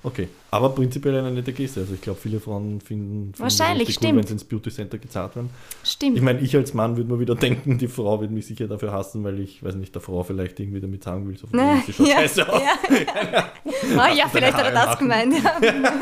Okay, 0.00 0.28
aber 0.52 0.68
prinzipiell 0.70 1.18
eine 1.18 1.32
nette 1.32 1.52
Geste. 1.52 1.80
Also 1.80 1.94
ich 1.94 2.00
glaube, 2.00 2.20
viele 2.22 2.38
Frauen 2.38 2.80
finden, 2.80 3.32
finden 3.34 3.34
Wahrscheinlich, 3.40 4.00
cool, 4.00 4.16
wenn 4.16 4.22
sie 4.24 4.32
ins 4.34 4.44
Beauty 4.44 4.70
Center 4.70 4.96
gezahlt 4.96 5.34
werden. 5.34 5.50
Stimmt. 5.82 6.16
Ich 6.16 6.22
meine, 6.22 6.38
ich 6.38 6.54
als 6.54 6.72
Mann 6.72 6.96
würde 6.96 7.12
mir 7.12 7.18
wieder 7.18 7.34
denken, 7.34 7.78
die 7.78 7.88
Frau 7.88 8.20
wird 8.20 8.30
mich 8.30 8.46
sicher 8.46 8.68
dafür 8.68 8.92
hassen, 8.92 9.24
weil 9.24 9.40
ich, 9.40 9.60
weiß 9.62 9.74
nicht, 9.74 9.92
der 9.96 10.00
Frau 10.00 10.22
vielleicht 10.22 10.60
irgendwie 10.60 10.80
damit 10.80 11.02
sagen 11.02 11.26
will, 11.28 11.36
so 11.36 11.48
von 11.48 11.58
Na, 11.58 11.82
sie 11.86 11.92
schaut 11.92 12.06
ja, 12.06 12.14
scheiße 12.14 12.48
aus. 12.48 12.62
ja. 12.62 13.48
Ah, 13.98 14.12
ja, 14.14 14.28
vielleicht 14.30 14.54
hat 14.56 14.66
er 14.66 14.70
das 14.72 14.86
Haare 14.86 14.98
gemeint. 14.98 15.34
Ja. 15.42 15.60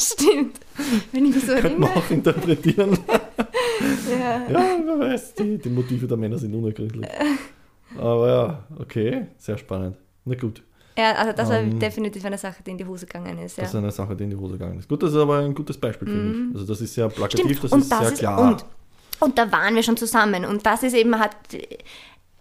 Stimmt. 0.00 0.58
Wenn 1.12 1.26
ich 1.26 1.34
mich 1.34 1.44
so 1.44 1.54
Könnte 1.54 1.78
man 1.78 1.90
auch 1.90 2.10
interpretieren. 2.10 2.98
Ja. 4.10 4.42
Ja, 4.50 4.76
wer 4.84 4.98
weiß, 4.98 5.34
die, 5.34 5.56
die 5.56 5.68
Motive 5.70 6.06
der 6.06 6.16
Männer 6.16 6.36
sind 6.38 6.54
unergründlich. 6.54 7.06
Aber 7.98 8.28
ja, 8.28 8.64
okay, 8.78 9.26
sehr 9.38 9.56
spannend. 9.56 9.96
Na 10.24 10.34
gut, 10.34 10.62
ja, 10.98 11.12
also 11.12 11.32
das 11.32 11.48
war 11.48 11.58
Ähm, 11.60 11.78
definitiv 11.78 12.22
eine 12.26 12.36
Sache, 12.36 12.62
die 12.62 12.72
in 12.72 12.78
die 12.78 12.84
Hose 12.84 13.06
gegangen 13.06 13.38
ist. 13.38 13.56
Ja. 13.56 13.62
das 13.62 13.70
ist 13.72 13.76
eine 13.76 13.90
Sache, 13.90 14.14
die 14.14 14.24
in 14.24 14.30
die 14.30 14.36
Hose 14.36 14.54
gegangen 14.58 14.78
ist. 14.80 14.88
Gut, 14.88 15.02
das 15.02 15.12
ist 15.12 15.16
aber 15.16 15.38
ein 15.38 15.54
gutes 15.54 15.78
Beispiel, 15.78 16.08
finde 16.08 16.48
ich. 16.50 16.54
Also 16.56 16.66
das 16.66 16.80
ist 16.82 16.92
sehr 16.92 17.08
plakativ, 17.08 17.44
Mhm. 17.44 17.48
Stimmt, 17.48 17.64
das 17.64 17.72
und 17.72 17.80
ist 17.80 17.90
das 17.92 17.98
sehr 18.00 18.12
ist, 18.12 18.18
klar. 18.18 18.40
Und, 18.40 18.64
und 19.20 19.38
da 19.38 19.50
waren 19.50 19.74
wir 19.74 19.82
schon 19.82 19.96
zusammen. 19.96 20.44
Und 20.44 20.66
das 20.66 20.82
ist 20.82 20.94
eben, 20.94 21.18
hat, 21.18 21.36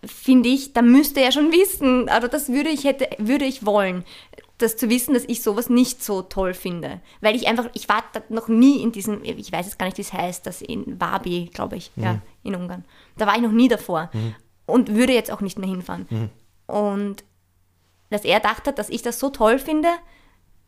finde 0.05 0.49
ich, 0.49 0.73
da 0.73 0.81
müsste 0.81 1.21
er 1.21 1.31
schon 1.31 1.51
wissen, 1.53 2.09
also 2.09 2.27
das 2.27 2.49
würde 2.49 2.69
ich, 2.69 2.83
hätte, 2.83 3.07
würde 3.17 3.45
ich 3.45 3.65
wollen, 3.65 4.03
das 4.59 4.77
zu 4.77 4.89
wissen, 4.89 5.13
dass 5.13 5.23
ich 5.27 5.41
sowas 5.41 5.69
nicht 5.69 6.03
so 6.03 6.21
toll 6.21 6.53
finde. 6.53 7.01
Weil 7.21 7.35
ich 7.35 7.47
einfach, 7.47 7.67
ich 7.73 7.89
war 7.89 8.03
noch 8.29 8.47
nie 8.47 8.81
in 8.83 8.91
diesem, 8.91 9.23
ich 9.23 9.51
weiß 9.51 9.65
jetzt 9.65 9.79
gar 9.79 9.85
nicht, 9.87 9.97
wie 9.97 10.01
es 10.03 10.13
heißt, 10.13 10.45
das 10.45 10.61
in 10.61 10.99
Wabi, 10.99 11.49
glaube 11.53 11.75
ich, 11.77 11.91
Mhm. 11.95 12.03
ja, 12.03 12.21
in 12.43 12.55
Ungarn. 12.55 12.85
Da 13.17 13.25
war 13.25 13.35
ich 13.35 13.41
noch 13.41 13.51
nie 13.51 13.67
davor 13.67 14.09
und 14.65 14.93
würde 14.95 15.13
jetzt 15.13 15.31
auch 15.31 15.41
nicht 15.41 15.57
mehr 15.57 15.69
hinfahren. 15.69 16.05
Mhm. 16.09 16.29
Und 16.67 17.23
dass 18.11 18.23
er 18.25 18.39
dachte, 18.39 18.71
dass 18.73 18.89
ich 18.89 19.01
das 19.01 19.19
so 19.19 19.29
toll 19.29 19.59
finde, 19.59 19.89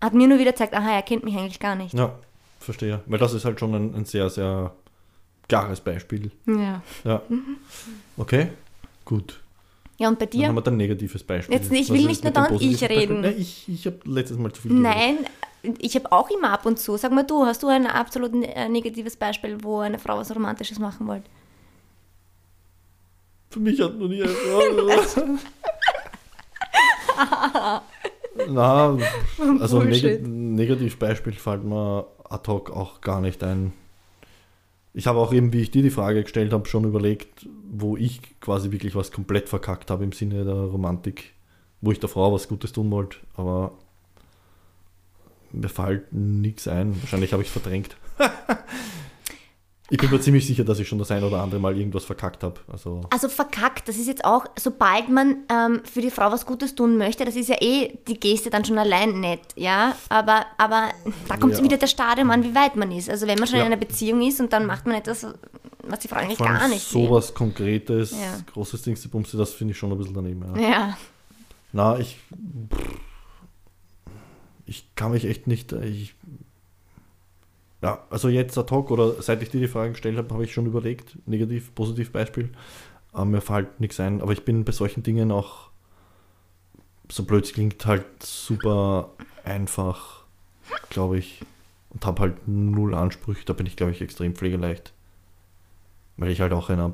hat 0.01 0.13
mir 0.13 0.27
nur 0.27 0.39
wieder 0.39 0.51
gezeigt, 0.51 0.73
aha, 0.73 0.91
er 0.95 1.01
kennt 1.03 1.23
mich 1.23 1.37
eigentlich 1.37 1.59
gar 1.59 1.75
nicht. 1.75 1.93
Ja, 1.93 2.17
verstehe. 2.59 3.01
Weil 3.05 3.19
das 3.19 3.33
ist 3.33 3.45
halt 3.45 3.59
schon 3.59 3.73
ein, 3.75 3.93
ein 3.95 4.05
sehr, 4.05 4.29
sehr 4.29 4.73
klares 5.47 5.81
Beispiel. 5.81 6.31
Ja. 6.47 6.81
Ja. 7.03 7.21
Okay, 8.17 8.47
gut. 9.05 9.40
Ja, 10.01 10.07
und 10.09 10.17
bei 10.17 10.25
Dann 10.25 10.39
dir? 10.39 10.47
haben 10.47 10.55
wir 10.55 10.61
dann 10.61 10.73
ein 10.73 10.77
negatives 10.77 11.23
Beispiel. 11.23 11.55
Jetzt 11.55 11.71
ich 11.71 11.89
Was 11.89 11.95
will 11.95 12.07
nicht 12.07 12.23
nur 12.23 12.33
dann 12.33 12.55
ich 12.59 12.81
reden. 12.89 13.21
Nein, 13.21 13.35
ich, 13.37 13.69
ich 13.69 13.85
habe 13.85 13.99
letztes 14.05 14.37
Mal 14.37 14.51
zu 14.51 14.63
viel 14.63 14.71
geredet. 14.71 14.91
Nein, 15.63 15.75
ich 15.79 15.93
habe 15.95 16.11
auch 16.11 16.27
immer 16.31 16.49
ab 16.49 16.65
und 16.65 16.79
zu. 16.79 16.97
Sag 16.97 17.11
mal 17.11 17.23
du, 17.23 17.45
hast 17.45 17.61
du 17.61 17.67
ein 17.67 17.85
absolut 17.85 18.33
äh, 18.33 18.67
negatives 18.67 19.15
Beispiel, 19.15 19.63
wo 19.63 19.79
eine 19.79 19.99
Frau 19.99 20.17
was 20.17 20.33
Romantisches 20.33 20.79
machen 20.79 21.07
wollte? 21.07 21.29
Für 23.51 23.59
mich 23.59 23.79
hat 23.79 23.95
noch 23.99 24.07
nie 24.07 24.23
eine 24.23 24.31
Na, 28.47 28.97
also 29.59 29.79
Bullshit. 29.79 30.25
neg 30.25 30.67
Negativbeispiel 30.69 31.33
fällt 31.33 31.63
mir 31.63 32.07
ad 32.29 32.49
hoc 32.49 32.71
auch 32.71 33.01
gar 33.01 33.21
nicht 33.21 33.43
ein. 33.43 33.73
Ich 34.93 35.07
habe 35.07 35.19
auch 35.19 35.33
eben, 35.33 35.53
wie 35.53 35.61
ich 35.61 35.71
dir 35.71 35.83
die 35.83 35.89
Frage 35.89 36.23
gestellt 36.23 36.51
habe, 36.51 36.67
schon 36.67 36.83
überlegt, 36.83 37.47
wo 37.71 37.95
ich 37.95 38.19
quasi 38.41 38.71
wirklich 38.71 38.95
was 38.95 39.11
komplett 39.11 39.47
verkackt 39.47 39.89
habe 39.89 40.03
im 40.03 40.11
Sinne 40.11 40.43
der 40.43 40.53
Romantik, 40.53 41.33
wo 41.79 41.91
ich 41.91 41.99
der 41.99 42.09
Frau 42.09 42.33
was 42.33 42.47
Gutes 42.47 42.73
tun 42.73 42.91
wollte, 42.91 43.17
aber 43.35 43.71
mir 45.53 45.69
fällt 45.69 46.11
nichts 46.11 46.67
ein. 46.67 46.99
Wahrscheinlich 47.01 47.33
habe 47.33 47.43
ich 47.43 47.49
es 47.49 47.53
verdrängt. 47.53 47.95
ich 49.91 49.97
bin 49.99 50.09
mir 50.09 50.21
ziemlich 50.21 50.47
sicher, 50.47 50.63
dass 50.63 50.79
ich 50.79 50.87
schon 50.87 50.97
das 50.99 51.11
ein 51.11 51.21
oder 51.23 51.41
andere 51.41 51.59
Mal 51.59 51.77
irgendwas 51.77 52.05
verkackt 52.05 52.43
habe. 52.43 52.59
Also, 52.71 53.01
Also 53.11 53.27
verkackt, 53.29 53.87
das 53.89 53.97
ist 53.97 54.07
jetzt 54.07 54.23
auch, 54.25 54.45
sobald 54.57 55.09
man 55.09 55.43
ähm, 55.49 55.81
für 55.83 56.01
die 56.01 56.09
Frau 56.09 56.31
was 56.31 56.45
Gutes 56.45 56.73
tun 56.75 56.97
möchte, 56.97 57.25
das 57.25 57.35
ist 57.35 57.49
ja 57.49 57.57
eh 57.59 57.97
die 58.07 58.19
Geste 58.19 58.49
dann 58.49 58.63
schon 58.65 58.77
allein 58.77 59.19
nett, 59.19 59.41
ja. 59.55 59.95
Aber, 60.09 60.45
aber 60.57 60.91
da 61.27 61.35
kommt 61.37 61.57
Ja. 61.57 61.63
wieder 61.63 61.77
der 61.77 61.87
Stadium 61.87 62.31
an, 62.31 62.43
wie 62.43 62.55
weit 62.55 62.75
man 62.77 62.91
ist. 62.91 63.09
Also 63.09 63.27
wenn 63.27 63.37
man 63.37 63.47
schon 63.47 63.57
Ja. 63.59 63.65
in 63.65 63.71
einer 63.73 63.79
Beziehung 63.79 64.21
ist 64.25 64.39
und 64.39 64.51
dann 64.53 64.65
macht 64.65 64.85
man 64.87 64.95
etwas, 64.95 65.27
was 65.83 65.99
die 65.99 66.07
Frau 66.07 66.17
eigentlich 66.17 66.37
vor 66.37 66.47
allem 66.47 66.59
gar 66.59 66.67
nicht 66.69 66.93
will. 66.93 67.05
sowas 67.07 67.33
Konkretes, 67.33 68.11
Ja. 68.11 68.39
großes 68.53 68.81
Bumse, 69.09 69.35
das 69.37 69.51
finde 69.51 69.73
ich 69.73 69.77
schon 69.77 69.91
ein 69.91 69.97
bisschen 69.97 70.13
daneben. 70.13 70.55
Ja. 70.55 70.69
Ja. 70.69 70.97
Na, 71.73 71.99
ich. 71.99 72.17
Ich 74.65 74.95
kann 74.95 75.11
mich 75.11 75.25
echt 75.25 75.47
nicht. 75.47 75.73
Ich, 75.73 76.13
ja, 77.81 78.05
also 78.09 78.29
jetzt 78.29 78.57
ad 78.57 78.71
hoc 78.73 78.91
oder 78.91 79.21
seit 79.21 79.41
ich 79.41 79.49
dir 79.49 79.59
die 79.59 79.67
Frage 79.67 79.91
gestellt 79.91 80.17
habe, 80.17 80.33
habe 80.33 80.43
ich 80.43 80.53
schon 80.53 80.65
überlegt, 80.65 81.17
negativ, 81.27 81.73
positiv 81.73 82.11
Beispiel. 82.11 82.49
Aber 83.11 83.25
mir 83.25 83.41
fällt 83.41 83.79
nichts 83.79 83.99
ein. 83.99 84.21
Aber 84.21 84.31
ich 84.31 84.45
bin 84.45 84.63
bei 84.63 84.71
solchen 84.71 85.03
Dingen 85.03 85.31
auch, 85.31 85.69
so 87.09 87.23
blöd 87.23 87.43
es 87.43 87.53
klingt, 87.53 87.85
halt 87.85 88.05
super 88.23 89.11
einfach, 89.43 90.23
glaube 90.89 91.17
ich. 91.17 91.41
Und 91.89 92.05
habe 92.05 92.21
halt 92.21 92.47
null 92.47 92.93
Ansprüche. 92.93 93.43
Da 93.45 93.53
bin 93.53 93.65
ich, 93.65 93.75
glaube 93.75 93.91
ich, 93.91 94.01
extrem 94.01 94.33
pflegeleicht. 94.35 94.93
Weil 96.15 96.29
ich 96.29 96.39
halt 96.39 96.53
auch 96.53 96.69
einer 96.69 96.93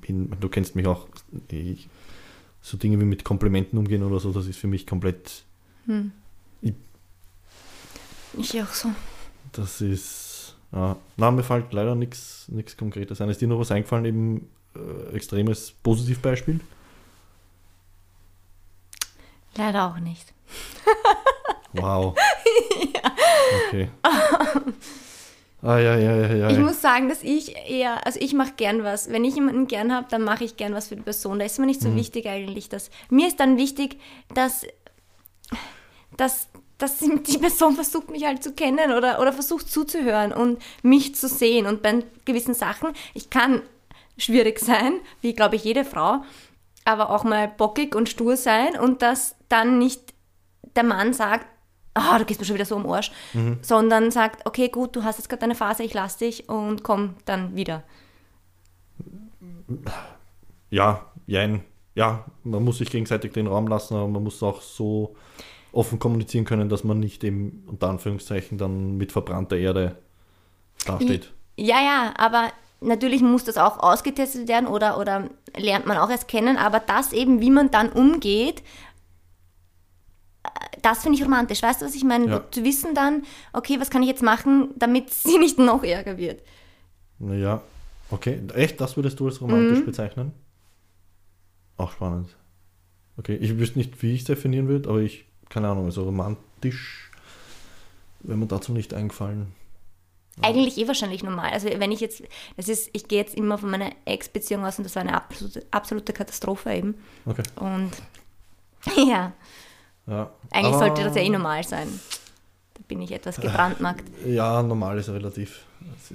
bin, 0.00 0.34
du 0.40 0.48
kennst 0.48 0.74
mich 0.76 0.86
auch, 0.86 1.08
ich, 1.50 1.88
so 2.62 2.76
Dinge 2.76 3.00
wie 3.00 3.04
mit 3.04 3.24
Komplimenten 3.24 3.78
umgehen 3.78 4.02
oder 4.02 4.20
so, 4.20 4.32
das 4.32 4.46
ist 4.46 4.58
für 4.58 4.68
mich 4.68 4.86
komplett, 4.86 5.44
Ich 8.38 8.62
auch 8.62 8.72
so. 8.72 8.90
das 9.52 9.80
ist, 9.80 10.27
ja, 10.72 10.96
na, 11.16 11.30
mir 11.30 11.42
fällt 11.42 11.72
leider 11.72 11.94
nichts 11.94 12.46
Konkretes 12.76 13.20
ein. 13.20 13.28
Ist 13.28 13.40
dir 13.40 13.48
noch 13.48 13.58
was 13.58 13.70
eingefallen, 13.70 14.04
eben 14.04 14.50
äh, 14.76 15.14
extremes 15.16 15.72
Positivbeispiel? 15.82 16.60
Leider 19.56 19.86
auch 19.88 19.98
nicht. 19.98 20.32
Wow. 21.72 22.16
Okay. 23.68 23.88
Ah, 25.62 25.78
ja, 25.78 25.96
ja, 25.96 26.14
ja, 26.14 26.34
ja. 26.34 26.50
Ich 26.50 26.58
muss 26.58 26.80
sagen, 26.80 27.08
dass 27.08 27.22
ich 27.22 27.56
eher, 27.68 28.06
also 28.06 28.20
ich 28.20 28.32
mache 28.34 28.52
gern 28.56 28.84
was. 28.84 29.10
Wenn 29.10 29.24
ich 29.24 29.34
jemanden 29.34 29.66
gern 29.66 29.92
habe, 29.92 30.06
dann 30.10 30.22
mache 30.22 30.44
ich 30.44 30.56
gern 30.56 30.72
was 30.74 30.88
für 30.88 30.96
die 30.96 31.02
Person. 31.02 31.38
Da 31.38 31.44
ist 31.46 31.58
mir 31.58 31.66
nicht 31.66 31.82
Mhm. 31.82 31.90
so 31.90 31.96
wichtig 31.96 32.26
eigentlich, 32.28 32.68
dass 32.68 32.90
mir 33.10 33.26
ist 33.26 33.40
dann 33.40 33.56
wichtig, 33.56 33.98
dass, 34.34 34.64
dass, 36.16 36.48
dass 36.78 36.98
die 36.98 37.38
Person 37.38 37.74
versucht, 37.74 38.10
mich 38.10 38.24
halt 38.24 38.42
zu 38.42 38.52
kennen 38.52 38.92
oder, 38.92 39.20
oder 39.20 39.32
versucht 39.32 39.70
zuzuhören 39.70 40.32
und 40.32 40.62
mich 40.82 41.14
zu 41.14 41.28
sehen. 41.28 41.66
Und 41.66 41.82
bei 41.82 42.04
gewissen 42.24 42.54
Sachen, 42.54 42.90
ich 43.14 43.30
kann 43.30 43.62
schwierig 44.16 44.58
sein, 44.60 45.00
wie 45.20 45.34
glaube 45.34 45.56
ich 45.56 45.64
jede 45.64 45.84
Frau, 45.84 46.22
aber 46.84 47.10
auch 47.10 47.24
mal 47.24 47.48
bockig 47.48 47.94
und 47.94 48.08
stur 48.08 48.36
sein 48.36 48.78
und 48.78 49.02
dass 49.02 49.36
dann 49.48 49.78
nicht 49.78 50.14
der 50.76 50.84
Mann 50.84 51.12
sagt, 51.12 51.46
ah, 51.94 52.18
du 52.18 52.24
gehst 52.24 52.40
mir 52.40 52.46
schon 52.46 52.54
wieder 52.54 52.64
so 52.64 52.76
am 52.76 52.90
Arsch, 52.90 53.10
sondern 53.62 54.10
sagt, 54.10 54.46
okay, 54.46 54.68
gut, 54.68 54.94
du 54.94 55.04
hast 55.04 55.18
jetzt 55.18 55.28
gerade 55.28 55.42
eine 55.42 55.54
Phase, 55.54 55.82
ich 55.82 55.94
lass 55.94 56.16
dich 56.16 56.48
und 56.48 56.82
komm 56.82 57.14
dann 57.24 57.56
wieder. 57.56 57.82
ja, 60.70 61.06
jein. 61.26 61.64
Ja, 61.94 62.26
man 62.44 62.62
muss 62.62 62.78
sich 62.78 62.90
gegenseitig 62.90 63.32
den 63.32 63.48
Raum 63.48 63.66
lassen, 63.66 63.94
aber 63.94 64.06
man 64.06 64.22
muss 64.22 64.40
auch 64.42 64.62
so 64.62 65.16
offen 65.72 65.98
kommunizieren 65.98 66.44
können, 66.44 66.68
dass 66.68 66.84
man 66.84 66.98
nicht 66.98 67.22
eben 67.24 67.64
unter 67.66 67.88
Anführungszeichen 67.88 68.58
dann 68.58 68.96
mit 68.96 69.12
verbrannter 69.12 69.56
Erde 69.56 69.96
dasteht. 70.86 71.32
Ja, 71.56 71.80
ja, 71.80 72.14
aber 72.16 72.50
natürlich 72.80 73.20
muss 73.22 73.44
das 73.44 73.58
auch 73.58 73.78
ausgetestet 73.78 74.48
werden 74.48 74.66
oder, 74.66 74.98
oder 74.98 75.28
lernt 75.56 75.86
man 75.86 75.96
auch 75.98 76.10
erst 76.10 76.28
kennen, 76.28 76.56
aber 76.56 76.80
das 76.80 77.12
eben, 77.12 77.40
wie 77.40 77.50
man 77.50 77.70
dann 77.70 77.90
umgeht, 77.90 78.62
äh, 80.44 80.48
das 80.82 81.02
finde 81.02 81.18
ich 81.18 81.24
romantisch. 81.24 81.62
Weißt 81.62 81.82
du, 81.82 81.86
was 81.86 81.94
ich 81.94 82.04
meine? 82.04 82.26
Ja. 82.28 82.44
Zu 82.50 82.64
wissen 82.64 82.94
dann, 82.94 83.24
okay, 83.52 83.78
was 83.80 83.90
kann 83.90 84.02
ich 84.02 84.08
jetzt 84.08 84.22
machen, 84.22 84.70
damit 84.76 85.10
sie 85.12 85.38
nicht 85.38 85.58
noch 85.58 85.82
ärger 85.82 86.16
wird. 86.16 86.42
Naja, 87.18 87.60
okay. 88.10 88.40
Echt, 88.54 88.80
das 88.80 88.96
würdest 88.96 89.18
du 89.20 89.26
als 89.26 89.40
Mhm. 89.40 89.50
romantisch 89.50 89.84
bezeichnen? 89.84 90.32
Auch 91.76 91.92
spannend. 91.92 92.36
Okay, 93.16 93.34
ich 93.36 93.58
wüsste 93.58 93.78
nicht, 93.78 94.00
wie 94.02 94.12
ich 94.14 94.20
es 94.20 94.26
definieren 94.26 94.68
würde, 94.68 94.88
aber 94.88 95.00
ich, 95.00 95.24
keine 95.48 95.68
Ahnung, 95.68 95.86
also 95.86 96.02
romantisch 96.04 97.10
wäre 98.20 98.36
mir 98.38 98.46
dazu 98.46 98.72
nicht 98.72 98.92
eingefallen. 98.94 99.52
Eigentlich 100.40 100.78
eh 100.78 100.86
wahrscheinlich 100.86 101.24
normal. 101.24 101.50
Also 101.52 101.68
wenn 101.68 101.90
ich 101.90 102.00
jetzt, 102.00 102.22
das 102.56 102.68
ist, 102.68 102.90
ich 102.92 103.08
gehe 103.08 103.18
jetzt 103.18 103.34
immer 103.34 103.58
von 103.58 103.70
meiner 103.70 103.90
Ex-Beziehung 104.04 104.64
aus 104.64 104.78
und 104.78 104.84
das 104.84 104.94
war 104.94 105.02
eine 105.02 105.14
absolute, 105.14 105.66
absolute 105.72 106.12
Katastrophe 106.12 106.72
eben. 106.74 106.94
Okay, 107.26 107.42
Und 107.56 107.90
ja, 108.96 109.32
ja. 110.06 110.30
eigentlich 110.52 110.74
Aber- 110.74 110.78
sollte 110.78 111.02
das 111.04 111.16
ja 111.16 111.22
eh 111.22 111.28
normal 111.28 111.64
sein. 111.64 111.88
Da 112.74 112.80
bin 112.86 113.02
ich 113.02 113.10
etwas 113.10 113.40
gebrandmarkt. 113.40 114.04
Ja, 114.24 114.62
normal 114.62 114.98
ist 114.98 115.08
relativ. 115.08 115.64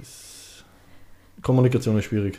Ist, 0.00 0.64
Kommunikation 1.42 1.98
ist 1.98 2.06
schwierig. 2.06 2.38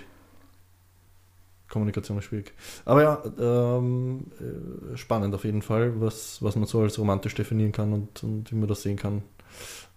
Kommunikation 1.69 2.17
ist 2.17 2.25
schwierig. 2.25 2.53
Aber 2.85 3.01
ja, 3.01 3.23
ähm, 3.39 4.25
äh, 4.39 4.97
spannend 4.97 5.33
auf 5.33 5.43
jeden 5.43 5.61
Fall, 5.61 5.99
was, 5.99 6.41
was 6.41 6.55
man 6.55 6.65
so 6.65 6.81
als 6.81 6.99
romantisch 6.99 7.35
definieren 7.35 7.71
kann 7.71 7.93
und, 7.93 8.23
und 8.23 8.51
wie 8.51 8.55
man 8.55 8.67
das 8.67 8.81
sehen 8.81 8.97
kann. 8.97 9.23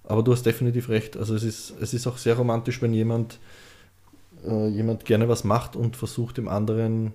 Aber 0.04 0.22
du 0.22 0.32
hast 0.32 0.44
definitiv 0.44 0.88
recht. 0.88 1.16
Also 1.16 1.34
es 1.34 1.42
ist, 1.42 1.74
es 1.80 1.92
ist 1.92 2.06
auch 2.06 2.16
sehr 2.16 2.36
romantisch, 2.36 2.80
wenn 2.80 2.94
jemand, 2.94 3.38
äh, 4.46 4.68
jemand 4.68 5.04
gerne 5.04 5.28
was 5.28 5.44
macht 5.44 5.76
und 5.76 5.96
versucht 5.96 6.38
dem 6.38 6.48
anderen 6.48 7.12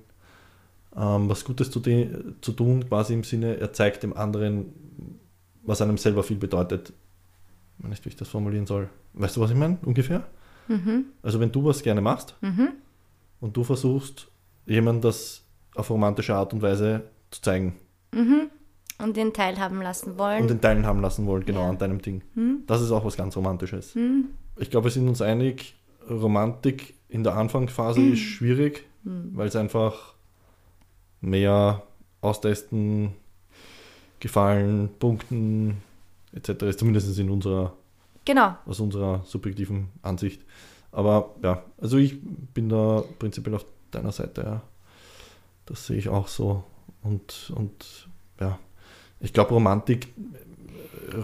ähm, 0.95 1.29
was 1.29 1.43
Gutes 1.43 1.71
zu, 1.71 1.81
zu 1.81 2.51
tun, 2.51 2.87
quasi 2.87 3.13
im 3.13 3.23
Sinne, 3.23 3.57
er 3.57 3.73
zeigt 3.73 4.03
dem 4.03 4.15
anderen, 4.15 4.73
was 5.63 5.81
einem 5.81 5.97
selber 5.97 6.23
viel 6.23 6.37
bedeutet. 6.37 6.93
Ich 7.77 7.83
weiß 7.83 7.89
nicht, 7.89 8.05
wie 8.05 8.09
ich 8.09 8.15
das 8.15 8.27
formulieren 8.27 8.67
soll. 8.67 8.89
Weißt 9.13 9.35
du, 9.35 9.41
was 9.41 9.51
ich 9.51 9.57
meine? 9.57 9.77
Ungefähr? 9.83 10.23
Mhm. 10.67 11.05
Also 11.21 11.39
wenn 11.39 11.51
du 11.51 11.65
was 11.65 11.83
gerne 11.83 12.01
machst 12.01 12.35
mhm. 12.41 12.69
und 13.41 13.57
du 13.57 13.63
versuchst, 13.63 14.27
jemand 14.65 15.03
das 15.03 15.43
auf 15.75 15.89
romantische 15.89 16.35
Art 16.35 16.53
und 16.53 16.61
Weise 16.61 17.03
zu 17.31 17.41
zeigen. 17.41 17.75
Mhm. 18.11 18.49
Und 18.99 19.17
den 19.17 19.33
teilhaben 19.33 19.81
lassen 19.81 20.17
wollen. 20.17 20.43
Und 20.43 20.49
den 20.49 20.61
teilhaben 20.61 21.01
lassen 21.01 21.25
wollen, 21.25 21.45
genau, 21.45 21.63
ja. 21.63 21.69
an 21.69 21.77
deinem 21.77 22.01
Ding. 22.01 22.21
Mhm. 22.35 22.63
Das 22.67 22.81
ist 22.81 22.91
auch 22.91 23.03
was 23.03 23.17
ganz 23.17 23.35
Romantisches. 23.35 23.95
Mhm. 23.95 24.29
Ich 24.57 24.69
glaube, 24.69 24.85
wir 24.85 24.91
sind 24.91 25.07
uns 25.07 25.21
einig, 25.21 25.75
Romantik 26.09 26.95
in 27.09 27.23
der 27.23 27.35
Anfangsphase 27.35 28.01
ist 28.01 28.19
schwierig, 28.19 28.85
weil 29.03 29.47
es 29.47 29.55
einfach 29.55 30.13
mehr 31.21 31.83
austesten, 32.21 33.13
gefallen, 34.19 34.89
punkten 34.99 35.77
etc. 36.33 36.63
ist, 36.63 36.79
zumindest 36.79 37.17
in 37.19 37.29
unserer, 37.29 37.73
genau. 38.25 38.55
aus 38.65 38.79
unserer 38.79 39.21
subjektiven 39.25 39.89
Ansicht. 40.01 40.41
Aber 40.91 41.35
ja, 41.43 41.63
also 41.79 41.97
ich 41.97 42.19
bin 42.53 42.69
da 42.69 43.03
prinzipiell 43.19 43.55
auf 43.55 43.65
deiner 43.93 44.11
Seite, 44.11 44.41
ja. 44.41 44.61
Das 45.65 45.87
sehe 45.87 45.97
ich 45.97 46.09
auch 46.09 46.27
so. 46.27 46.63
Und, 47.01 47.51
und 47.55 48.09
ja, 48.39 48.59
ich 49.19 49.33
glaube, 49.33 49.51
Romantik, 49.53 50.07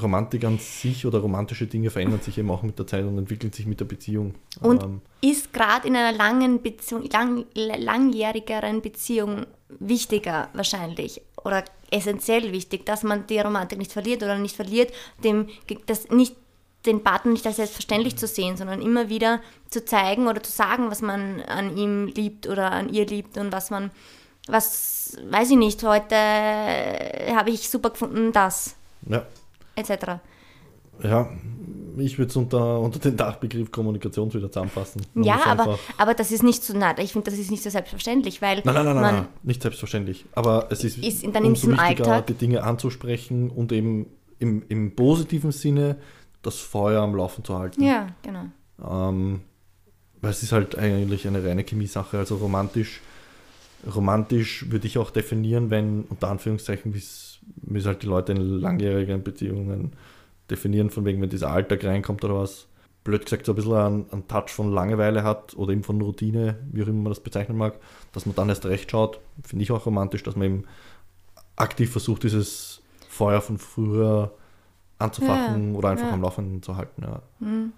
Romantik 0.02 0.46
an 0.46 0.58
sich 0.58 1.06
oder 1.06 1.20
romantische 1.20 1.68
Dinge 1.68 1.90
verändern 1.90 2.22
sich 2.22 2.38
eben 2.38 2.50
auch 2.52 2.64
mit 2.64 2.78
der 2.80 2.88
Zeit 2.88 3.06
und 3.06 3.18
entwickeln 3.18 3.52
sich 3.52 3.66
mit 3.66 3.80
der 3.80 3.86
Beziehung. 3.86 4.36
Und 4.62 4.84
ähm, 4.84 5.02
ist 5.22 5.52
gerade 5.52 5.88
in 5.88 5.96
einer 5.96 6.16
langen 6.18 6.62
Beziehung, 6.62 7.04
lang, 7.10 7.46
langjährigeren 7.56 8.82
Beziehung 8.82 9.46
wichtiger 9.80 10.50
wahrscheinlich 10.54 11.22
oder 11.44 11.64
essentiell 11.92 12.52
wichtig, 12.52 12.86
dass 12.86 13.04
man 13.04 13.28
die 13.28 13.40
Romantik 13.40 13.78
nicht 13.78 13.92
verliert 13.92 14.24
oder 14.24 14.38
nicht 14.38 14.56
verliert, 14.56 14.92
dem, 15.24 15.48
das 15.86 16.10
nicht 16.10 16.36
den 16.86 17.04
Partner 17.04 17.32
nicht 17.34 17.46
als 17.46 17.58
selbstverständlich 17.58 18.16
zu 18.16 18.28
sehen, 18.28 18.58
sondern 18.58 18.82
immer 18.82 19.10
wieder 19.10 19.42
zu 19.70 19.84
zeigen 19.84 20.28
oder 20.28 20.42
zu 20.42 20.52
sagen, 20.52 20.90
was 20.90 21.02
man 21.02 21.42
an 21.42 21.76
ihm 21.76 22.08
liebt 22.08 22.48
oder 22.48 22.72
an 22.72 22.90
ihr 22.90 23.06
liebt 23.06 23.38
und 23.38 23.52
was 23.52 23.70
man, 23.70 23.92
was, 24.48 25.18
weiß 25.30 25.52
ich 25.52 25.58
nicht, 25.58 25.84
heute 25.84 26.16
habe 26.16 27.50
ich 27.50 27.70
super 27.70 27.90
gefunden, 27.90 28.32
das. 28.32 28.76
Ja. 29.08 29.26
Etc. 29.76 30.20
Ja, 31.04 31.30
ich 31.98 32.18
würde 32.18 32.30
es 32.30 32.36
unter, 32.36 32.80
unter 32.80 33.00
den 33.00 33.16
Dachbegriff 33.16 33.72
Kommunikation 33.72 34.34
wieder 34.34 34.52
zusammenfassen. 34.52 35.02
Man 35.14 35.24
ja, 35.24 35.46
aber, 35.46 35.80
aber 35.98 36.14
das 36.14 36.32
ist 36.32 36.44
nicht 36.44 36.64
so, 36.64 36.74
na, 36.76 36.98
ich 36.98 37.14
finde, 37.14 37.30
das 37.30 37.40
ist 37.40 37.52
nicht 37.52 37.64
so 37.64 37.70
selbstverständlich, 37.70 38.42
weil. 38.42 38.62
Nein, 38.64 38.74
nein, 38.74 38.86
nein, 38.86 38.96
nein, 38.96 39.16
nein, 39.16 39.28
nicht 39.44 39.62
selbstverständlich. 39.62 40.26
Aber 40.34 40.68
es 40.72 40.84
ist, 40.84 40.98
ist 40.98 41.24
dann 41.24 41.46
in 41.46 41.54
diesem 41.54 41.74
wichtiger, 41.74 42.08
Alltag. 42.08 42.28
die 42.28 42.34
Dinge 42.34 42.64
anzusprechen 42.64 43.50
und 43.50 43.72
eben 43.72 44.08
im, 44.40 44.64
im 44.68 44.96
positiven 44.96 45.52
Sinne 45.52 45.98
das 46.42 46.60
Feuer 46.60 47.02
am 47.02 47.16
Laufen 47.16 47.44
zu 47.44 47.58
halten. 47.58 47.84
Ja, 47.84 48.08
genau. 48.22 48.46
Ähm, 48.84 49.42
weil 50.22 50.32
es 50.32 50.44
ist 50.44 50.52
halt 50.52 50.78
eigentlich 50.78 51.28
eine 51.28 51.44
reine 51.44 51.64
Chemiesache. 51.64 52.18
Also 52.18 52.38
romantisch, 52.38 53.02
romantisch 53.94 54.70
würde 54.70 54.88
ich 54.88 54.98
auch 54.98 55.12
definieren, 55.12 55.70
wenn, 55.70 56.04
unter 56.04 56.30
Anführungszeichen, 56.30 56.94
wie 56.94 56.98
es 57.00 57.86
halt 57.86 58.04
die 58.04 58.08
Leute 58.08 58.34
in 58.34 58.42
langjährigen 58.60 59.24
Beziehungen 59.24 59.94
definieren, 60.50 60.90
von 60.90 61.06
wegen, 61.06 61.22
wenn 61.22 61.30
dieser 61.30 61.52
Alltag 61.52 61.84
reinkommt 61.84 62.24
oder 62.24 62.36
was, 62.36 62.68
blöd 63.04 63.24
gesagt, 63.24 63.46
so 63.46 63.54
ein 63.54 63.56
bisschen 63.56 63.74
einen, 63.74 64.06
einen 64.12 64.28
Touch 64.28 64.50
von 64.50 64.72
Langeweile 64.72 65.24
hat 65.24 65.56
oder 65.56 65.72
eben 65.72 65.84
von 65.84 66.02
Routine, 66.02 66.58
wie 66.72 66.84
auch 66.84 66.88
immer 66.88 67.04
man 67.04 67.12
das 67.12 67.22
bezeichnen 67.22 67.58
mag, 67.58 67.76
dass 68.12 68.26
man 68.26 68.36
dann 68.36 68.50
erst 68.50 68.66
recht 68.66 68.92
schaut, 68.92 69.20
finde 69.44 69.64
ich 69.64 69.72
auch 69.72 69.86
romantisch, 69.86 70.24
dass 70.24 70.36
man 70.36 70.46
eben 70.46 70.64
aktiv 71.56 71.92
versucht, 71.92 72.24
dieses 72.24 72.82
Feuer 73.08 73.42
von 73.42 73.58
früher 73.58 74.32
anzufachen 75.00 75.74
ja, 75.74 75.78
oder 75.78 75.90
einfach 75.90 76.08
ja. 76.08 76.14
am 76.14 76.22
Laufen 76.22 76.62
zu 76.62 76.76
halten. 76.76 77.02
Ja. 77.02 77.22
Mhm. 77.40 77.74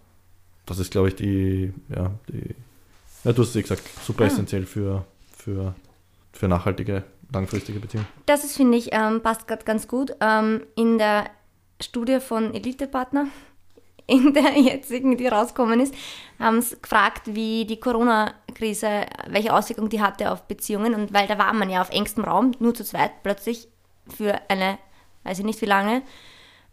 Das 0.66 0.80
ist, 0.80 0.92
glaube 0.92 1.10
ich, 1.10 1.16
die, 1.16 1.74
ja, 1.96 2.12
die, 2.30 2.56
ja, 3.24 3.34
du 3.34 3.42
hast 3.42 3.50
es 3.50 3.56
eh 3.56 3.62
gesagt, 3.62 3.84
super 4.04 4.24
ah. 4.24 4.28
essentiell 4.28 4.66
für, 4.66 5.06
für, 5.36 5.76
für 6.34 6.48
nachhaltige, 6.48 7.04
langfristige 7.32 7.80
Beziehungen. 7.80 8.08
Das 8.26 8.44
ist, 8.44 8.58
finde 8.58 8.78
ich, 8.78 8.90
ähm, 8.92 9.22
passt 9.22 9.48
gerade 9.48 9.64
ganz 9.64 9.88
gut. 9.88 10.16
Ähm, 10.20 10.64
in 10.76 10.98
der 10.98 11.30
Studie 11.80 12.20
von 12.20 12.54
Elite-Partner, 12.54 13.28
in 14.08 14.34
der 14.34 14.60
jetzigen, 14.60 15.18
die 15.18 15.28
rausgekommen 15.28 15.80
ist, 15.80 15.94
haben 16.40 16.62
sie 16.62 16.78
gefragt, 16.82 17.36
wie 17.36 17.66
die 17.66 17.80
Corona-Krise, 17.80 19.06
welche 19.28 19.54
Auswirkungen 19.54 19.90
die 19.90 20.02
hatte 20.02 20.32
auf 20.32 20.44
Beziehungen. 20.44 20.96
Und 20.96 21.14
weil 21.14 21.28
da 21.28 21.38
war 21.38 21.54
man 21.54 21.70
ja 21.70 21.82
auf 21.82 21.92
engstem 21.92 22.24
Raum, 22.24 22.52
nur 22.60 22.74
zu 22.74 22.84
zweit, 22.84 23.24
plötzlich 23.24 23.68
für 24.08 24.40
eine, 24.50 24.80
weiß 25.24 25.40
ich 25.40 25.46
nicht 25.46 25.62
wie 25.62 25.68
lange, 25.68 26.02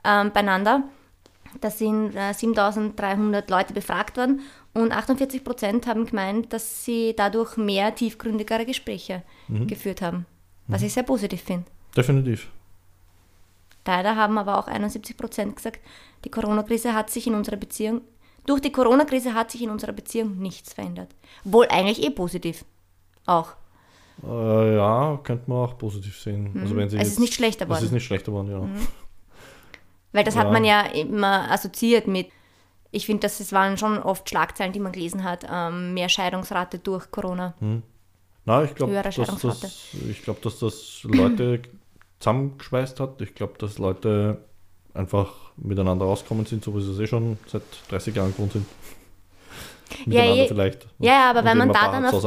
ähm, 0.05 0.33
beieinander. 0.33 0.85
Da 1.61 1.71
sind 1.71 2.15
äh, 2.15 2.33
7300 2.33 3.49
Leute 3.51 3.73
befragt 3.73 4.17
worden 4.17 4.41
und 4.75 4.93
48 4.93 5.43
Prozent 5.45 5.87
haben 5.87 6.07
gemeint, 6.07 6.53
dass 6.53 6.85
sie 6.85 7.15
dadurch 7.17 7.57
mehr 7.57 7.95
tiefgründigere 7.95 8.67
Gespräche 8.67 9.23
mhm. 9.49 9.67
geführt 9.67 10.03
haben. 10.03 10.27
Was 10.67 10.83
mhm. 10.83 10.87
ich 10.89 10.93
sehr 10.93 11.03
positiv 11.03 11.43
finde. 11.43 11.65
Definitiv. 11.97 12.49
Leider 13.87 14.17
haben 14.17 14.37
aber 14.37 14.59
auch 14.59 14.67
71 14.69 15.17
Prozent 15.17 15.57
gesagt, 15.57 15.81
die 16.25 16.31
Corona-Krise 16.31 16.93
hat 16.93 17.09
sich 17.09 17.27
in 17.27 17.35
unserer 17.35 17.57
Beziehung, 17.57 18.03
durch 18.45 18.61
die 18.61 18.71
Corona-Krise 18.73 19.33
hat 19.35 19.51
sich 19.51 19.63
in 19.63 19.71
unserer 19.71 19.93
Beziehung 19.93 20.39
nichts 20.39 20.75
verändert. 20.75 21.15
Wohl 21.45 21.67
eigentlich 21.69 22.03
eh 22.03 22.11
positiv. 22.11 22.65
Auch. 23.25 23.55
Äh, 24.27 24.77
ja, 24.77 25.19
könnte 25.23 25.51
man 25.51 25.59
auch 25.59 25.79
positiv 25.79 26.19
sehen. 26.19 26.53
Mhm. 26.53 26.61
Also 26.61 26.77
wenn 26.77 26.89
sie 26.89 26.97
es 26.97 27.03
jetzt, 27.03 27.13
ist 27.13 27.21
nicht 27.21 27.35
schlechter 27.35 27.65
geworden. 27.65 27.79
Es 27.79 27.85
ist 27.85 27.93
nicht 27.93 28.05
schlechter 28.05 28.33
geworden, 28.33 28.51
ja. 28.51 28.69
Weil 30.19 30.25
das 30.25 30.35
ja. 30.35 30.41
hat 30.41 30.51
man 30.51 30.65
ja 30.65 30.81
immer 30.81 31.49
assoziiert 31.49 32.09
mit, 32.09 32.27
ich 32.91 33.07
finde, 33.07 33.21
das 33.21 33.53
waren 33.53 33.79
schon 33.79 34.03
oft 34.03 34.29
Schlagzeilen, 34.29 34.73
die 34.73 34.81
man 34.81 34.91
gelesen 34.91 35.23
hat, 35.23 35.47
ähm, 35.49 35.95
mehr 35.95 36.09
Scheidungsrate 36.09 36.81
durch 36.81 37.09
Corona. 37.13 37.55
Hm. 37.61 37.85
Na, 38.45 38.65
ich 38.65 38.75
glaube, 38.75 39.01
dass, 39.01 39.15
das, 39.15 39.77
glaub, 40.25 40.43
dass 40.43 40.59
das 40.59 41.05
Leute 41.05 41.63
zusammengeschweißt 42.19 42.99
hat. 42.99 43.23
Ich 43.23 43.37
glaube, 43.37 43.59
dass 43.59 43.79
Leute 43.79 44.39
einfach 44.93 45.53
miteinander 45.57 46.07
rauskommen 46.07 46.47
sind, 46.47 46.65
so 46.65 46.75
wie 46.75 46.81
sie 46.81 46.91
es 46.91 46.99
eh 46.99 47.07
schon 47.07 47.39
seit 47.47 47.63
30 47.91 48.17
Jahren 48.17 48.33
gewohnt 48.33 48.55
sind. 48.55 48.67
ja, 50.07 50.25
je, 50.25 50.49
vielleicht. 50.49 50.89
Ja, 50.99 51.31
aber 51.31 51.45
wenn 51.45 51.59
man 51.59 51.73
da 51.73 51.93
dann 51.93 52.07
auf, 52.07 52.25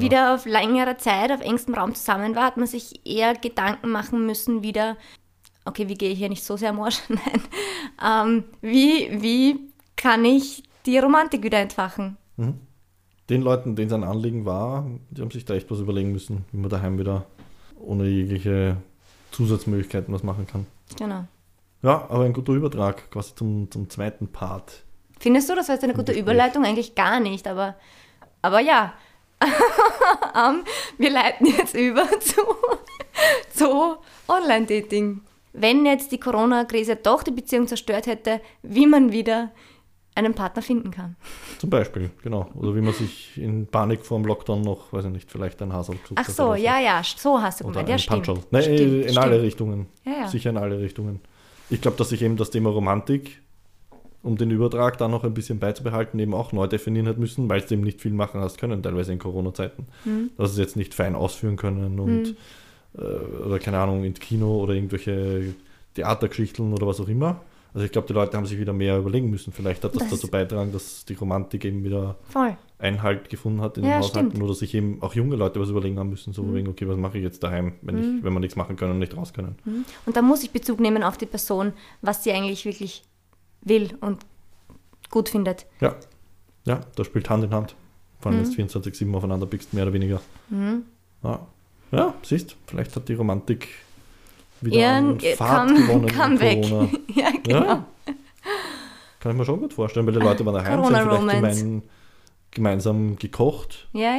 wieder 0.00 0.16
ja. 0.16 0.34
auf 0.34 0.46
längere 0.46 0.96
Zeit 0.96 1.30
auf 1.30 1.42
engstem 1.42 1.76
Raum 1.76 1.94
zusammen 1.94 2.34
war, 2.34 2.42
hat 2.42 2.56
man 2.56 2.66
sich 2.66 3.06
eher 3.06 3.34
Gedanken 3.34 3.90
machen 3.90 4.26
müssen, 4.26 4.64
wieder, 4.64 4.96
okay, 5.64 5.88
wie 5.88 5.94
gehe 5.94 6.10
ich 6.10 6.18
hier 6.18 6.28
nicht 6.28 6.44
so 6.44 6.56
sehr 6.56 6.72
morsch? 6.72 7.00
Nein. 7.08 7.42
Ähm, 8.02 8.44
wie, 8.60 9.22
wie 9.22 9.72
kann 9.96 10.24
ich 10.24 10.62
die 10.86 10.98
Romantik 10.98 11.42
wieder 11.42 11.58
entfachen? 11.58 12.16
Mhm. 12.36 12.54
Den 13.28 13.42
Leuten, 13.42 13.76
denen 13.76 13.88
es 13.88 13.94
ein 13.94 14.02
Anliegen 14.02 14.44
war, 14.44 14.86
die 15.10 15.22
haben 15.22 15.30
sich 15.30 15.44
da 15.44 15.54
echt 15.54 15.70
was 15.70 15.78
überlegen 15.78 16.10
müssen, 16.10 16.44
wie 16.50 16.58
man 16.58 16.68
daheim 16.68 16.98
wieder 16.98 17.26
ohne 17.78 18.08
jegliche 18.08 18.76
Zusatzmöglichkeiten 19.30 20.12
was 20.12 20.24
machen 20.24 20.46
kann. 20.46 20.66
Genau. 20.98 21.24
Ja, 21.82 22.06
aber 22.10 22.24
ein 22.24 22.32
guter 22.32 22.52
Übertrag 22.52 23.10
quasi 23.10 23.34
zum, 23.34 23.70
zum 23.70 23.88
zweiten 23.88 24.28
Part. 24.28 24.82
Findest 25.18 25.48
du, 25.48 25.54
das 25.54 25.68
war 25.68 25.76
jetzt 25.76 25.84
eine 25.84 25.94
gute 25.94 26.12
Überleitung? 26.12 26.64
Eigentlich 26.64 26.94
gar 26.94 27.20
nicht, 27.20 27.46
aber, 27.46 27.76
aber 28.42 28.60
ja. 28.60 28.94
um, 30.34 30.64
wir 30.98 31.10
leiten 31.10 31.46
jetzt 31.46 31.74
über 31.74 32.06
zu, 32.20 32.42
zu 33.54 33.96
Online-Dating 34.28 35.22
wenn 35.52 35.86
jetzt 35.86 36.12
die 36.12 36.20
Corona-Krise 36.20 36.96
doch 36.96 37.22
die 37.22 37.32
Beziehung 37.32 37.66
zerstört 37.66 38.06
hätte, 38.06 38.40
wie 38.62 38.86
man 38.86 39.12
wieder 39.12 39.50
einen 40.14 40.34
Partner 40.34 40.62
finden 40.62 40.90
kann. 40.90 41.16
Zum 41.58 41.70
Beispiel, 41.70 42.10
genau. 42.22 42.50
Oder 42.54 42.74
wie 42.74 42.80
man 42.80 42.92
sich 42.92 43.36
in 43.36 43.66
Panik 43.66 44.04
vor 44.04 44.18
dem 44.18 44.26
Lockdown 44.26 44.60
noch, 44.62 44.92
weiß 44.92 45.06
ich 45.06 45.10
nicht, 45.12 45.30
vielleicht 45.30 45.62
ein 45.62 45.72
Hasel 45.72 45.96
Ach 46.16 46.28
so, 46.28 46.54
ja, 46.54 46.76
so. 46.78 46.84
ja, 46.84 47.02
so 47.02 47.40
hast 47.40 47.60
du 47.60 47.68
gemeint. 47.68 47.88
Ja, 47.88 47.98
stimmt. 47.98 48.28
Nein, 48.50 48.62
stimmt, 48.62 48.80
in 48.80 49.02
stimmt. 49.04 49.18
alle 49.18 49.42
Richtungen. 49.42 49.86
Ja, 50.04 50.12
ja. 50.12 50.28
Sicher 50.28 50.50
in 50.50 50.56
alle 50.56 50.80
Richtungen. 50.80 51.20
Ich 51.70 51.80
glaube, 51.80 51.96
dass 51.96 52.08
sich 52.08 52.22
eben 52.22 52.36
das 52.36 52.50
Thema 52.50 52.70
Romantik, 52.70 53.40
um 54.22 54.36
den 54.36 54.50
Übertrag 54.50 54.98
da 54.98 55.08
noch 55.08 55.24
ein 55.24 55.32
bisschen 55.32 55.60
beizubehalten, 55.60 56.18
eben 56.18 56.34
auch 56.34 56.52
neu 56.52 56.66
definieren 56.66 57.06
hat 57.06 57.18
müssen, 57.18 57.48
weil 57.48 57.60
es 57.60 57.70
eben 57.70 57.82
nicht 57.82 58.00
viel 58.00 58.12
machen 58.12 58.40
hast 58.40 58.58
können, 58.58 58.82
teilweise 58.82 59.12
in 59.12 59.18
Corona-Zeiten. 59.18 59.86
Hm. 60.04 60.30
Dass 60.36 60.50
es 60.50 60.58
jetzt 60.58 60.76
nicht 60.76 60.92
fein 60.92 61.14
ausführen 61.14 61.56
können 61.56 62.00
und 62.00 62.28
hm 62.28 62.36
äh, 62.96 63.00
oder 63.00 63.58
keine 63.58 63.78
Ahnung, 63.78 64.04
ins 64.04 64.20
Kino 64.20 64.62
oder 64.62 64.74
irgendwelche 64.74 65.54
Theatergeschichten 65.94 66.72
oder 66.72 66.86
was 66.86 67.00
auch 67.00 67.08
immer. 67.08 67.40
Also 67.72 67.84
ich 67.84 67.92
glaube, 67.92 68.08
die 68.08 68.14
Leute 68.14 68.36
haben 68.36 68.46
sich 68.46 68.58
wieder 68.58 68.72
mehr 68.72 68.98
überlegen 68.98 69.30
müssen. 69.30 69.52
Vielleicht 69.52 69.84
hat 69.84 69.94
das, 69.94 70.02
das 70.02 70.10
dazu 70.10 70.28
beitragen, 70.28 70.72
dass 70.72 71.04
die 71.04 71.14
Romantik 71.14 71.64
eben 71.64 71.84
wieder 71.84 72.16
voll. 72.24 72.56
Einhalt 72.78 73.28
gefunden 73.28 73.60
hat 73.60 73.78
in 73.78 73.84
ja, 73.84 73.90
den 73.90 73.98
Haushalten 73.98 74.42
oder 74.42 74.54
sich 74.54 74.74
eben 74.74 75.00
auch 75.02 75.14
junge 75.14 75.36
Leute 75.36 75.60
was 75.60 75.68
überlegen 75.68 75.98
haben 75.98 76.10
müssen, 76.10 76.32
so 76.32 76.42
mhm. 76.42 76.54
wegen, 76.54 76.68
okay, 76.68 76.88
was 76.88 76.96
mache 76.96 77.18
ich 77.18 77.24
jetzt 77.24 77.42
daheim, 77.42 77.74
wenn, 77.82 77.94
mhm. 77.94 78.18
ich, 78.18 78.24
wenn 78.24 78.32
wir 78.32 78.40
nichts 78.40 78.56
machen 78.56 78.74
können 78.76 78.92
und 78.92 78.98
nicht 78.98 79.16
raus 79.16 79.32
können. 79.32 79.56
Mhm. 79.64 79.84
Und 80.06 80.16
da 80.16 80.22
muss 80.22 80.42
ich 80.42 80.50
Bezug 80.50 80.80
nehmen 80.80 81.02
auf 81.04 81.16
die 81.16 81.26
Person, 81.26 81.72
was 82.00 82.24
sie 82.24 82.32
eigentlich 82.32 82.64
wirklich 82.64 83.04
will 83.62 83.90
und 84.00 84.24
gut 85.10 85.28
findet. 85.28 85.66
Ja. 85.80 85.94
Ja, 86.66 86.80
das 86.96 87.06
spielt 87.06 87.28
Hand 87.30 87.44
in 87.44 87.52
Hand. 87.52 87.74
Vor 88.18 88.32
allem 88.32 88.42
Mhm. 88.42 88.54
du 88.54 88.62
24-7 88.62 89.14
aufeinander 89.14 89.46
biegst, 89.46 89.72
mehr 89.72 89.84
oder 89.84 89.92
weniger. 89.92 90.20
Mhm. 90.48 90.84
Ja, 91.22 91.46
ja 91.92 92.14
siehst, 92.22 92.56
vielleicht 92.66 92.94
hat 92.96 93.08
die 93.08 93.14
Romantik 93.14 93.68
wieder 94.60 94.76
Ihren 94.76 95.10
an 95.12 95.20
Fahrt 95.20 95.68
Come, 95.68 95.80
gewonnen 95.80 96.08
come. 96.16 96.38
Corona. 96.38 96.88
ja, 97.14 97.30
genau. 97.42 97.64
Ja, 97.64 97.86
kann 99.18 99.32
ich 99.32 99.38
mir 99.38 99.44
schon 99.44 99.60
gut 99.60 99.72
vorstellen, 99.74 100.06
weil 100.06 100.14
die 100.14 100.20
Leute 100.20 100.44
waren 100.46 100.54
daheim, 100.54 100.84
sind 100.84 100.96
vielleicht 100.96 101.20
gemein, 101.60 101.82
gemeinsam 102.50 103.16
gekocht 103.16 103.88
Ja, 103.92 104.16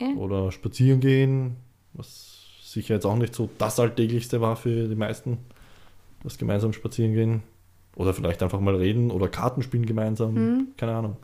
ja. 0.00 0.08
oder 0.16 0.50
spazieren 0.52 1.00
gehen, 1.00 1.56
was 1.92 2.38
sicher 2.62 2.94
jetzt 2.94 3.04
auch 3.04 3.16
nicht 3.16 3.34
so 3.34 3.50
das 3.58 3.78
Alltäglichste 3.78 4.40
war 4.40 4.56
für 4.56 4.88
die 4.88 4.94
meisten, 4.94 5.38
das 6.22 6.38
gemeinsam 6.38 6.72
spazieren 6.72 7.12
gehen. 7.14 7.42
Oder 7.94 8.14
vielleicht 8.14 8.42
einfach 8.42 8.58
mal 8.60 8.74
reden 8.74 9.10
oder 9.10 9.28
Karten 9.28 9.60
spielen 9.62 9.84
gemeinsam, 9.84 10.32
Mhm. 10.34 10.66
keine 10.78 10.94
Ahnung. 10.96 11.16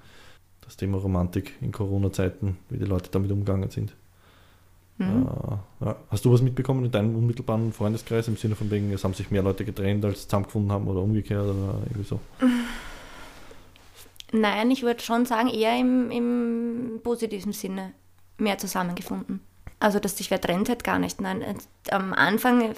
Das 0.61 0.77
Thema 0.77 0.99
Romantik 0.99 1.55
in 1.63 1.73
Corona-Zeiten, 1.73 2.59
wie 2.69 2.77
die 2.77 2.85
Leute 2.85 3.09
damit 3.11 3.33
umgegangen 3.33 3.71
sind. 3.71 3.95
Mhm. 4.99 5.29
Äh, 5.29 5.85
ja. 5.87 5.97
Hast 6.11 6.25
du 6.25 6.33
was 6.33 6.43
mitbekommen 6.43 6.85
in 6.85 6.91
deinem 6.91 7.17
unmittelbaren 7.17 7.73
Freundeskreis 7.73 8.29
im 8.29 8.37
Sinne 8.37 8.57
von 8.57 8.71
wegen, 8.71 8.93
es 8.93 9.05
haben 9.05 9.15
sich 9.15 9.31
mehr 9.31 9.43
Leute 9.43 9.65
getrennt, 9.65 10.05
als 10.05 10.25
zusammengefunden 10.25 10.73
haben 10.73 10.87
oder 10.89 11.01
umgekehrt 11.01 11.45
oder 11.45 11.81
irgendwie 11.85 12.05
so? 12.05 12.21
Nein, 14.33 14.71
ich 14.71 14.83
würde 14.83 15.03
schon 15.03 15.25
sagen, 15.25 15.49
eher 15.49 15.79
im, 15.79 16.11
im 16.11 17.01
positiven 17.03 17.53
Sinne 17.53 17.95
mehr 18.37 18.59
zusammengefunden. 18.59 19.41
Also, 19.81 20.01
dass 20.01 20.19
sich 20.19 20.31
wer 20.31 20.41
trennt 20.41 20.69
hat, 20.69 20.85
gar 20.85 20.99
nicht. 20.99 21.21
Nein, 21.21 21.43
am 21.91 22.13
Anfang 22.13 22.75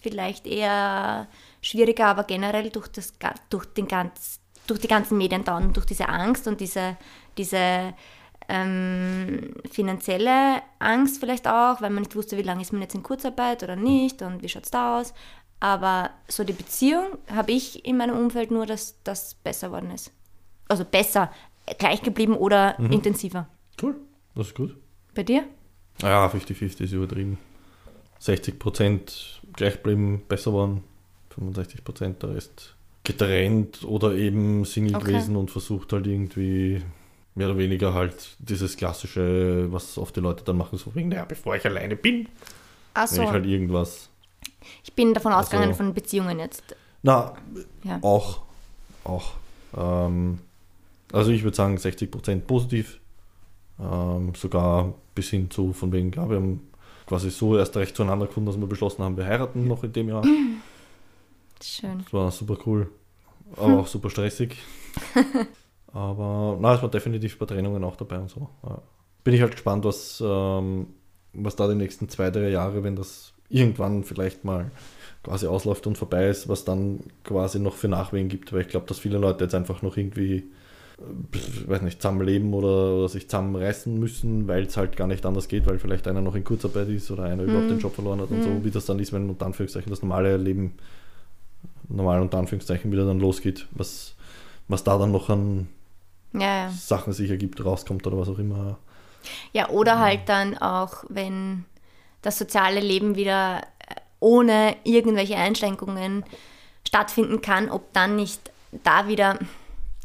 vielleicht 0.00 0.46
eher 0.46 1.26
schwieriger, 1.60 2.06
aber 2.06 2.24
generell 2.24 2.70
durch, 2.70 2.88
das, 2.88 3.12
durch, 3.50 3.66
den 3.66 3.88
ganz, 3.88 4.40
durch 4.66 4.80
die 4.80 4.88
ganzen 4.88 5.18
Medien 5.18 5.44
da 5.44 5.56
und 5.56 5.76
durch 5.76 5.86
diese 5.86 6.08
Angst 6.08 6.46
und 6.46 6.60
diese, 6.60 6.96
diese 7.36 7.94
ähm, 8.48 9.54
finanzielle 9.70 10.62
Angst 10.78 11.20
vielleicht 11.20 11.46
auch, 11.46 11.80
weil 11.82 11.90
man 11.90 12.02
nicht 12.02 12.16
wusste, 12.16 12.36
wie 12.38 12.42
lange 12.42 12.62
ist 12.62 12.72
man 12.72 12.82
jetzt 12.82 12.94
in 12.94 13.02
Kurzarbeit 13.02 13.62
oder 13.62 13.76
nicht 13.76 14.22
und 14.22 14.42
wie 14.42 14.48
schaut 14.48 14.64
es 14.64 14.70
da 14.70 14.98
aus. 15.00 15.12
Aber 15.60 16.10
so 16.28 16.44
die 16.44 16.52
Beziehung 16.52 17.18
habe 17.30 17.52
ich 17.52 17.84
in 17.84 17.96
meinem 17.96 18.16
Umfeld 18.16 18.50
nur, 18.50 18.64
dass 18.66 19.02
das 19.04 19.34
besser 19.34 19.70
worden 19.72 19.90
ist. 19.90 20.12
Also 20.68 20.84
besser, 20.84 21.30
gleich 21.78 22.02
geblieben 22.02 22.34
oder 22.34 22.78
intensiver. 22.78 23.48
Cool, 23.82 23.96
das 24.34 24.48
ist 24.48 24.54
gut. 24.54 24.76
Bei 25.14 25.22
dir? 25.24 25.44
Ja, 26.00 26.26
50-50 26.28 26.80
ist 26.82 26.92
übertrieben. 26.92 27.38
60% 28.20 29.40
gleich 29.54 29.74
geblieben, 29.74 30.22
besser 30.28 30.52
waren, 30.54 30.84
65% 31.38 32.18
der 32.18 32.34
Rest 32.34 32.74
getrennt 33.04 33.84
oder 33.84 34.14
eben 34.14 34.64
Single 34.64 34.96
Okay. 34.96 35.06
gewesen 35.06 35.36
und 35.36 35.50
versucht 35.50 35.92
halt 35.92 36.06
irgendwie 36.06 36.82
mehr 37.38 37.48
oder 37.48 37.58
weniger 37.58 37.94
halt 37.94 38.36
dieses 38.40 38.76
klassische, 38.76 39.72
was 39.72 39.96
oft 39.96 40.14
die 40.16 40.20
Leute 40.20 40.44
dann 40.44 40.56
machen, 40.58 40.76
so 40.78 40.94
wegen, 40.94 41.08
naja, 41.08 41.24
bevor 41.24 41.56
ich 41.56 41.64
alleine 41.64 41.96
bin, 41.96 42.28
Achso, 42.94 43.16
wenn 43.18 43.24
ich 43.24 43.30
halt 43.30 43.46
irgendwas. 43.46 44.08
ich 44.84 44.92
bin 44.92 45.14
davon 45.14 45.32
Also- 45.32 45.46
ausgegangen 45.46 45.74
von 45.74 45.94
Beziehungen 45.94 46.38
jetzt. 46.38 46.62
Na, 47.02 47.34
Ja. 47.84 47.98
auch, 48.02 48.42
auch. 49.04 49.32
Ähm, 49.76 50.40
also 51.12 51.30
ich 51.30 51.42
würde 51.44 51.56
sagen 51.56 51.76
60% 51.78 52.46
positiv, 52.46 52.98
ähm, 53.80 54.34
sogar 54.34 54.92
bis 55.14 55.30
hin 55.30 55.50
zu 55.50 55.72
von 55.72 55.92
wegen, 55.92 56.10
ja, 56.12 56.28
wir 56.28 56.36
haben 56.36 56.68
quasi 57.06 57.30
so 57.30 57.56
erst 57.56 57.76
recht 57.76 57.96
zueinander 57.96 58.26
gefunden, 58.26 58.48
dass 58.50 58.58
wir 58.60 58.66
beschlossen 58.66 59.02
haben, 59.04 59.16
wir 59.16 59.24
heiraten 59.26 59.66
noch 59.66 59.84
in 59.84 59.92
dem 59.92 60.08
Jahr. 60.08 60.24
Schön. 61.62 62.00
Das 62.04 62.12
war 62.12 62.30
super 62.30 62.58
cool, 62.66 62.90
aber 63.56 63.78
auch 63.78 63.86
super 63.86 64.10
stressig. 64.10 64.56
aber 65.92 66.58
na, 66.60 66.74
es 66.74 66.82
war 66.82 66.90
definitiv 66.90 67.38
bei 67.38 67.46
Trennungen 67.46 67.82
auch 67.84 67.96
dabei 67.96 68.18
und 68.18 68.30
so. 68.30 68.48
Ja. 68.62 68.82
Bin 69.24 69.34
ich 69.34 69.40
halt 69.40 69.52
gespannt, 69.52 69.84
was, 69.84 70.22
ähm, 70.24 70.88
was 71.32 71.56
da 71.56 71.68
die 71.68 71.74
nächsten 71.74 72.08
zwei, 72.08 72.30
drei 72.30 72.50
Jahre, 72.50 72.82
wenn 72.84 72.96
das 72.96 73.32
irgendwann 73.48 74.04
vielleicht 74.04 74.44
mal 74.44 74.70
quasi 75.22 75.46
ausläuft 75.46 75.86
und 75.86 75.98
vorbei 75.98 76.28
ist, 76.28 76.48
was 76.48 76.64
dann 76.64 77.00
quasi 77.24 77.58
noch 77.58 77.74
für 77.74 77.88
Nachwehen 77.88 78.28
gibt, 78.28 78.52
weil 78.52 78.62
ich 78.62 78.68
glaube, 78.68 78.86
dass 78.86 78.98
viele 78.98 79.18
Leute 79.18 79.44
jetzt 79.44 79.54
einfach 79.54 79.82
noch 79.82 79.96
irgendwie, 79.96 80.36
äh, 80.98 81.36
ich 81.36 81.68
weiß 81.68 81.82
nicht, 81.82 82.00
zusammenleben 82.00 82.52
oder, 82.52 82.94
oder 82.96 83.08
sich 83.08 83.28
zusammenreißen 83.28 83.98
müssen, 83.98 84.46
weil 84.46 84.64
es 84.64 84.76
halt 84.76 84.96
gar 84.96 85.06
nicht 85.06 85.24
anders 85.24 85.48
geht, 85.48 85.66
weil 85.66 85.78
vielleicht 85.78 86.06
einer 86.06 86.20
noch 86.20 86.34
in 86.34 86.44
Kurzarbeit 86.44 86.88
ist 86.88 87.10
oder 87.10 87.24
einer 87.24 87.44
überhaupt 87.44 87.70
den 87.70 87.78
Job 87.78 87.94
verloren 87.94 88.20
hat 88.20 88.30
und 88.30 88.42
so, 88.42 88.64
wie 88.64 88.70
das 88.70 88.86
dann 88.86 88.98
ist, 88.98 89.12
wenn 89.12 89.28
unter 89.28 89.46
Anführungszeichen 89.46 89.90
das 89.90 90.02
normale 90.02 90.36
Leben 90.36 90.74
normal 91.88 92.20
unter 92.20 92.38
Anführungszeichen 92.38 92.92
wieder 92.92 93.06
dann 93.06 93.18
losgeht, 93.18 93.66
was, 93.70 94.14
was 94.68 94.84
da 94.84 94.98
dann 94.98 95.10
noch 95.10 95.30
an 95.30 95.68
Ja. 96.40 96.70
Sachen 96.70 97.12
sich 97.12 97.30
ergibt, 97.30 97.64
rauskommt 97.64 98.06
oder 98.06 98.18
was 98.18 98.28
auch 98.28 98.38
immer. 98.38 98.78
Ja, 99.52 99.68
oder 99.68 99.98
halt 99.98 100.28
dann 100.28 100.56
auch, 100.58 101.04
wenn 101.08 101.64
das 102.22 102.38
soziale 102.38 102.80
Leben 102.80 103.16
wieder 103.16 103.62
äh, 103.80 103.94
ohne 104.20 104.76
irgendwelche 104.84 105.36
Einschränkungen 105.36 106.24
stattfinden 106.86 107.40
kann, 107.40 107.70
ob 107.70 107.92
dann 107.92 108.16
nicht 108.16 108.50
da 108.84 109.08
wieder 109.08 109.38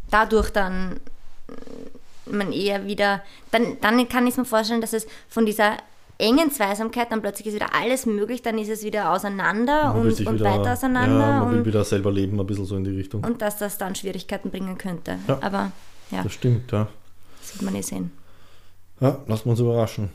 dadurch 0.09 0.49
dann 0.51 0.99
äh, 1.47 2.31
man 2.31 2.53
eher 2.53 2.85
wieder, 2.85 3.21
dann, 3.51 3.77
dann 3.81 4.07
kann 4.07 4.27
ich 4.27 4.37
mir 4.37 4.45
vorstellen, 4.45 4.81
dass 4.81 4.93
es 4.93 5.07
von 5.27 5.45
dieser 5.45 5.77
engen 6.17 6.51
Zweisamkeit 6.51 7.11
dann 7.11 7.21
plötzlich 7.21 7.47
ist 7.47 7.55
wieder 7.55 7.73
alles 7.73 8.05
möglich, 8.05 8.41
dann 8.41 8.57
ist 8.57 8.69
es 8.69 8.83
wieder 8.83 9.11
auseinander 9.11 9.93
will 9.95 10.11
und, 10.11 10.27
und 10.27 10.39
wieder, 10.39 10.45
weiter 10.45 10.73
auseinander 10.73 11.19
Ja, 11.19 11.39
man 11.39 11.51
will 11.51 11.57
und, 11.59 11.65
wieder 11.65 11.83
selber 11.83 12.11
leben, 12.11 12.39
ein 12.39 12.45
bisschen 12.45 12.65
so 12.65 12.77
in 12.77 12.83
die 12.83 12.91
Richtung. 12.91 13.23
und 13.23 13.41
dass 13.41 13.57
das 13.57 13.77
dann 13.77 13.95
Schwierigkeiten 13.95 14.49
bringen 14.51 14.77
könnte. 14.77 15.17
Ja. 15.27 15.39
Aber 15.41 15.71
ja, 16.11 16.23
Das 16.23 16.33
stimmt, 16.33 16.71
ja. 16.71 16.87
das 17.41 17.55
wird 17.55 17.63
man 17.63 17.75
eh 17.75 17.81
sehen. 17.81 18.11
Ja, 18.99 19.17
lassen 19.27 19.45
wir 19.45 19.51
uns 19.51 19.59
überraschen. 19.59 20.09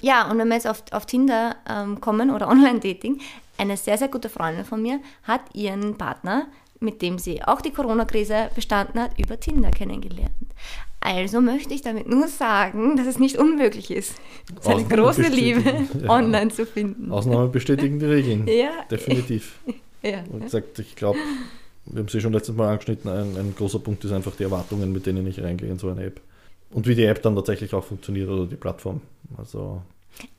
Ja, 0.00 0.30
und 0.30 0.38
wenn 0.38 0.48
wir 0.48 0.54
jetzt 0.54 0.68
auf, 0.68 0.82
auf 0.90 1.06
Tinder 1.06 1.56
ähm, 1.68 2.00
kommen 2.00 2.30
oder 2.30 2.48
Online-Dating, 2.50 3.20
eine 3.56 3.76
sehr, 3.76 3.96
sehr 3.98 4.08
gute 4.08 4.28
Freundin 4.28 4.64
von 4.64 4.82
mir 4.82 5.00
hat 5.22 5.42
ihren 5.54 5.96
Partner, 5.96 6.46
mit 6.80 7.00
dem 7.02 7.18
sie 7.18 7.42
auch 7.42 7.60
die 7.60 7.70
Corona-Krise 7.70 8.50
bestanden 8.54 9.00
hat, 9.00 9.18
über 9.18 9.38
Tinder 9.40 9.70
kennengelernt. 9.70 10.32
Also 11.00 11.40
möchte 11.40 11.74
ich 11.74 11.82
damit 11.82 12.08
nur 12.08 12.28
sagen, 12.28 12.96
dass 12.96 13.06
es 13.06 13.18
nicht 13.18 13.36
unmöglich 13.36 13.90
ist, 13.90 14.14
seine 14.60 14.76
Ausnahmen 14.76 14.88
große. 14.88 15.22
Liebe 15.22 15.86
Ja. 16.02 16.08
online 16.10 16.50
zu 16.50 16.64
finden. 16.66 17.12
Ausnahmen 17.12 17.52
bestätigen 17.52 17.98
die 17.98 18.06
Regeln. 18.06 18.46
Ja. 18.48 18.70
Definitiv. 18.90 19.58
Ja. 20.02 20.24
Wie 20.30 20.40
gesagt, 20.40 20.78
ich 20.78 20.96
glaube, 20.96 21.18
wir 21.86 22.00
haben 22.00 22.08
sie 22.08 22.20
schon 22.20 22.32
letztes 22.32 22.54
Mal 22.54 22.68
angeschnitten, 22.72 23.10
ein, 23.10 23.36
ein 23.36 23.54
großer 23.56 23.78
Punkt 23.78 24.04
ist 24.04 24.12
einfach 24.12 24.34
die 24.36 24.44
Erwartungen, 24.44 24.92
mit 24.92 25.06
denen 25.06 25.26
ich 25.26 25.40
reingehe 25.42 25.68
in 25.70 25.78
so 25.78 25.88
eine 25.90 26.04
App. 26.04 26.20
Und 26.70 26.86
wie 26.86 26.94
die 26.94 27.04
App 27.04 27.22
dann 27.22 27.36
tatsächlich 27.36 27.72
auch 27.74 27.84
funktioniert 27.84 28.28
oder 28.28 28.46
die 28.46 28.56
Plattform. 28.56 29.00
Also, 29.36 29.82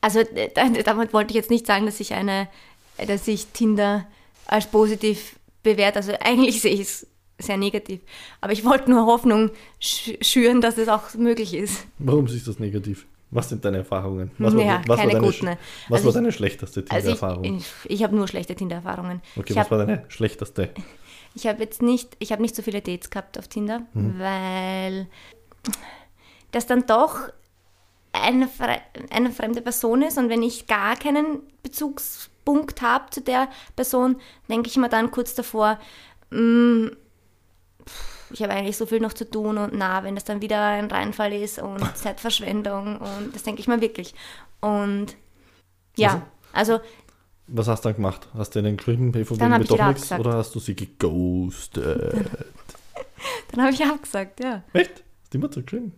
Also 0.00 0.20
da- 0.54 0.68
damit 0.84 1.12
wollte 1.12 1.30
ich 1.30 1.36
jetzt 1.36 1.50
nicht 1.50 1.66
sagen, 1.66 1.86
dass 1.86 2.00
ich 2.00 2.12
eine, 2.14 2.48
dass 3.06 3.26
ich 3.28 3.46
Tinder 3.48 4.06
als 4.46 4.66
positiv 4.66 5.36
bewerte. 5.62 5.96
Also 5.98 6.12
eigentlich 6.20 6.60
sehe 6.60 6.72
ich 6.74 6.80
es 6.80 7.06
sehr 7.38 7.56
negativ. 7.56 8.00
Aber 8.40 8.52
ich 8.52 8.64
wollte 8.64 8.90
nur 8.90 9.06
Hoffnung 9.06 9.50
sch 9.80 10.12
schüren, 10.20 10.60
dass 10.60 10.78
es 10.78 10.88
auch 10.88 11.14
möglich 11.14 11.54
ist. 11.54 11.86
warum 11.98 12.26
ist 12.26 12.46
das 12.48 12.58
negativ? 12.58 13.06
Was 13.30 13.48
sind 13.48 13.64
deine 13.64 13.78
Erfahrungen? 13.78 14.30
Was 14.38 14.54
Ja, 14.54 14.80
was 14.86 15.00
keine 15.00 15.12
deine, 15.12 15.26
guten. 15.26 15.46
Was 15.46 15.56
Also 15.90 16.04
war 16.04 16.08
ich- 16.10 16.14
deine 16.14 16.32
schlechteste 16.32 16.80
Also 16.88 17.10
ich, 17.10 17.18
Tinder-Erfahrung? 17.18 17.44
ich, 17.44 17.64
ich 17.84 18.02
habe 18.04 18.14
nur 18.14 18.28
schlechte 18.28 18.54
Tinder-Erfahrungen. 18.54 19.20
Okay, 19.36 19.46
ich 19.50 19.56
was 19.56 19.64
habe 19.70 19.78
war 19.78 19.86
deine 19.86 20.04
schlechteste? 20.08 20.70
Ich 21.36 21.46
hab 21.46 21.60
jetzt 21.60 21.82
nicht, 21.82 22.16
ich 22.18 22.32
habe 22.32 22.42
nicht 22.42 22.56
so 22.56 22.62
viele 22.62 22.80
Dates 22.80 23.10
gehabt 23.10 23.38
auf 23.38 23.46
Tinder, 23.46 23.82
Mhm. 23.92 24.18
weil 24.18 25.06
das 26.50 26.66
dann 26.66 26.86
doch 26.86 27.28
eine, 28.12 28.46
fre- 28.46 28.80
eine 29.10 29.30
fremde 29.30 29.60
Person 29.60 30.02
ist 30.02 30.16
und 30.18 30.30
wenn 30.30 30.42
ich 30.42 30.66
gar 30.66 30.96
keinen 30.96 31.42
Bezugspunkt 31.62 32.80
habe 32.80 33.10
zu 33.10 33.20
der 33.20 33.48
Person, 33.76 34.16
denke 34.48 34.68
ich 34.68 34.76
mir 34.78 34.88
dann 34.88 35.10
kurz 35.10 35.34
davor, 35.34 35.78
mm, 36.30 36.86
pff, 37.86 38.30
ich 38.30 38.42
habe 38.42 38.54
eigentlich 38.54 38.76
so 38.78 38.86
viel 38.86 39.00
noch 39.00 39.12
zu 39.12 39.28
tun 39.30 39.58
und 39.58 39.74
na, 39.74 40.02
wenn 40.02 40.14
das 40.14 40.24
dann 40.24 40.40
wieder 40.40 40.60
ein 40.64 40.90
Reinfall 40.90 41.32
ist 41.34 41.58
und 41.58 41.80
Zeitverschwendung 41.96 42.96
und 42.96 43.34
das 43.34 43.42
denke 43.42 43.60
ich 43.60 43.68
mir 43.68 43.80
wirklich. 43.82 44.14
Und 44.60 45.14
ja, 45.96 46.22
also 46.52 46.80
Was 47.48 47.68
hast 47.68 47.84
du 47.84 47.88
dann 47.88 47.96
gemacht? 47.96 48.28
Hast 48.34 48.56
du 48.56 48.76
geschrieben, 48.76 49.12
hey, 49.14 49.24
von 49.24 49.38
Dann 49.38 49.60
ich 49.60 49.68
doch 49.68 49.86
nichts? 49.86 50.10
Oder 50.12 50.34
hast 50.34 50.54
du 50.54 50.58
sie 50.58 50.74
geghostet? 50.74 52.26
dann 53.52 53.62
habe 53.62 53.72
ich 53.72 53.84
abgesagt, 53.84 54.42
ja. 54.42 54.62
Echt? 54.72 55.04
Hast 55.22 55.34
du 55.34 55.38
immer 55.38 55.50
zurückgeschrieben? 55.50 55.92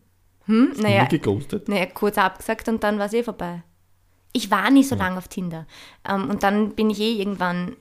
Hm? 0.44 0.68
Hast 0.70 0.78
du 0.78 0.82
Naja, 0.82 1.04
geghostet? 1.04 1.68
Naja, 1.68 1.86
kurz 1.86 2.18
abgesagt 2.18 2.68
und 2.68 2.82
dann 2.84 2.98
war 2.98 3.06
es 3.06 3.12
eh 3.14 3.22
vorbei. 3.22 3.62
Ich 4.32 4.50
war 4.50 4.70
nie 4.70 4.84
so 4.84 4.94
lange 4.94 5.16
auf 5.18 5.28
Tinder. 5.28 5.66
Ähm, 6.06 6.28
und 6.28 6.42
dann 6.42 6.74
bin 6.74 6.90
ich 6.90 7.00
eh 7.00 7.14
irgendwann, 7.14 7.76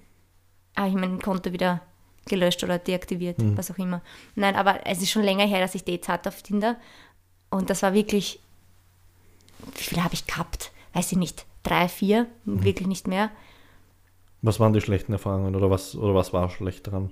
habe 0.76 0.90
ich 0.90 0.96
mein 0.96 1.22
Konto 1.22 1.52
wieder 1.52 1.82
gelöscht 2.26 2.64
oder 2.64 2.78
deaktiviert, 2.78 3.38
was 3.56 3.72
auch 3.72 3.78
immer. 3.78 4.02
Nein, 4.36 4.56
aber 4.56 4.86
es 4.86 5.02
ist 5.02 5.12
schon 5.12 5.24
länger 5.24 5.46
her, 5.46 5.60
dass 5.62 5.76
ich 5.76 5.84
Dates 5.84 6.10
hatte 6.10 6.30
auf 6.30 6.42
Tinder. 6.42 6.78
Und 7.50 7.70
das 7.70 7.84
war 7.84 7.94
wirklich, 7.94 8.40
wie 9.76 9.84
viele 9.84 10.04
habe 10.04 10.14
ich 10.14 10.26
gehabt? 10.26 10.72
Weiß 10.94 11.12
ich 11.12 11.18
nicht, 11.18 11.46
drei, 11.64 11.88
vier, 11.88 12.28
wirklich 12.46 12.88
nicht 12.88 13.08
mehr. 13.08 13.30
Was 14.42 14.60
waren 14.60 14.74
die 14.74 14.82
schlechten 14.82 15.14
Erfahrungen 15.14 15.56
oder 15.56 15.70
was, 15.70 15.96
oder 15.96 16.14
was 16.14 16.34
war 16.34 16.50
schlecht 16.50 16.88
daran? 16.88 17.12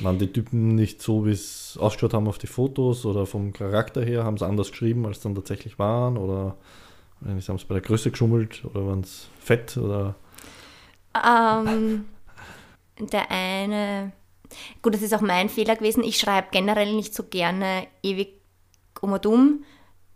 Waren 0.00 0.18
die 0.18 0.32
Typen 0.32 0.74
nicht 0.74 1.00
so, 1.00 1.24
wie 1.24 1.30
es 1.30 1.78
ausgeschaut 1.80 2.14
haben 2.14 2.26
auf 2.26 2.38
die 2.38 2.48
Fotos 2.48 3.06
oder 3.06 3.26
vom 3.26 3.52
Charakter 3.52 4.04
her? 4.04 4.24
Haben 4.24 4.36
sie 4.36 4.46
anders 4.46 4.70
geschrieben, 4.72 5.06
als 5.06 5.20
dann 5.20 5.36
tatsächlich 5.36 5.78
waren? 5.78 6.16
Oder 6.16 6.56
haben 7.24 7.40
sie 7.40 7.52
bei 7.68 7.74
der 7.74 7.82
Größe 7.82 8.10
geschummelt? 8.10 8.64
Oder 8.64 8.86
waren 8.86 9.00
es 9.00 9.28
fett? 9.38 9.76
Oder 9.76 10.16
Ähm, 11.14 12.06
der 12.98 13.30
eine, 13.30 14.12
gut, 14.82 14.94
das 14.94 15.02
ist 15.02 15.14
auch 15.14 15.20
mein 15.20 15.48
Fehler 15.48 15.76
gewesen. 15.76 16.02
Ich 16.02 16.18
schreibe 16.18 16.48
generell 16.50 16.92
nicht 16.94 17.14
so 17.14 17.22
gerne 17.22 17.86
ewig 18.02 18.40
um 19.00 19.12
und 19.12 19.26
um. 19.26 19.64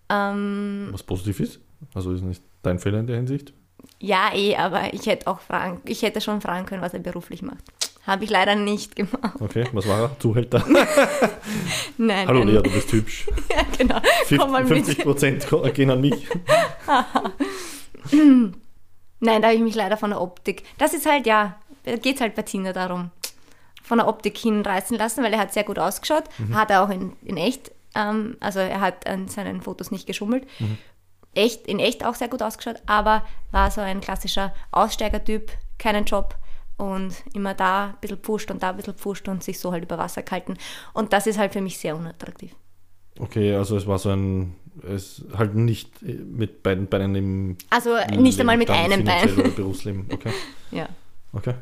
Ähm, 0.09 0.89
was 0.91 1.03
positiv 1.05 1.39
ist? 1.41 1.61
Also 1.95 2.13
ist 2.13 2.23
nicht 2.23 2.43
dein 2.63 2.79
Fehler 2.81 2.99
in 2.99 3.07
der 3.07 3.17
Hinsicht? 3.17 3.53
Ja, 4.01 4.31
eh, 4.35 4.57
aber 4.57 4.95
ich 4.95 5.07
hätte 5.07 5.27
auch 5.27 5.41
fragen, 5.41 5.81
ich 5.85 6.03
hätte 6.03 6.21
schon 6.21 6.41
fragen 6.41 6.67
können, 6.67 6.83
was 6.83 6.95
er 6.95 7.01
beruflich 7.01 7.43
macht. 7.43 7.65
Habe 8.07 8.25
ich 8.25 8.31
leider 8.31 8.55
nicht 8.55 8.97
gemacht. 8.97 9.39
Okay, 9.39 9.67
was 9.73 9.87
war 9.87 10.01
er? 10.01 10.19
Zuhälter? 10.19 10.65
Nein, 11.99 12.27
Hallo 12.27 12.39
nein. 12.39 12.55
Lea, 12.55 12.63
du 12.63 12.71
bist 12.71 12.91
hübsch. 12.91 13.27
Ja, 13.51 13.67
genau. 13.77 14.01
Komm 14.39 14.53
mal 14.53 14.67
50 14.67 14.99
mit. 14.99 15.07
Prozent 15.07 15.47
gehen 15.75 15.91
an 15.91 16.01
mich. 16.01 16.27
Nein, 18.13 19.43
da 19.43 19.49
habe 19.49 19.57
ich 19.57 19.61
mich 19.61 19.75
leider 19.75 19.99
von 19.99 20.11
der 20.11 20.23
Optik. 20.23 20.63
Das 20.79 20.95
ist 20.95 21.05
halt, 21.05 21.27
ja, 21.27 21.57
da 21.85 21.97
geht 21.97 22.15
es 22.15 22.21
halt 22.23 22.35
bei 22.35 22.43
Tinder 22.43 22.73
darum. 22.73 23.11
Von 23.83 23.99
der 23.99 24.09
Optik 24.09 24.39
hinreißen 24.39 24.97
lassen, 24.97 25.23
weil 25.23 25.35
er 25.35 25.41
hat 25.41 25.53
sehr 25.53 25.65
gut 25.65 25.79
ausgeschaut. 25.79 26.25
Hat 26.53 26.71
er 26.71 26.85
auch 26.85 26.91
in, 26.91 27.13
in 27.23 27.37
echt. 27.37 27.73
Ähm, 27.95 28.37
also 28.41 28.61
er 28.61 28.81
hat 28.81 29.07
an 29.07 29.29
seinen 29.29 29.61
Fotos 29.61 29.91
nicht 29.91 30.07
geschummelt. 30.07 30.47
Echt, 31.39 31.67
in 31.69 31.79
echt 31.79 32.05
auch 32.05 32.15
sehr 32.17 32.29
gut 32.29 32.43
ausgeschaut, 32.43 32.83
aber 32.87 33.25
war 33.53 33.71
so 33.71 33.81
ein 33.81 34.01
klassischer 34.01 34.53
Aussteigertyp, 34.73 35.53
keinen 35.79 36.05
Job 36.05 36.35
und 36.77 37.15
immer 37.33 37.55
da 37.55 37.87
ein 37.91 37.95
bisschen 38.01 38.19
pfuscht 38.19 38.51
und 38.51 38.63
da 38.63 38.71
ein 38.71 38.77
bisschen 38.77 38.95
pfuscht 38.95 39.29
und 39.29 39.45
sich 39.45 39.59
so 39.61 39.71
halt 39.71 39.85
über 39.85 39.99
Wasser 39.99 40.23
gehalten. 40.23 40.57
Und 40.95 41.13
das 41.13 41.27
ist 41.29 41.39
halt 41.39 41.53
für 41.53 41.61
mich 41.61 41.79
sehr 41.79 41.95
unattraktiv. 41.97 42.53
Okay, 43.21 43.55
also 43.55 43.77
es 43.77 43.87
war 43.87 43.99
so 43.99 44.11
ein, 44.11 44.55
es 44.83 45.25
halt 45.37 45.55
nicht 45.55 46.03
mit 46.03 46.63
beiden 46.63 46.87
Beinen 46.89 47.15
im 47.15 47.57
Also 47.71 47.97
nicht 48.17 48.39
einmal 48.41 48.57
mit 48.57 48.71
einem 48.71 49.05
Bein. 49.05 49.55
Berufsleben. 49.55 50.09
Okay, 50.13 50.33
Ja. 50.73 50.89
okay. 51.33 51.55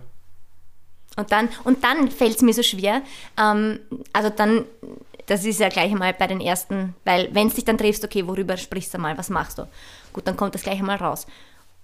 Und 1.18 1.32
dann, 1.32 1.48
und 1.64 1.82
dann 1.82 2.10
fällt 2.10 2.36
es 2.36 2.42
mir 2.42 2.52
so 2.52 2.62
schwer, 2.62 3.02
ähm, 3.38 3.78
also 4.12 4.28
dann, 4.30 4.64
das 5.26 5.44
ist 5.44 5.60
ja 5.60 5.68
gleich 5.68 5.90
einmal 5.90 6.14
bei 6.14 6.26
den 6.26 6.40
ersten, 6.40 6.94
weil 7.04 7.28
wenn 7.34 7.48
es 7.48 7.54
dich 7.54 7.64
dann 7.64 7.78
triffst, 7.78 8.04
okay, 8.04 8.26
worüber 8.26 8.56
sprichst 8.56 8.94
du 8.94 8.98
mal, 8.98 9.18
was 9.18 9.28
machst 9.28 9.58
du? 9.58 9.68
Gut, 10.12 10.26
dann 10.26 10.36
kommt 10.36 10.54
das 10.54 10.62
gleich 10.62 10.78
einmal 10.78 10.96
raus. 10.96 11.26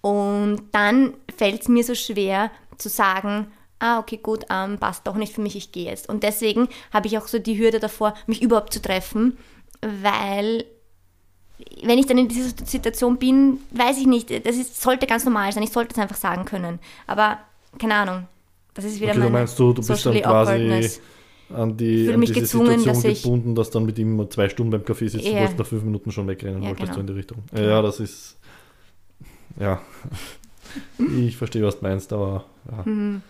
Und 0.01 0.63
dann 0.73 1.15
fällt 1.37 1.63
es 1.63 1.69
mir 1.69 1.85
so 1.85 1.95
schwer 1.95 2.51
zu 2.79 2.89
sagen, 2.89 3.47
ah, 3.79 3.99
okay, 3.99 4.19
gut, 4.23 4.47
ähm, 4.51 4.79
passt 4.79 5.07
doch 5.07 5.17
nicht 5.17 5.33
für 5.35 5.41
mich, 5.41 5.57
ich 5.57 5.73
gehe 5.73 5.87
jetzt. 5.87 6.09
Und 6.09 6.23
deswegen 6.23 6.69
habe 6.93 7.09
ich 7.09 7.19
auch 7.19 7.27
so 7.27 7.39
die 7.39 7.59
Hürde 7.59 7.81
davor, 7.81 8.15
mich 8.27 8.43
überhaupt 8.43 8.73
zu 8.73 8.81
treffen, 8.81 9.37
weil 9.81 10.65
wenn 11.83 11.99
ich 11.99 12.07
dann 12.07 12.19
in 12.19 12.29
dieser 12.29 12.51
Situation 12.65 13.19
bin, 13.19 13.59
weiß 13.71 13.99
ich 13.99 14.07
nicht, 14.07 14.31
das 14.47 14.57
ist, 14.57 14.81
sollte 14.81 15.07
ganz 15.07 15.25
normal 15.25 15.53
sein, 15.53 15.63
ich 15.63 15.73
sollte 15.73 15.95
es 15.95 15.99
einfach 15.99 16.17
sagen 16.17 16.45
können. 16.45 16.79
Aber 17.07 17.39
keine 17.79 17.95
Ahnung, 17.95 18.27
das 18.75 18.85
ist 18.85 18.97
wieder 19.01 19.11
okay, 19.11 19.15
du 19.15 19.21
meine 19.21 19.33
meinst 19.33 19.59
du, 19.59 19.73
du 19.73 19.87
bist 19.87 20.07
dann 20.07 20.15
quasi 20.15 20.25
awkwardness. 20.25 21.01
An, 21.55 21.77
die, 21.77 22.13
an 22.13 22.21
diese 22.21 22.35
gezwungen, 22.35 22.79
Situation 22.79 23.03
dass 23.13 23.23
gebunden, 23.23 23.55
dass 23.55 23.71
dann 23.71 23.85
mit 23.85 23.99
ihm 23.99 24.29
zwei 24.31 24.49
Stunden 24.49 24.71
beim 24.71 24.83
Café 24.83 25.09
sitzt, 25.09 25.25
Ja. 25.25 25.33
du 25.33 25.39
wolltest 25.41 25.59
nach 25.59 25.67
fünf 25.67 25.85
Minuten 25.85 26.13
schon 26.13 26.27
wegrennen, 26.29 26.63
Ja, 26.63 26.69
wolltest 26.71 26.93
genau. 26.93 26.95
du 26.95 27.01
in 27.01 27.07
die 27.07 27.13
Richtung. 27.13 27.39
Ja, 27.55 27.83
das 27.83 28.01
ist, 28.01 28.39
ja, 29.59 29.81
ich 31.19 31.37
verstehe, 31.37 31.63
was 31.63 31.79
du 31.79 31.85
meinst, 31.85 32.13
aber 32.13 32.45
ja. 32.71 32.91
Mhm. 32.91 33.23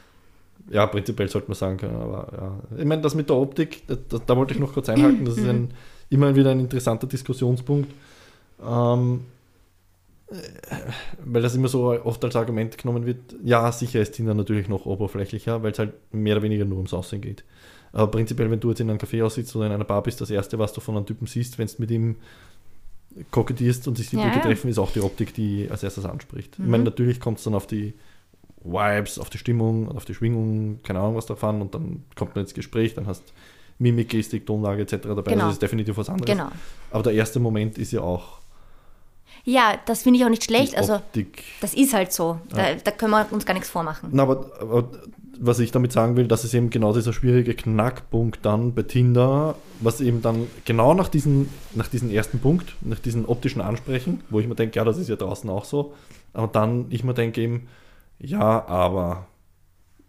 Ja, 0.71 0.87
prinzipiell 0.87 1.29
sollte 1.29 1.49
man 1.49 1.57
sagen 1.57 1.77
können, 1.77 1.97
aber 1.97 2.29
ja. 2.71 2.79
Ich 2.79 2.85
meine, 2.85 3.03
das 3.03 3.15
mit 3.17 3.29
der 3.29 3.37
Optik, 3.37 3.83
da, 3.89 3.97
da, 4.09 4.19
da 4.25 4.37
wollte 4.37 4.55
ich 4.55 4.61
noch 4.61 4.73
kurz 4.73 4.89
einhalten, 4.89 5.25
das 5.25 5.37
ist 5.37 5.47
ein, 5.49 5.73
immer 6.09 6.37
wieder 6.37 6.51
ein 6.53 6.61
interessanter 6.61 7.09
Diskussionspunkt. 7.09 7.93
Ähm, 8.65 9.23
äh, 10.31 10.37
weil 11.25 11.43
das 11.43 11.55
immer 11.57 11.67
so 11.69 11.91
oft 12.05 12.25
als 12.25 12.37
Argument 12.37 12.79
genommen 12.79 13.07
wird, 13.07 13.19
ja, 13.43 13.71
sicher 13.73 14.01
ist 14.01 14.13
Tinder 14.13 14.35
natürlich 14.35 14.69
noch 14.69 14.87
oberflächlicher, 14.87 15.63
weil 15.65 15.73
es 15.73 15.79
halt 15.81 15.95
mehr 16.13 16.37
oder 16.37 16.45
weniger 16.45 16.65
nur 16.65 16.79
ums 16.79 16.95
Aussehen 16.95 17.21
geht. 17.21 17.45
Aber 17.93 18.07
prinzipiell, 18.11 18.51
wenn 18.51 18.61
du 18.61 18.71
jetzt 18.71 18.81
in 18.81 18.89
einem 18.89 18.99
Café 18.99 19.23
aussitzt 19.25 19.55
oder 19.57 19.67
in 19.67 19.73
einer 19.73 19.85
Bar 19.85 20.03
bist, 20.03 20.21
das 20.21 20.31
Erste, 20.31 20.59
was 20.59 20.73
du 20.73 20.81
von 20.81 20.97
einem 20.97 21.07
Typen 21.07 21.27
siehst, 21.27 21.59
wenn 21.59 21.67
du 21.67 21.73
mit 21.79 21.91
ihm 21.91 22.17
kokettierst 23.31 23.87
und 23.89 23.97
sich 23.99 24.09
die 24.11 24.17
Ja, 24.17 24.23
Blicke 24.23 24.37
ja. 24.39 24.43
treffen, 24.43 24.69
ist 24.71 24.79
auch 24.79 24.91
die 24.93 25.01
Optik, 25.01 25.35
die 25.35 25.69
als 25.71 25.83
erstes 25.83 26.05
anspricht. 26.07 26.55
Ich 26.55 26.59
Mhm. 26.65 26.71
meine, 26.71 26.85
natürlich 26.85 27.21
kommt 27.21 27.39
es 27.39 27.45
dann 27.45 27.55
auf 27.55 27.67
die 27.67 27.93
Vibes, 28.65 29.19
auf 29.19 29.29
die 29.29 29.39
Stimmung, 29.39 29.95
auf 29.95 30.05
die 30.05 30.15
Schwingung, 30.15 30.81
keine 30.83 31.01
Ahnung 31.01 31.17
was 31.17 31.27
davon 31.27 31.61
und 31.61 31.75
dann 31.75 32.05
kommt 32.15 32.35
man 32.35 32.45
ins 32.45 32.55
Gespräch, 32.55 32.95
dann 32.95 33.07
hast 33.07 33.23
Mimik, 33.79 34.11
Gestik, 34.11 34.47
Tonlage 34.47 34.83
etc. 34.83 34.97
dabei. 35.03 35.23
Genau. 35.33 35.35
Also 35.35 35.47
das 35.47 35.53
ist 35.55 35.63
definitiv 35.63 35.97
was 35.97 36.09
anderes. 36.09 36.31
Genau. 36.31 36.49
Aber 36.91 37.03
der 37.03 37.13
erste 37.15 37.41
Moment 37.41 37.77
ist 37.77 37.93
ja 37.93 38.01
auch 38.01 38.39
Ja, 39.45 39.75
das 39.87 40.05
finde 40.05 40.21
ich 40.21 40.25
auch 40.25 40.29
nicht 40.31 40.45
schlecht. 40.45 40.77
Also, 40.77 41.03
das 41.61 41.75
ist 41.75 41.93
halt 41.93 42.13
so. 42.13 42.39
Da, 42.51 42.75
da 42.75 42.91
können 42.93 43.11
wir 43.11 43.27
uns 43.33 43.45
gar 43.45 43.55
nichts 43.55 43.69
vormachen. 43.71 44.11
Na, 44.13 44.23
aber, 44.23 44.51
aber 44.61 44.89
was 45.41 45.59
ich 45.59 45.73
damit 45.73 45.93
sagen 45.93 46.17
will, 46.17 46.29
das 46.29 46.45
ist 46.45 46.55
eben 46.55 46.71
genau 46.71 46.93
dieser 46.93 47.13
schwierige 47.13 47.55
Knackpunkt 47.55 48.41
dann 48.45 48.75
bei 48.75 48.83
Tinder, 48.83 49.57
was 49.81 50.01
eben 50.01 50.23
dann 50.23 50.47
genau 50.65 50.95
nach 50.95 51.09
diesem, 51.09 51.49
nach 51.75 51.89
diesem 51.89 52.11
ersten 52.11 52.39
Punkt, 52.39 52.77
nach 52.81 52.99
diesem 52.99 53.25
optischen 53.29 53.61
Ansprechen, 53.63 54.21
wo 54.31 54.41
ich 54.41 54.47
mir 54.47 54.55
denke, 54.55 54.77
ja, 54.77 54.85
das 54.85 54.99
ist 54.99 55.09
ja 55.09 55.17
draußen 55.17 55.49
auch 55.51 55.65
so, 55.65 55.95
aber 56.33 56.49
dann 56.49 56.87
ich 56.91 57.05
mir 57.05 57.15
denke 57.15 57.41
eben, 57.41 57.69
ja, 58.19 58.67
aber 58.67 59.27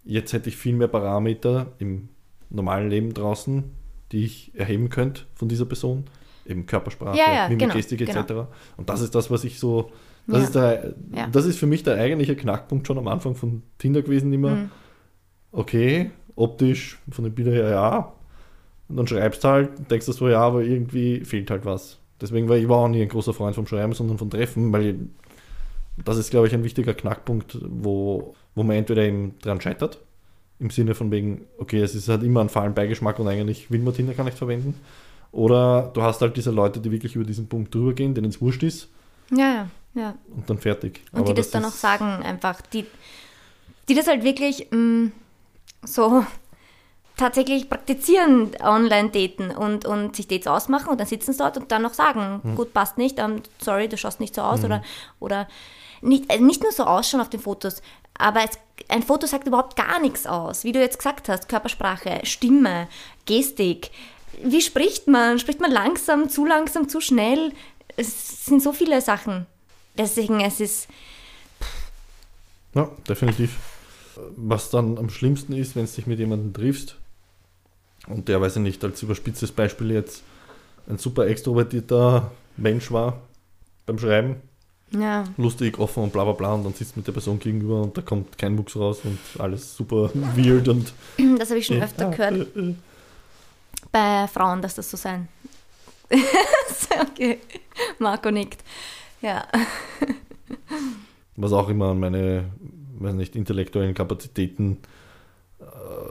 jetzt 0.03 0.33
hätte 0.33 0.49
ich 0.49 0.57
viel 0.57 0.75
mehr 0.75 0.87
Parameter 0.87 1.67
im 1.79 2.09
normalen 2.49 2.89
Leben 2.89 3.13
draußen, 3.13 3.63
die 4.11 4.25
ich 4.25 4.51
erheben 4.53 4.89
könnte 4.89 5.23
von 5.33 5.47
dieser 5.47 5.65
Person, 5.65 6.05
eben 6.45 6.65
Körpersprache, 6.65 7.17
Ja, 7.17 7.33
ja, 7.33 7.43
Mimik, 7.47 7.59
genau, 7.59 7.73
Gestik 7.73 8.01
etc. 8.01 8.27
genau. 8.27 8.47
Und 8.77 8.89
das 8.89 9.01
ist 9.01 9.15
das, 9.15 9.31
was 9.31 9.43
ich 9.43 9.59
so, 9.59 9.91
das, 10.27 10.37
Ja. 10.37 10.43
ist 10.43 10.55
der, 10.55 10.93
das 11.31 11.45
ist 11.45 11.57
für 11.57 11.65
mich 11.65 11.83
der 11.83 11.95
eigentliche 11.95 12.35
Knackpunkt 12.35 12.85
schon 12.85 12.97
am 12.97 13.07
Anfang 13.07 13.35
von 13.35 13.63
Tinder 13.77 14.01
gewesen 14.01 14.31
immer. 14.33 14.51
Mhm. 14.51 14.71
Okay, 15.53 16.11
optisch, 16.35 16.99
von 17.11 17.23
den 17.23 17.33
Bildern 17.33 17.53
her, 17.53 17.69
ja. 17.69 18.13
Und 18.89 18.97
dann 18.97 19.07
schreibst 19.07 19.43
du 19.43 19.47
halt, 19.47 19.89
denkst 19.89 20.07
du 20.07 20.11
so, 20.11 20.27
ja, 20.27 20.41
aber 20.41 20.63
irgendwie 20.63 21.23
fehlt 21.23 21.49
halt 21.49 21.63
was. 21.63 21.99
Deswegen 22.19 22.49
war 22.49 22.57
ich 22.57 22.67
war 22.67 22.79
auch 22.79 22.87
nie 22.87 23.01
ein 23.01 23.07
großer 23.09 23.33
Freund 23.33 23.55
vom 23.55 23.67
Schreiben, 23.67 23.93
sondern 23.93 24.17
vom 24.17 24.29
Treffen, 24.29 24.73
weil 24.73 24.97
das 26.03 26.17
ist, 26.17 26.31
glaube 26.31 26.47
ich, 26.47 26.53
ein 26.53 26.63
wichtiger 26.63 26.93
Knackpunkt, 26.93 27.57
wo, 27.61 28.35
wo 28.55 28.63
man 28.63 28.75
entweder 28.77 29.03
eben 29.03 29.37
dran 29.39 29.61
scheitert, 29.61 29.99
im 30.59 30.69
Sinne 30.69 30.95
von 30.95 31.11
wegen, 31.11 31.45
okay, 31.59 31.81
es 31.81 31.95
ist 31.95 32.09
halt 32.09 32.23
immer 32.23 32.41
ein 32.41 32.49
fahlen 32.49 32.73
Beigeschmack 32.73 33.19
und 33.19 33.27
eigentlich 33.27 33.69
will 33.71 33.81
man 33.81 33.93
Tinder 33.93 34.13
gar 34.13 34.23
nicht 34.23 34.37
verwenden. 34.37 34.75
Oder 35.31 35.91
du 35.93 36.01
hast 36.01 36.21
halt 36.21 36.37
diese 36.37 36.51
Leute, 36.51 36.79
die 36.79 36.91
wirklich 36.91 37.15
über 37.15 37.25
diesen 37.25 37.47
Punkt 37.47 37.73
drüber 37.73 37.93
gehen, 37.93 38.13
denen 38.13 38.29
es 38.29 38.41
wurscht 38.41 38.63
ist 38.63 38.89
Ja, 39.31 39.37
ja, 39.37 39.67
ja. 39.95 40.15
und 40.35 40.49
dann 40.49 40.57
fertig. 40.59 41.01
Und 41.11 41.19
Aber 41.21 41.29
die 41.29 41.33
das, 41.35 41.51
dann 41.51 41.65
auch 41.65 41.71
sagen, 41.71 42.23
einfach, 42.23 42.61
die, 42.61 42.85
die 43.89 43.95
das 43.95 44.07
halt 44.07 44.23
wirklich 44.23 44.67
mh, 44.71 45.11
so 45.83 46.25
tatsächlich 47.17 47.69
praktizieren, 47.69 48.51
online 48.61 49.09
daten 49.09 49.51
und, 49.51 49.85
und 49.85 50.15
sich 50.15 50.27
Dates 50.27 50.47
ausmachen 50.47 50.89
und 50.89 50.99
dann 50.99 51.07
sitzen 51.07 51.31
sie 51.33 51.37
dort 51.37 51.57
und 51.57 51.71
dann 51.71 51.83
noch 51.83 51.93
sagen, 51.93 52.41
Hm. 52.43 52.55
gut, 52.55 52.73
passt 52.73 52.97
nicht, 52.97 53.19
ähm, 53.19 53.43
sorry, 53.59 53.87
du 53.87 53.97
schaust 53.97 54.19
nicht 54.19 54.33
so 54.35 54.41
aus 54.41 54.63
oder, 54.63 54.83
oder 55.19 55.47
nicht, 56.01 56.29
also 56.31 56.43
nicht 56.43 56.63
nur 56.63 56.71
so 56.71 56.83
ausschauen 56.85 57.21
auf 57.21 57.29
den 57.29 57.39
Fotos, 57.39 57.81
aber 58.17 58.43
es, 58.43 58.57
ein 58.89 59.03
Foto 59.03 59.27
sagt 59.27 59.47
überhaupt 59.47 59.75
gar 59.75 59.99
nichts 59.99 60.25
aus, 60.25 60.63
wie 60.63 60.71
du 60.71 60.79
jetzt 60.79 60.97
gesagt 60.97 61.29
hast, 61.29 61.47
Körpersprache, 61.49 62.21
Stimme, 62.23 62.87
Gestik, 63.25 63.91
wie 64.41 64.61
spricht 64.61 65.07
man? 65.07 65.37
Spricht 65.37 65.59
man 65.61 65.71
langsam, 65.71 66.27
zu 66.29 66.45
langsam, 66.45 66.89
zu 66.89 66.99
schnell? 66.99 67.53
Es 67.97 68.47
sind 68.47 68.63
so 68.63 68.73
viele 68.73 68.99
Sachen. 68.99 69.45
Deswegen, 69.95 70.41
es 70.41 70.59
ist, 70.59 70.87
Ja, 72.73 72.89
definitiv. 73.07 73.55
Was 74.35 74.69
dann 74.69 74.97
am 74.97 75.09
schlimmsten 75.09 75.53
ist, 75.53 75.75
wenn 75.75 75.85
du 75.85 75.91
dich 75.91 76.07
mit 76.07 76.19
jemandem 76.19 76.53
triffst 76.53 76.97
und 78.07 78.27
der, 78.27 78.41
weiß 78.41 78.57
ich 78.57 78.61
nicht, 78.61 78.83
als 78.83 79.01
überspitztes 79.01 79.51
Beispiel 79.51 79.91
jetzt 79.91 80.23
ein 80.87 80.97
super 80.97 81.27
extrovertierter 81.27 82.31
Mensch 82.57 82.91
war 82.91 83.21
beim 83.85 83.97
Schreiben, 83.97 84.35
ja, 84.91 85.23
lustig, 85.37 85.79
offen 85.79 86.03
und 86.03 86.13
bla 86.13 86.23
bla 86.23 86.33
bla 86.33 86.53
und 86.53 86.63
dann 86.63 86.73
sitzt 86.73 86.95
mit 86.95 87.07
der 87.07 87.13
Person 87.13 87.39
gegenüber 87.39 87.81
und 87.81 87.97
da 87.97 88.01
kommt 88.01 88.37
kein 88.37 88.55
Mucks 88.55 88.75
raus 88.75 88.99
und 89.03 89.17
alles 89.39 89.75
super 89.75 90.11
weird 90.35 90.67
und 90.67 90.93
das 91.39 91.49
habe 91.49 91.59
ich 91.59 91.65
schon 91.65 91.81
öfter 91.81 92.05
Ja, 92.05 92.09
gehört 92.11 92.55
äh, 92.55 92.59
äh. 92.59 92.75
bei 93.91 94.27
Frauen, 94.27 94.61
dass 94.61 94.75
das 94.75 94.91
so 94.91 94.97
sein. 94.97 95.27
okay, 97.01 97.39
Marco 97.97 98.29
nickt. 98.29 98.63
Ja, 99.21 99.47
Was 101.37 101.53
auch 101.53 101.69
immer 101.69 101.87
an 101.91 101.99
meine, 101.99 102.51
weiß 103.03 103.13
nicht, 103.13 103.35
intellektuellen 103.35 103.93
Kapazitäten, 103.93 104.77
äh, 105.59 105.63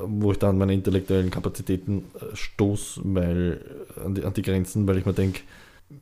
wo 0.06 0.32
ich 0.32 0.38
dann 0.38 0.50
an 0.50 0.58
meine 0.58 0.74
intellektuellen 0.74 1.30
Kapazitäten 1.30 2.04
äh, 2.14 2.34
stoß, 2.36 3.00
weil 3.04 3.64
an 4.04 4.14
die, 4.14 4.24
an 4.24 4.34
die 4.34 4.42
Grenzen, 4.42 4.86
weil 4.86 4.98
ich 4.98 5.06
mir 5.06 5.12
denke, 5.12 5.40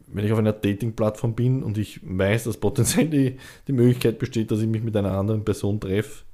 wenn 0.07 0.24
ich 0.24 0.32
auf 0.32 0.38
einer 0.38 0.53
Dating-Plattform 0.53 1.34
bin 1.34 1.62
und 1.62 1.78
ich 1.78 2.01
weiß, 2.05 2.45
dass 2.45 2.57
potenziell 2.57 3.09
die, 3.09 3.36
die 3.66 3.72
Möglichkeit 3.72 4.18
besteht, 4.18 4.51
dass 4.51 4.61
ich 4.61 4.68
mich 4.68 4.82
mit 4.82 4.97
einer 4.97 5.12
anderen 5.12 5.45
Person 5.45 5.80
treffe, 5.80 6.24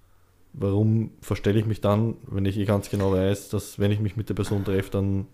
warum 0.52 1.11
verstelle 1.20 1.59
ich 1.59 1.66
mich 1.66 1.80
dann, 1.80 2.14
wenn 2.26 2.44
ich 2.44 2.59
eh 2.59 2.64
ganz 2.64 2.90
genau 2.90 3.12
weiß, 3.12 3.50
dass 3.50 3.78
wenn 3.78 3.92
ich 3.92 4.00
mich 4.00 4.16
mit 4.16 4.28
der 4.28 4.34
Person 4.34 4.64
treffe, 4.64 4.90
dann 4.90 5.26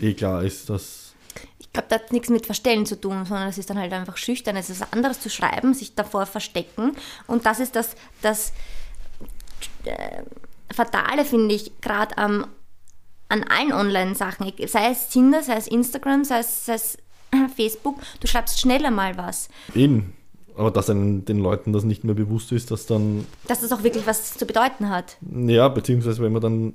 eh 0.00 0.14
klar 0.14 0.44
ist, 0.44 0.70
dass 0.70 1.13
Ich 1.58 1.72
glaube, 1.72 1.88
das 1.88 2.02
hat 2.02 2.12
nichts 2.12 2.28
mit 2.28 2.46
Verstellen 2.46 2.86
zu 2.86 3.00
tun, 3.00 3.24
sondern 3.24 3.48
es 3.48 3.58
ist 3.58 3.68
dann 3.70 3.78
halt 3.78 3.92
einfach 3.92 4.16
schüchtern. 4.16 4.56
Es 4.56 4.70
ist 4.70 4.80
was 4.80 4.92
anderes 4.92 5.20
zu 5.20 5.28
schreiben, 5.28 5.74
sich 5.74 5.94
davor 5.94 6.26
verstecken. 6.26 6.92
Und 7.26 7.46
das 7.46 7.58
ist 7.60 7.74
das, 7.74 7.96
das 8.22 8.52
äh, 9.84 10.22
Fatale, 10.72 11.24
finde 11.24 11.54
ich, 11.54 11.72
gerade 11.80 12.16
am 12.18 12.46
an 13.28 13.42
allen 13.44 13.72
Online-Sachen, 13.72 14.52
sei 14.66 14.90
es 14.90 15.08
Tinder, 15.08 15.42
sei 15.42 15.56
es 15.56 15.66
Instagram, 15.66 16.24
sei 16.24 16.40
es, 16.40 16.66
sei 16.66 16.74
es 16.74 16.98
Facebook, 17.56 17.96
du 18.20 18.26
schreibst 18.26 18.60
schneller 18.60 18.90
mal 18.90 19.16
was. 19.16 19.48
eben, 19.74 20.14
aber 20.56 20.70
dass 20.70 20.88
einen, 20.90 21.24
den 21.24 21.38
Leuten 21.38 21.72
das 21.72 21.84
nicht 21.84 22.04
mehr 22.04 22.14
bewusst 22.14 22.52
ist, 22.52 22.70
dass 22.70 22.86
dann, 22.86 23.26
Dass 23.48 23.60
das 23.60 23.72
auch 23.72 23.82
wirklich 23.82 24.06
was 24.06 24.34
zu 24.36 24.46
bedeuten 24.46 24.88
hat. 24.88 25.16
ja, 25.22 25.68
beziehungsweise 25.68 26.22
wenn 26.22 26.32
man 26.32 26.42
dann 26.42 26.74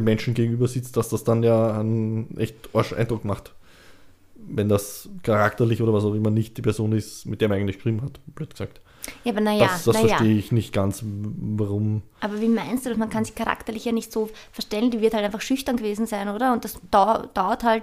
dem 0.00 0.04
Menschen 0.04 0.34
gegenüber 0.34 0.68
sitzt, 0.68 0.96
dass 0.96 1.08
das 1.08 1.24
dann 1.24 1.42
ja 1.42 1.78
einen 1.78 2.36
echt 2.38 2.56
arsch 2.72 2.92
Eindruck 2.92 3.24
macht. 3.24 3.52
Wenn 4.34 4.68
das 4.68 5.08
charakterlich 5.22 5.82
oder 5.82 5.92
was 5.92 6.04
auch 6.04 6.14
immer 6.14 6.30
nicht 6.30 6.56
die 6.56 6.62
Person 6.62 6.92
ist, 6.92 7.26
mit 7.26 7.40
der 7.40 7.48
man 7.48 7.58
eigentlich 7.58 7.76
geschrieben 7.76 8.02
hat, 8.02 8.20
blöd 8.34 8.50
gesagt. 8.50 8.80
Ja, 9.24 9.32
aber 9.32 9.40
naja, 9.40 9.66
das 9.66 9.84
das 9.84 9.96
naja. 9.96 10.08
verstehe 10.08 10.36
ich 10.36 10.52
nicht 10.52 10.72
ganz, 10.72 11.02
warum. 11.04 12.02
Aber 12.20 12.40
wie 12.40 12.48
meinst 12.48 12.84
du 12.84 12.90
das? 12.90 12.98
Man 12.98 13.10
kann 13.10 13.24
sich 13.24 13.34
charakterlich 13.34 13.84
ja 13.84 13.92
nicht 13.92 14.12
so 14.12 14.30
verstellen, 14.52 14.90
die 14.90 15.00
wird 15.00 15.14
halt 15.14 15.24
einfach 15.24 15.40
schüchtern 15.40 15.76
gewesen 15.76 16.06
sein, 16.06 16.28
oder? 16.28 16.52
Und 16.52 16.64
das 16.64 16.78
dau 16.90 17.24
dauert 17.34 17.64
halt, 17.64 17.82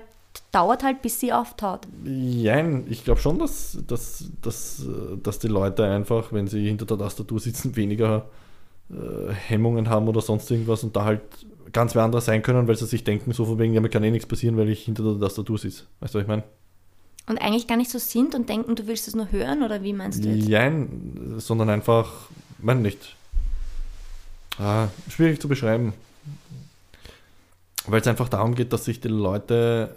dauert 0.51 0.83
halt, 0.83 1.01
bis 1.01 1.19
sie 1.19 1.33
auftaut. 1.33 1.81
Jein, 2.03 2.85
ich 2.89 3.03
glaube 3.03 3.19
schon, 3.19 3.39
dass, 3.39 3.77
dass, 3.87 4.31
dass, 4.41 4.85
dass 5.23 5.39
die 5.39 5.47
Leute 5.47 5.85
einfach, 5.85 6.31
wenn 6.31 6.47
sie 6.47 6.67
hinter 6.67 6.85
der 6.85 6.97
Tastatur 6.97 7.39
sitzen, 7.39 7.75
weniger 7.75 8.25
äh, 8.89 9.33
Hemmungen 9.33 9.89
haben 9.89 10.07
oder 10.07 10.21
sonst 10.21 10.49
irgendwas 10.49 10.83
und 10.83 10.95
da 10.95 11.05
halt 11.05 11.21
ganz 11.73 11.95
wer 11.95 12.03
anderes 12.03 12.25
sein 12.25 12.41
können, 12.41 12.67
weil 12.67 12.75
sie 12.75 12.85
sich 12.85 13.03
denken, 13.03 13.31
so 13.33 13.45
von 13.45 13.59
wegen, 13.59 13.73
ja, 13.73 13.81
mir 13.81 13.89
kann 13.89 14.03
eh 14.03 14.11
nichts 14.11 14.27
passieren, 14.27 14.57
weil 14.57 14.69
ich 14.69 14.85
hinter 14.85 15.03
der 15.03 15.19
Tastatur 15.19 15.57
sitze. 15.57 15.83
Weißt 15.99 16.13
du, 16.13 16.19
was 16.19 16.23
ich 16.23 16.27
meine? 16.27 16.43
Und 17.27 17.39
eigentlich 17.39 17.67
gar 17.67 17.77
nicht 17.77 17.91
so 17.91 17.99
sind 17.99 18.35
und 18.35 18.47
denken, 18.47 18.75
du 18.75 18.87
willst 18.87 19.07
es 19.07 19.15
nur 19.15 19.31
hören, 19.31 19.63
oder 19.63 19.83
wie 19.83 19.93
meinst 19.93 20.23
du 20.23 20.29
jetzt? 20.29 20.47
Jein, 20.47 21.35
sondern 21.37 21.69
einfach, 21.69 22.29
mein 22.59 22.81
nicht. 22.81 23.15
Ah, 24.57 24.87
schwierig 25.09 25.41
zu 25.41 25.47
beschreiben. 25.47 25.93
Weil 27.85 28.01
es 28.01 28.07
einfach 28.07 28.29
darum 28.29 28.55
geht, 28.55 28.73
dass 28.73 28.85
sich 28.85 29.01
die 29.01 29.09
Leute 29.09 29.95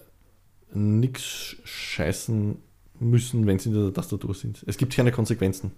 nichts 0.73 1.57
scheißen 1.65 2.57
müssen, 3.01 3.47
wenn 3.47 3.59
sie 3.59 3.71
in 3.71 3.75
der 3.75 3.95
Tastatur 3.95 4.35
sind. 4.35 4.63
Es 4.67 4.77
gibt 4.77 4.95
keine 4.95 5.13
Konsequenzen. 5.13 5.73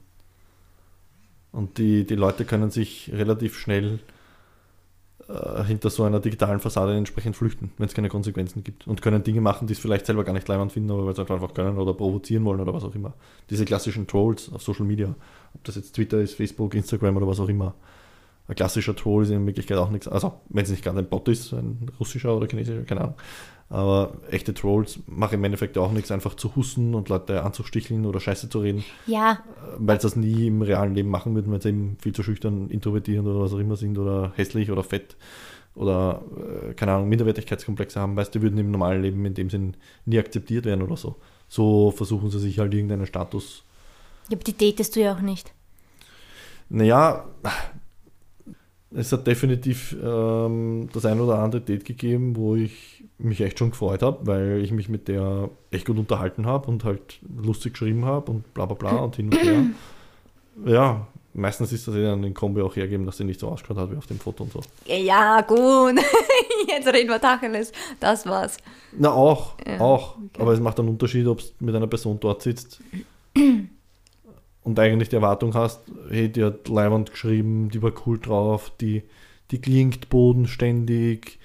Und 1.52 1.78
die, 1.78 2.04
die 2.04 2.14
Leute 2.14 2.44
können 2.44 2.70
sich 2.70 3.10
relativ 3.12 3.58
schnell 3.58 4.00
äh, 5.32 5.64
hinter 5.64 5.88
so 5.88 6.04
einer 6.04 6.20
digitalen 6.20 6.60
Fassade 6.60 6.94
entsprechend 6.94 7.36
flüchten, 7.36 7.72
wenn 7.78 7.86
es 7.86 7.94
keine 7.94 8.08
Konsequenzen 8.08 8.62
gibt. 8.62 8.86
Und 8.86 9.00
können 9.00 9.24
Dinge 9.24 9.40
machen, 9.40 9.66
die 9.66 9.72
es 9.72 9.78
vielleicht 9.78 10.04
selber 10.04 10.24
gar 10.24 10.32
nicht 10.32 10.46
leibend 10.46 10.72
finden, 10.72 10.90
aber 10.90 11.06
weil 11.06 11.14
sie 11.14 11.22
einfach 11.22 11.54
können 11.54 11.78
oder 11.78 11.94
provozieren 11.94 12.44
wollen 12.44 12.60
oder 12.60 12.74
was 12.74 12.84
auch 12.84 12.94
immer. 12.94 13.14
Diese 13.48 13.64
klassischen 13.64 14.06
Trolls 14.06 14.52
auf 14.52 14.62
Social 14.62 14.84
Media, 14.84 15.14
ob 15.54 15.64
das 15.64 15.76
jetzt 15.76 15.94
Twitter 15.94 16.20
ist, 16.20 16.34
Facebook, 16.34 16.74
Instagram 16.74 17.16
oder 17.16 17.26
was 17.26 17.40
auch 17.40 17.48
immer. 17.48 17.74
Ein 18.48 18.56
klassischer 18.56 18.94
Troll 18.94 19.22
ist 19.22 19.30
in 19.30 19.46
Wirklichkeit 19.46 19.78
auch 19.78 19.90
nichts, 19.90 20.08
also 20.08 20.40
wenn 20.48 20.64
es 20.64 20.70
nicht 20.70 20.84
gerade 20.84 20.98
ein 20.98 21.08
Bot 21.08 21.28
ist, 21.28 21.52
ein 21.52 21.90
russischer 21.98 22.36
oder 22.36 22.46
chinesischer, 22.46 22.82
keine 22.82 23.02
Ahnung. 23.02 23.14
Aber 23.72 24.12
echte 24.30 24.52
Trolls 24.52 25.00
machen 25.06 25.34
im 25.36 25.44
Endeffekt 25.44 25.78
auch 25.78 25.92
nichts, 25.92 26.10
einfach 26.10 26.34
zu 26.34 26.54
husten 26.54 26.94
und 26.94 27.08
Leute 27.08 27.42
anzusticheln 27.42 28.04
oder 28.04 28.20
Scheiße 28.20 28.50
zu 28.50 28.60
reden, 28.60 28.84
Ja, 29.06 29.32
äh, 29.32 29.36
weil 29.78 29.98
sie 30.00 30.06
das 30.06 30.16
nie 30.16 30.48
im 30.48 30.60
realen 30.62 30.94
Leben 30.94 31.08
machen 31.08 31.34
würden, 31.34 31.50
weil 31.50 31.62
sie 31.62 31.70
eben 31.70 31.96
viel 32.00 32.12
zu 32.12 32.22
schüchtern, 32.22 32.68
introvertiert 32.68 33.24
oder 33.24 33.40
was 33.40 33.54
auch 33.54 33.58
immer 33.58 33.76
sind 33.76 33.98
oder 33.98 34.32
hässlich 34.36 34.70
oder 34.70 34.84
fett 34.84 35.16
oder, 35.74 36.22
äh, 36.68 36.74
keine 36.74 36.92
Ahnung, 36.92 37.08
Minderwertigkeitskomplexe 37.08 37.98
haben, 37.98 38.14
weißt 38.14 38.34
du, 38.34 38.38
die 38.38 38.42
würden 38.42 38.58
im 38.58 38.70
normalen 38.70 39.02
Leben 39.02 39.24
in 39.24 39.34
dem 39.34 39.48
Sinn 39.48 39.74
nie 40.04 40.18
akzeptiert 40.18 40.66
werden 40.66 40.82
oder 40.82 40.98
so. 40.98 41.16
So 41.48 41.90
versuchen 41.92 42.30
sie 42.30 42.40
sich 42.40 42.58
halt 42.58 42.74
irgendeinen 42.74 43.06
Status 43.06 43.64
ja, 44.28 44.36
aber 44.36 44.44
die 44.44 44.56
datest 44.56 44.96
du 44.96 45.00
ja 45.00 45.14
auch 45.14 45.20
nicht. 45.20 45.52
Naja, 46.68 47.26
es 48.94 49.12
hat 49.12 49.26
definitiv 49.26 49.96
ähm, 50.02 50.88
das 50.92 51.04
ein 51.06 51.20
oder 51.20 51.38
andere 51.38 51.60
Date 51.62 51.84
gegeben, 51.84 52.36
wo 52.36 52.54
ich 52.56 53.04
mich 53.18 53.40
echt 53.40 53.58
schon 53.58 53.70
gefreut 53.70 54.02
habe, 54.02 54.26
weil 54.26 54.60
ich 54.62 54.72
mich 54.72 54.88
mit 54.88 55.08
der 55.08 55.48
echt 55.70 55.86
gut 55.86 55.96
unterhalten 55.98 56.46
habe 56.46 56.68
und 56.68 56.84
halt 56.84 57.18
lustig 57.42 57.72
geschrieben 57.74 58.04
habe 58.04 58.30
und 58.30 58.52
bla 58.54 58.66
bla 58.66 58.74
bla 58.74 58.98
und 59.02 59.16
hin 59.16 59.26
und 59.26 59.42
her. 59.42 59.62
Ja, 60.66 61.06
meistens 61.34 61.72
ist 61.72 61.88
das 61.88 61.94
ja 61.94 62.02
dann 62.02 62.22
den 62.22 62.34
Kombi 62.34 62.60
auch 62.60 62.76
hergeben, 62.76 63.06
dass 63.06 63.16
sie 63.16 63.24
nicht 63.24 63.40
so 63.40 63.48
ausgeschaut 63.48 63.78
hat 63.78 63.90
wie 63.92 63.96
auf 63.96 64.06
dem 64.06 64.18
Foto 64.18 64.44
und 64.44 64.52
so. 64.52 64.60
Ja, 64.86 65.40
gut. 65.42 65.94
Jetzt 66.68 66.86
reden 66.88 67.08
wir 67.08 67.20
Tacheles. 67.20 67.72
Das 68.00 68.26
war's. 68.26 68.56
Na, 68.98 69.10
auch, 69.12 69.54
Ja, 69.66 69.80
auch. 69.80 70.16
okay. 70.16 70.42
Aber 70.42 70.52
es 70.52 70.60
macht 70.60 70.78
einen 70.78 70.88
Unterschied, 70.90 71.26
ob 71.26 71.38
du 71.40 71.44
mit 71.60 71.74
einer 71.74 71.86
Person 71.86 72.18
dort 72.20 72.42
sitzt 72.42 72.80
und 74.64 74.78
eigentlich 74.78 75.08
die 75.08 75.16
Erwartung 75.16 75.54
hast, 75.54 75.80
hey, 76.08 76.28
die 76.30 76.44
hat 76.44 76.68
Leihwand 76.68 77.10
geschrieben, 77.10 77.68
die 77.70 77.82
war 77.82 77.92
cool 78.06 78.18
drauf, 78.18 78.72
die, 78.80 79.02
die 79.50 79.60
klingt 79.60 80.08
bodenständig, 80.08 81.38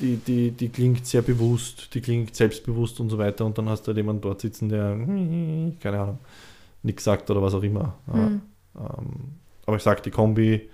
die, 0.00 0.16
die, 0.16 0.50
die 0.52 0.68
klingt 0.68 1.06
sehr 1.06 1.22
bewusst, 1.22 1.94
die 1.94 2.00
klingt 2.00 2.34
selbstbewusst 2.34 3.00
und 3.00 3.10
so 3.10 3.18
weiter. 3.18 3.44
Und 3.44 3.58
dann 3.58 3.68
hast 3.68 3.82
du 3.82 3.88
halt 3.88 3.98
jemanden 3.98 4.22
dort 4.22 4.40
sitzen, 4.40 4.68
der, 4.68 4.96
keine 5.80 6.00
Ahnung, 6.00 6.18
nichts 6.82 7.04
sagt 7.04 7.30
oder 7.30 7.42
was 7.42 7.54
auch 7.54 7.62
immer. 7.62 7.98
Hm. 8.10 8.40
ähm, 8.76 9.06
aber 9.66 9.76
ich 9.76 9.82
sag, 9.82 10.02
die 10.02 10.10
Kombi 10.10 10.68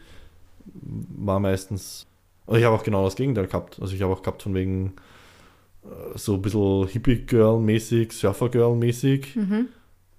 war 0.65 1.41
meistens. 1.41 2.07
Also 2.47 2.59
ich 2.59 2.65
habe 2.65 2.77
auch 2.77 2.85
genau 2.85 3.05
das 3.05 3.17
Gegenteil 3.17 3.47
gehabt. 3.47 3.81
Also 3.81 3.95
ich 3.95 4.03
habe 4.03 4.13
auch 4.13 4.23
gehabt 4.23 4.43
von 4.43 4.55
wegen 4.55 4.95
äh, 5.85 6.17
so 6.17 6.35
ein 6.35 6.43
bisschen 6.43 6.87
Hippie-Girl-mäßig, 6.87 8.13
Surfer-Girl-mäßig. 8.13 9.35
Mhm. 9.35 9.69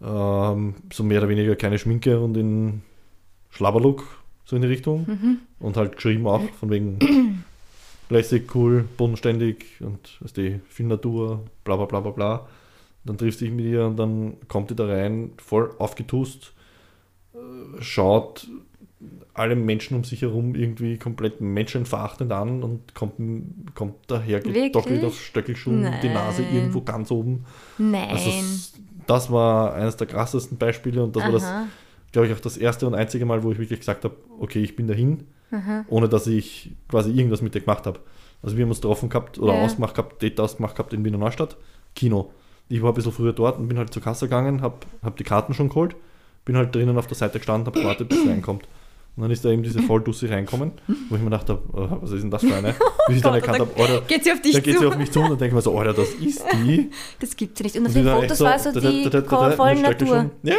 Ähm, 0.02 0.76
so 0.94 1.04
mehr 1.04 1.20
oder 1.20 1.30
weniger 1.30 1.56
keine 1.56 1.80
Schminke 1.80 2.20
und 2.20 2.38
in 2.38 2.82
Schlabberlook, 3.50 4.04
so 4.46 4.56
in 4.56 4.62
die 4.62 4.68
Richtung. 4.68 5.06
Mhm. 5.08 5.38
Und 5.60 5.78
halt 5.78 5.96
geschrieben 5.96 6.28
auch 6.28 6.42
von 6.60 6.70
wegen 6.70 7.44
lässig, 8.10 8.54
cool, 8.56 8.86
bodenständig 8.98 9.66
und 9.80 10.18
weißt 10.22 10.38
du, 10.38 10.62
viel 10.70 10.86
Natur, 10.86 11.44
bla 11.64 11.76
bla 11.76 11.86
bla 11.86 12.00
bla 12.00 12.12
bla. 12.12 12.48
Dann 13.06 13.18
triffst 13.18 13.42
du 13.42 13.46
dich 13.46 13.54
mit 13.54 13.66
ihr 13.66 13.86
und 13.86 13.98
dann 13.98 14.38
kommt 14.48 14.70
die 14.70 14.76
da 14.76 14.86
rein, 14.86 15.32
voll 15.38 15.74
aufgetust, 15.80 16.54
äh, 17.34 17.82
schaut 17.82 18.48
alle 19.34 19.56
Menschen 19.56 19.96
um 19.96 20.04
sich 20.04 20.24
herum 20.24 20.56
irgendwie 20.56 20.98
komplett 20.98 21.42
menschenverachtend 21.42 22.32
an 22.32 22.64
und 22.64 22.96
kommt, 22.96 23.76
kommt 23.76 23.96
daher 24.08 24.40
gedockelt 24.40 24.76
Wirklich? 24.76 25.04
auf 25.04 25.22
Stöckelschuhen, 25.22 25.88
die 26.02 26.10
Nase 26.10 26.44
irgendwo 26.44 26.82
ganz 26.82 27.12
oben. 27.12 27.46
Nein. 27.78 28.10
Also 28.10 28.32
das 29.08 29.32
war 29.32 29.74
eines 29.74 29.98
der 29.98 30.08
krassesten 30.08 30.58
Beispiele 30.58 31.04
und 31.04 31.16
das 31.16 31.24
war 31.24 31.32
das, 31.32 31.44
Aha. 31.46 31.68
glaube 32.12 32.28
ich, 32.28 32.34
auch 32.34 32.40
das 32.40 32.58
erste 32.58 32.86
und 32.88 32.94
einzige 32.96 33.26
Mal, 33.26 33.44
wo 33.44 33.52
ich 33.52 33.60
wirklich 33.60 33.80
gesagt 33.80 34.04
habe, 34.04 34.16
okay, 34.40 34.62
ich 34.62 34.76
bin 34.76 34.88
dahin, 34.88 35.26
Aha. 35.52 35.86
ohne 35.88 36.08
dass 36.10 36.28
ich 36.28 36.72
quasi 36.90 37.12
irgendwas 37.12 37.42
mit 37.42 37.56
dir 37.56 37.62
gemacht 37.62 37.86
habe. 37.86 38.00
Also 38.44 38.56
wir 38.56 38.64
haben 38.64 38.70
uns 38.70 38.82
getroffen 38.82 39.10
gehabt 39.10 39.40
oder 39.40 39.54
Ja. 39.54 39.60
ausgemacht 39.62 39.96
gehabt, 39.96 40.22
Date 40.22 40.40
ausgemacht 40.40 40.76
gehabt 40.76 40.94
in 40.94 41.04
Wiener 41.04 41.18
Neustadt, 41.18 41.58
Kino. 41.96 42.32
Ich 42.70 42.82
war 42.82 42.92
ein 42.92 42.96
bisschen 42.96 43.12
früher 43.14 43.34
dort 43.34 43.58
und 43.58 43.68
bin 43.68 43.78
halt 43.78 43.94
zur 43.94 44.04
Kasse 44.04 44.26
gegangen, 44.26 44.62
habe 44.62 44.76
hab 45.02 45.16
die 45.18 45.24
Karten 45.24 45.54
schon 45.54 45.70
geholt, 45.70 45.96
bin 46.46 46.56
halt 46.58 46.76
drinnen 46.76 46.98
auf 46.98 47.08
der 47.08 47.16
Seite 47.18 47.40
gestanden, 47.40 47.66
habe 47.68 47.80
gewartet, 47.80 48.10
bis 48.10 48.22
sie 48.24 48.30
reinkommt. 48.30 48.68
Und 49.18 49.24
dann 49.24 49.32
ist 49.32 49.44
da 49.44 49.50
eben 49.50 49.64
diese 49.64 49.82
Volldussi 49.82 50.28
reinkommen, 50.28 50.74
wo 51.10 51.16
ich 51.16 51.22
mir 51.22 51.32
gedacht 51.32 51.50
habe, 51.50 51.64
oh, 51.74 51.88
was 52.02 52.12
ist 52.12 52.22
denn 52.22 52.30
das 52.30 52.44
für 52.44 52.54
eine? 52.54 52.76
Bis 53.08 53.18
ich 53.18 53.24
dann 53.24 53.34
erkannt 53.34 53.58
habe, 53.60 53.72
Alter, 53.76 54.02
Geht 54.02 54.24
sie 54.24 54.32
auf 54.32 54.42
dich 54.42 54.54
dann 54.54 54.62
geht 54.62 54.76
zu? 54.76 54.80
sie 54.82 54.86
auf 54.86 54.96
mich 54.98 55.12
zu 55.12 55.20
und 55.22 55.30
dann 55.32 55.38
denke 55.40 55.48
ich 55.48 55.54
mir 55.56 55.62
so, 55.62 55.76
Alter, 55.76 55.94
das 55.94 56.10
ist 56.10 56.46
die. 56.54 56.92
Das 57.20 57.36
gibt's 57.36 57.64
nicht. 57.64 57.76
Und 57.78 57.88
auf 57.88 57.96
Und 57.96 58.04
den 58.04 58.08
Fotos 58.14 58.32
echt 58.32 58.42
war 58.42 58.60
so 58.60 58.72
da, 58.72 58.80
da, 58.80 58.90
die 58.92 59.04
da, 59.06 59.10
da, 59.10 59.22
da, 59.22 59.50
da, 59.56 59.76
Stöckelschuhen. 59.76 60.32
Natur. 60.44 60.54
Ja, 60.54 60.56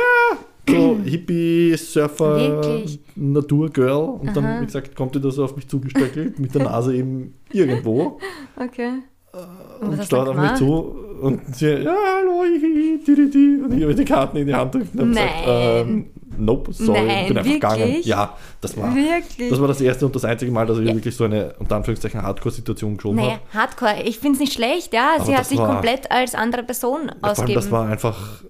so 0.69 0.99
Hippie, 1.05 1.77
Surfer, 1.77 2.37
Wirklich? 2.37 3.01
Naturgirl. 3.15 4.19
Und 4.21 4.31
Aha. 4.31 4.35
dann, 4.35 4.61
wie 4.63 4.67
gesagt, 4.67 4.97
kommt 4.97 5.15
die 5.15 5.21
da 5.21 5.31
so 5.31 5.45
auf 5.45 5.55
mich 5.55 5.69
zugestöckelt, 5.69 6.41
mit 6.41 6.53
der 6.55 6.65
Nase 6.65 6.97
eben 6.97 7.35
irgendwo 7.53 8.19
Okay. 8.57 9.03
Und 9.33 9.41
was 9.81 9.89
und 9.91 9.99
du 9.99 10.05
starrt 10.05 10.29
dann 10.29 10.39
auf 10.39 10.51
mich 10.51 10.55
zu 10.59 10.97
und 11.21 11.55
sie, 11.57 11.67
ja, 11.69 11.95
hallo, 12.17 12.45
hihi, 12.45 12.99
di, 13.05 13.31
di, 13.31 13.63
und 13.63 13.73
ich 13.77 13.83
habe 13.83 13.95
die 13.95 14.05
Karten 14.05 14.37
in 14.39 14.47
die 14.47 14.55
Hand 14.55 14.73
gedrückt 14.73 14.95
und 14.95 15.01
habe 15.01 15.11
gesagt, 15.11 15.31
Nein. 15.47 15.89
ähm, 15.89 16.07
nope, 16.39 16.73
sorry, 16.73 17.01
Nein, 17.07 17.19
ich 17.23 17.29
bin 17.29 17.39
einfach 17.39 17.53
gegangen. 17.53 17.79
wirklich? 17.81 18.07
Ja, 18.07 18.37
das 18.61 18.77
war, 18.77 18.95
Wirklich? 18.95 19.51
das 19.51 19.61
war 19.61 19.69
das 19.69 19.81
erste 19.81 20.07
und 20.07 20.15
das 20.15 20.25
einzige 20.25 20.51
Mal, 20.51 20.67
dass 20.67 20.79
ich 20.79 20.89
Ja. 20.89 20.95
wirklich 20.95 21.15
so 21.17 21.25
eine, 21.25 21.55
unter 21.59 21.77
Anführungszeichen, 21.77 22.23
Hardcore-Situation 22.23 22.97
geschoben 22.97 23.17
naja, 23.17 23.33
habe. 23.33 23.41
Hardcore. 23.53 24.03
Ich 24.05 24.19
finde 24.19 24.35
es 24.35 24.41
nicht 24.41 24.53
schlecht, 24.55 24.93
ja. 24.95 25.17
Aber 25.17 25.25
Sie 25.25 25.37
hat 25.37 25.45
sich 25.47 25.59
war- 25.59 25.67
komplett 25.73 26.11
als 26.11 26.35
andere 26.35 26.63
Person 26.63 27.09
Ja, 27.23 27.31
ausgegeben. 27.31 27.55
das 27.61 27.71
war 27.71 27.87
einfach. 27.87 28.43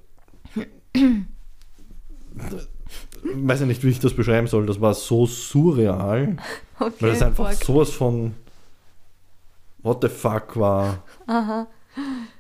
weiß 3.35 3.61
ja 3.61 3.67
nicht, 3.67 3.83
wie 3.85 3.89
ich 3.89 4.01
das 4.01 4.15
beschreiben 4.15 4.47
soll. 4.47 4.67
Das 4.67 4.81
war 4.81 4.95
so 4.95 5.27
surreal, 5.27 6.37
okay, 6.79 6.93
weil 7.01 7.11
es 7.11 7.23
einfach 7.23 7.51
fuck. 7.53 7.65
sowas 7.65 7.91
von 7.91 8.35
What 9.89 10.03
the 10.03 10.09
fuck 10.11 10.55
war. 10.57 11.03
Aha. 11.27 11.67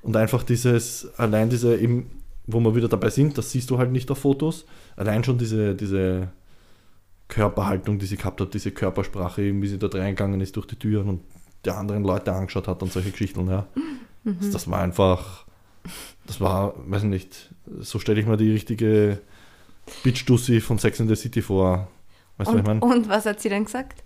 Und 0.03 0.16
einfach 0.16 0.42
dieses, 0.42 1.09
allein 1.18 1.49
diese 1.49 1.76
eben, 1.78 2.11
wo 2.46 2.61
wir 2.61 2.74
wieder 2.74 2.88
dabei 2.88 3.09
sind, 3.09 3.38
das 3.38 3.51
siehst 3.51 3.70
du 3.70 3.78
halt 3.78 3.90
nicht 3.90 4.11
auf 4.11 4.18
Fotos. 4.18 4.66
Allein 4.96 5.24
schon 5.24 5.38
diese, 5.38 5.74
diese 5.74 6.28
Körperhaltung, 7.28 7.99
die 7.99 8.05
sie 8.05 8.18
gehabt 8.18 8.42
hat, 8.42 8.53
diese 8.53 8.70
Körpersprache, 8.70 9.42
eben, 9.42 9.62
wie 9.62 9.68
sie 9.68 9.78
dort 9.78 9.94
reingegangen 9.94 10.42
ist 10.42 10.57
durch 10.57 10.66
die 10.66 10.76
Türen 10.76 11.09
und 11.09 11.22
die 11.64 11.70
anderen 11.70 12.05
Leute 12.05 12.32
angeschaut 12.32 12.68
hat 12.68 12.82
und 12.82 12.92
solche 12.92 13.12
Geschichten. 13.12 13.49
Ja. 13.49 13.66
Mhm. 14.24 14.36
Das, 14.40 14.51
das, 14.51 14.70
war 14.70 14.80
einfach, 14.80 15.46
das 16.26 16.40
war, 16.42 16.74
weiß 16.86 17.05
nicht, 17.05 17.55
so 17.80 17.99
stelle 17.99 18.20
ich 18.20 18.26
mir 18.26 18.36
die 18.36 18.53
richtige 18.53 19.20
Bitch-Dussi 20.05 20.61
von 20.61 20.78
Sex 20.78 21.01
in 21.01 21.09
the 21.09 21.16
City 21.16 21.40
vor. 21.40 21.88
Weißt 22.36 22.51
und, 22.51 22.57
was 22.57 22.61
ich 22.61 22.66
mein? 22.66 22.78
und 22.80 23.09
was 23.09 23.24
hat 23.24 23.40
sie 23.40 23.49
dann 23.49 23.64
gesagt? 23.64 24.05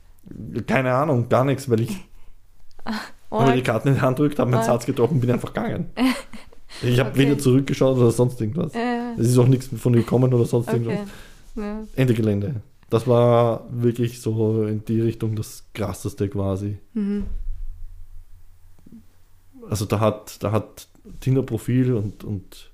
Keine 0.68 0.94
Ahnung, 0.94 1.28
gar 1.28 1.44
nichts, 1.44 1.68
weil 1.68 1.80
ich 1.80 1.96
habe 3.32 3.52
die 3.52 3.62
Karten 3.62 3.88
in 3.88 3.94
die 3.94 4.00
Hand 4.00 4.16
gedrückt, 4.16 4.38
habe 4.38 4.50
meinen 4.50 4.64
Satz 4.64 4.86
getroffen 4.86 5.14
und 5.14 5.20
bin 5.20 5.30
einfach 5.30 5.52
gegangen. 5.52 5.90
Ich 6.80 6.98
habe 6.98 7.10
okay. 7.10 7.18
weder 7.18 7.38
zurückgeschaut 7.38 7.98
oder 7.98 8.10
sonst 8.10 8.40
irgendwas. 8.40 8.72
Es 9.18 9.28
ist 9.28 9.38
auch 9.38 9.46
nichts 9.46 9.68
von 9.76 9.92
gekommen 9.92 10.32
oder 10.32 10.46
sonst 10.46 10.68
okay. 10.68 10.78
irgendwas. 10.78 11.08
Ja. 11.54 11.82
Ende 11.96 12.14
Gelände. 12.14 12.62
Das 12.88 13.06
war 13.06 13.66
wirklich 13.70 14.20
so 14.20 14.64
in 14.66 14.84
die 14.84 15.00
Richtung 15.00 15.36
das 15.36 15.64
krasseste 15.74 16.28
quasi. 16.28 16.78
Mhm. 16.94 17.26
Also 19.68 19.84
da 19.84 20.00
hat, 20.00 20.42
da 20.42 20.50
hat 20.50 20.88
Tinder-Profil 21.20 21.94
und, 21.94 22.24
und 22.24 22.70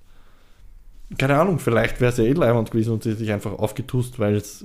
keine 1.17 1.39
Ahnung, 1.39 1.59
vielleicht 1.59 2.01
wäre 2.01 2.13
es 2.13 2.19
ja 2.19 2.25
eh 2.25 2.33
leibend 2.33 2.71
gewesen 2.71 2.93
und 2.93 3.03
sie 3.03 3.15
sich 3.15 3.33
einfach 3.33 3.53
aufgetust, 3.53 4.19
weil 4.19 4.37
es, 4.37 4.65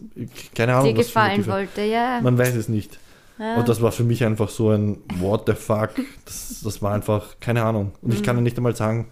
keine 0.53 0.75
Ahnung, 0.75 0.93
dir 0.93 1.03
gefallen 1.03 1.45
wollte, 1.47 1.83
ja. 1.83 2.19
Man 2.21 2.37
weiß 2.37 2.55
es 2.55 2.67
nicht. 2.67 2.99
Ja. 3.39 3.57
Und 3.57 3.67
das 3.67 3.81
war 3.81 3.91
für 3.91 4.03
mich 4.03 4.23
einfach 4.23 4.49
so 4.49 4.69
ein 4.69 4.99
What 5.19 5.43
the 5.47 5.53
fuck. 5.53 5.91
Das, 6.25 6.61
das 6.63 6.81
war 6.81 6.93
einfach, 6.93 7.39
keine 7.39 7.63
Ahnung. 7.63 7.91
Und 8.01 8.09
mhm. 8.09 8.15
ich 8.15 8.23
kann 8.23 8.35
ja 8.35 8.41
nicht 8.41 8.57
einmal 8.57 8.75
sagen, 8.75 9.07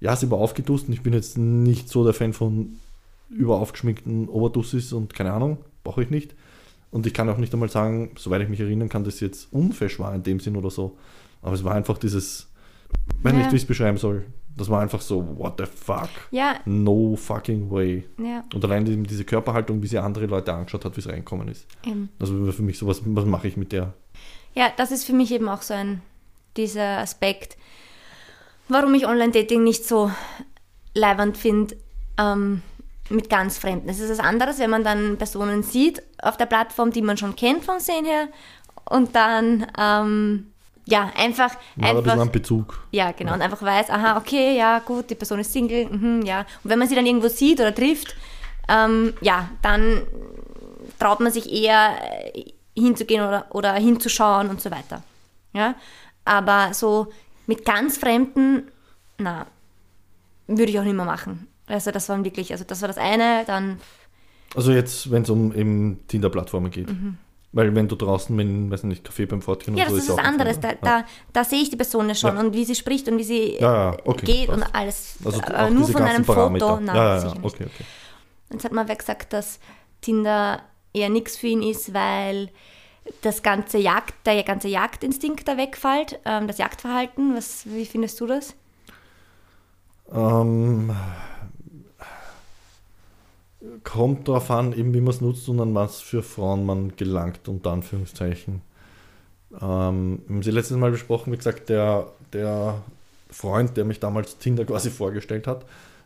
ja, 0.00 0.14
sie 0.16 0.30
war 0.30 0.38
aufgedusst 0.38 0.88
und 0.88 0.94
ich 0.94 1.02
bin 1.02 1.12
jetzt 1.12 1.38
nicht 1.38 1.88
so 1.88 2.04
der 2.04 2.14
Fan 2.14 2.32
von 2.32 2.78
überaufgeschminkten 3.30 4.28
Overdussis 4.28 4.92
und 4.92 5.12
keine 5.14 5.32
Ahnung, 5.32 5.58
brauche 5.84 6.02
ich 6.02 6.10
nicht. 6.10 6.34
Und 6.90 7.06
ich 7.06 7.12
kann 7.12 7.28
auch 7.28 7.36
nicht 7.36 7.52
einmal 7.52 7.68
sagen, 7.68 8.12
soweit 8.16 8.40
ich 8.42 8.48
mich 8.48 8.60
erinnern 8.60 8.88
kann, 8.88 9.04
dass 9.04 9.18
sie 9.18 9.26
jetzt 9.26 9.52
unfesch 9.52 9.98
war 9.98 10.14
in 10.14 10.22
dem 10.22 10.40
Sinn 10.40 10.56
oder 10.56 10.70
so. 10.70 10.96
Aber 11.42 11.54
es 11.54 11.64
war 11.64 11.74
einfach 11.74 11.98
dieses, 11.98 12.48
ich 13.18 13.24
weiß 13.24 13.32
ja. 13.32 13.38
nicht, 13.38 13.52
wie 13.52 13.56
ich 13.56 13.62
es 13.62 13.68
beschreiben 13.68 13.98
soll. 13.98 14.24
Das 14.58 14.68
war 14.68 14.80
einfach 14.80 15.00
so, 15.00 15.38
what 15.38 15.54
the 15.58 15.64
fuck? 15.64 16.10
Ja. 16.30 16.56
No 16.64 17.16
fucking 17.16 17.70
way. 17.70 18.04
Ja. 18.18 18.44
Und 18.54 18.64
allein 18.64 18.84
diese 19.04 19.24
Körperhaltung, 19.24 19.82
wie 19.82 19.86
sie 19.86 19.98
andere 19.98 20.26
Leute 20.26 20.52
angeschaut 20.52 20.84
hat, 20.84 20.96
wie 20.96 21.00
es 21.00 21.08
reinkommen 21.08 21.48
ist. 21.48 21.66
Eben. 21.84 22.10
Also 22.18 22.50
für 22.52 22.62
mich 22.62 22.78
so, 22.78 22.86
was, 22.86 23.02
mache 23.04 23.48
ich 23.48 23.56
mit 23.56 23.72
der? 23.72 23.94
Ja, 24.54 24.70
das 24.76 24.90
ist 24.90 25.04
für 25.04 25.12
mich 25.12 25.32
eben 25.32 25.48
auch 25.48 25.62
so 25.62 25.74
ein, 25.74 26.02
dieser 26.56 26.98
Aspekt, 26.98 27.56
warum 28.68 28.94
ich 28.94 29.06
Online-Dating 29.06 29.62
nicht 29.62 29.84
so 29.84 30.10
leibernd 30.94 31.36
finde 31.36 31.76
ähm, 32.18 32.62
mit 33.08 33.30
ganz 33.30 33.58
Fremden. 33.58 33.88
Es 33.88 34.00
ist 34.00 34.10
was 34.10 34.20
anderes, 34.20 34.58
wenn 34.58 34.70
man 34.70 34.84
dann 34.84 35.16
Personen 35.16 35.62
sieht 35.62 36.02
auf 36.20 36.36
der 36.36 36.46
Plattform, 36.46 36.90
die 36.90 37.02
man 37.02 37.16
schon 37.16 37.36
kennt 37.36 37.64
vom 37.64 37.78
Sehen 37.78 38.04
her 38.04 38.28
und 38.84 39.14
dann 39.14 39.66
ähm, 39.78 40.52
ja, 40.90 41.12
einfach. 41.16 41.50
Ja, 41.76 41.90
einfach 41.90 42.18
ein 42.18 42.32
Bezug. 42.32 42.82
Ja, 42.92 43.12
genau. 43.12 43.30
Ja. 43.30 43.36
Und 43.36 43.42
einfach 43.42 43.62
weiß, 43.62 43.90
aha, 43.90 44.16
okay, 44.16 44.56
ja, 44.56 44.78
gut, 44.78 45.10
die 45.10 45.14
Person 45.14 45.38
ist 45.38 45.52
Single, 45.52 45.86
mhm, 45.86 46.22
ja. 46.22 46.40
Und 46.64 46.70
wenn 46.70 46.78
man 46.78 46.88
sie 46.88 46.94
dann 46.94 47.06
irgendwo 47.06 47.28
sieht 47.28 47.60
oder 47.60 47.74
trifft, 47.74 48.16
ähm, 48.68 49.12
ja, 49.20 49.50
dann 49.62 50.02
traut 50.98 51.20
man 51.20 51.30
sich 51.30 51.52
eher 51.52 51.90
äh, 52.34 52.52
hinzugehen 52.74 53.22
oder, 53.22 53.46
oder 53.50 53.74
hinzuschauen 53.74 54.48
und 54.48 54.60
so 54.60 54.70
weiter. 54.70 55.02
Ja. 55.52 55.74
Aber 56.24 56.72
so 56.72 57.08
mit 57.46 57.64
ganz 57.64 57.98
Fremden, 57.98 58.68
na, 59.18 59.46
würde 60.46 60.70
ich 60.70 60.78
auch 60.78 60.84
nicht 60.84 60.96
mehr 60.96 61.04
machen. 61.04 61.48
Also 61.66 61.90
das 61.90 62.08
war 62.08 62.22
wirklich, 62.24 62.52
also 62.52 62.64
das 62.64 62.80
war 62.80 62.88
das 62.88 62.98
eine, 62.98 63.44
dann. 63.46 63.78
Also 64.54 64.72
jetzt, 64.72 65.10
wenn 65.10 65.22
es 65.22 65.30
um 65.30 65.98
Tinder-Plattformen 66.08 66.70
geht. 66.70 66.88
Mhm. 66.88 67.18
Weil 67.52 67.74
wenn 67.74 67.88
du 67.88 67.96
draußen 67.96 68.36
mit, 68.36 68.70
weiß 68.70 68.82
nicht, 68.84 69.04
Kaffee 69.04 69.24
beim 69.24 69.40
Fortgehen 69.40 69.76
ja, 69.76 69.84
und 69.84 69.90
so 69.90 69.96
das 69.96 70.04
ist 70.04 70.10
was 70.10 70.24
anderes. 70.24 70.60
Da, 70.60 70.72
da, 70.74 71.04
da, 71.32 71.44
sehe 71.44 71.62
ich 71.62 71.70
die 71.70 71.76
Person 71.76 72.14
schon 72.14 72.34
ja. 72.34 72.40
und 72.40 72.52
wie 72.52 72.64
sie 72.64 72.74
spricht 72.74 73.08
und 73.08 73.16
wie 73.18 73.24
sie 73.24 73.56
ja, 73.58 73.96
okay, 74.04 74.26
geht 74.26 74.46
passt. 74.48 74.58
und 74.58 74.74
alles. 74.74 75.16
Also 75.24 75.40
äh, 75.40 75.70
nur 75.70 75.88
von 75.88 76.02
einem 76.02 76.24
Parameter. 76.24 76.68
Foto, 76.68 76.80
nein, 76.80 76.96
ja, 76.96 77.18
ja, 77.18 77.32
okay, 77.42 77.64
okay. 77.64 77.84
Jetzt 78.52 78.64
hat 78.64 78.72
man 78.72 78.86
gesagt, 78.86 79.32
dass 79.32 79.60
Tinder 80.02 80.62
eher 80.92 81.08
nichts 81.08 81.38
für 81.38 81.46
ihn 81.46 81.62
ist, 81.62 81.94
weil 81.94 82.50
das 83.22 83.42
ganze 83.42 83.78
Jagd, 83.78 84.26
der 84.26 84.42
ganze 84.42 84.68
Jagdinstinkt 84.68 85.48
da 85.48 85.56
wegfällt, 85.56 86.20
ähm, 86.24 86.46
das 86.46 86.58
Jagdverhalten. 86.58 87.34
Was, 87.34 87.64
wie 87.66 87.86
findest 87.86 88.20
du 88.20 88.26
das? 88.26 88.54
Ähm, 90.12 90.94
kommt 93.82 94.28
darauf 94.28 94.50
an, 94.50 94.72
eben 94.72 94.94
wie 94.94 95.00
man 95.00 95.10
es 95.10 95.20
nutzt 95.20 95.48
und 95.48 95.60
an 95.60 95.74
was 95.74 96.00
für 96.00 96.22
Frauen 96.22 96.64
man 96.64 96.96
gelangt, 96.96 97.48
unter 97.48 97.72
Anführungszeichen. 97.72 98.62
Ähm, 99.60 100.22
wir 100.26 100.34
haben 100.34 100.42
sie 100.42 100.50
letztes 100.50 100.76
Mal 100.76 100.90
besprochen, 100.90 101.32
wie 101.32 101.36
gesagt, 101.36 101.68
der, 101.68 102.06
der 102.32 102.82
Freund, 103.30 103.76
der 103.76 103.84
mich 103.84 104.00
damals 104.00 104.38
Tinder 104.38 104.64
quasi 104.64 104.90
vorgestellt 104.90 105.46
hat, 105.46 105.64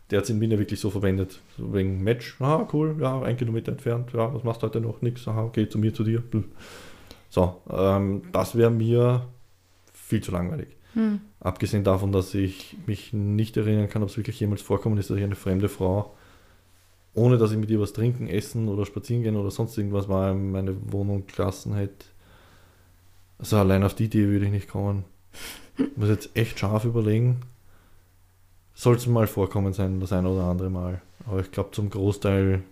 der 0.09 0.17
hat 0.17 0.25
es 0.25 0.29
in 0.29 0.41
Wien 0.41 0.51
ja 0.51 0.59
wirklich 0.59 0.79
so 0.79 0.89
verwendet. 0.89 1.39
So 1.57 1.73
wegen 1.73 2.03
Match, 2.03 2.35
aha, 2.39 2.67
cool, 2.73 2.95
ja, 2.99 3.21
ein 3.21 3.37
Kilometer 3.37 3.71
entfernt, 3.71 4.11
ja, 4.13 4.33
was 4.33 4.43
machst 4.43 4.61
du 4.61 4.67
heute 4.67 4.81
noch? 4.81 5.01
Nix, 5.01 5.27
aha, 5.27 5.43
okay, 5.43 5.69
zu 5.69 5.77
mir, 5.77 5.93
zu 5.93 6.03
dir. 6.03 6.23
So, 7.29 7.61
ähm, 7.69 8.23
das 8.31 8.55
wäre 8.55 8.71
mir 8.71 9.27
viel 9.93 10.21
zu 10.21 10.31
langweilig. 10.31 10.69
Hm. 10.93 11.21
Abgesehen 11.39 11.83
davon, 11.83 12.11
dass 12.11 12.33
ich 12.33 12.77
mich 12.85 13.13
nicht 13.13 13.57
erinnern 13.57 13.89
kann, 13.89 14.03
ob 14.03 14.09
es 14.09 14.17
wirklich 14.17 14.39
jemals 14.39 14.61
vorkommen 14.61 14.97
ist, 14.97 15.09
dass 15.09 15.17
ich 15.17 15.23
eine 15.23 15.35
fremde 15.35 15.69
Frau 15.69 16.13
ohne 17.15 17.37
dass 17.37 17.51
ich 17.51 17.57
mit 17.57 17.69
ihr 17.69 17.79
was 17.79 17.93
trinken, 17.93 18.27
essen 18.27 18.67
oder 18.67 18.85
spazieren 18.85 19.23
gehen 19.23 19.35
oder 19.35 19.51
sonst 19.51 19.77
irgendwas 19.77 20.07
mal 20.07 20.31
in 20.31 20.51
meine 20.51 20.75
Wohnung 20.91 21.25
gelassen 21.27 21.75
hätte. 21.75 22.05
Also 23.37 23.57
allein 23.57 23.83
auf 23.83 23.93
die 23.93 24.05
Idee 24.05 24.27
würde 24.27 24.45
ich 24.45 24.51
nicht 24.51 24.69
kommen. 24.69 25.05
Ich 25.77 25.97
muss 25.97 26.09
jetzt 26.09 26.35
echt 26.35 26.59
scharf 26.59 26.85
überlegen. 26.85 27.41
Soll 28.73 28.95
es 28.95 29.05
mal 29.05 29.27
vorkommen 29.27 29.73
sein, 29.73 29.99
das 29.99 30.13
eine 30.13 30.29
oder 30.29 30.45
andere 30.45 30.69
Mal. 30.69 31.01
Aber 31.27 31.39
ich 31.39 31.51
glaube, 31.51 31.71
zum 31.71 31.89
Großteil 31.89 32.63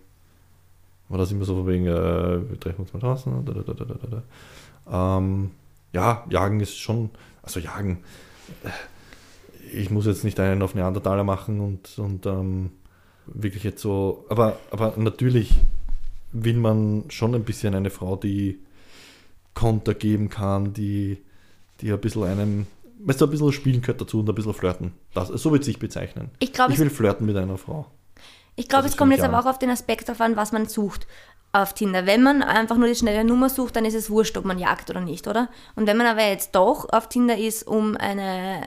war 1.08 1.18
das 1.18 1.30
immer 1.30 1.44
so 1.44 1.54
von 1.56 1.66
wegen, 1.66 1.86
äh, 1.86 2.48
wir 2.50 2.58
treffen 2.58 2.82
uns 2.82 2.92
mal 2.92 3.00
draußen. 3.00 3.44
Da, 3.44 3.52
da, 3.52 3.72
da, 3.74 5.18
ähm, 5.18 5.50
ja, 5.92 6.24
Jagen 6.30 6.60
ist 6.60 6.78
schon, 6.78 7.10
also 7.42 7.60
Jagen. 7.60 7.98
Ich 9.72 9.90
muss 9.90 10.06
jetzt 10.06 10.24
nicht 10.24 10.40
einen 10.40 10.62
auf 10.62 10.74
Neandertaler 10.74 11.24
machen 11.24 11.60
und, 11.60 11.98
und 11.98 12.26
ähm, 12.26 12.70
wirklich 13.26 13.64
jetzt 13.64 13.82
so, 13.82 14.24
aber, 14.28 14.58
aber 14.70 14.94
natürlich 14.96 15.54
will 16.32 16.56
man 16.56 17.04
schon 17.08 17.34
ein 17.34 17.44
bisschen 17.44 17.74
eine 17.74 17.90
Frau, 17.90 18.16
die 18.16 18.58
Konter 19.54 19.94
geben 19.94 20.28
kann, 20.28 20.72
die, 20.72 21.18
die 21.80 21.92
ein 21.92 22.00
bisschen 22.00 22.24
einem, 22.24 22.66
weißt 23.00 23.20
du, 23.20 23.26
ein 23.26 23.30
bisschen 23.30 23.52
spielen 23.52 23.80
gehört 23.82 24.00
dazu 24.00 24.20
und 24.20 24.28
ein 24.28 24.34
bisschen 24.34 24.54
flirten. 24.54 24.92
Das, 25.14 25.28
so 25.28 25.52
wird 25.52 25.64
sich 25.64 25.78
bezeichnen. 25.78 26.30
Ich, 26.38 26.52
glaub, 26.52 26.70
ich 26.70 26.78
will 26.78 26.90
flirten 26.90 27.26
mit 27.26 27.36
einer 27.36 27.58
Frau. 27.58 27.86
Ich 28.56 28.68
glaube, 28.68 28.86
es 28.86 28.96
kommt 28.96 29.12
jetzt 29.12 29.24
aber 29.24 29.38
auch 29.40 29.46
auf 29.46 29.58
den 29.58 29.70
Aspekt 29.70 30.08
darauf 30.08 30.20
an, 30.20 30.36
was 30.36 30.52
man 30.52 30.66
sucht 30.66 31.06
auf 31.52 31.74
Tinder. 31.74 32.06
Wenn 32.06 32.22
man 32.22 32.42
einfach 32.42 32.76
nur 32.76 32.88
die 32.88 32.94
schnelle 32.94 33.24
Nummer 33.24 33.50
sucht, 33.50 33.76
dann 33.76 33.84
ist 33.84 33.94
es 33.94 34.08
wurscht, 34.08 34.36
ob 34.38 34.46
man 34.46 34.58
jagt 34.58 34.88
oder 34.88 35.00
nicht, 35.00 35.28
oder? 35.28 35.48
Und 35.76 35.86
wenn 35.86 35.98
man 35.98 36.06
aber 36.06 36.24
jetzt 36.24 36.54
doch 36.54 36.88
auf 36.90 37.08
Tinder 37.08 37.36
ist, 37.36 37.66
um 37.66 37.96
eine 37.96 38.62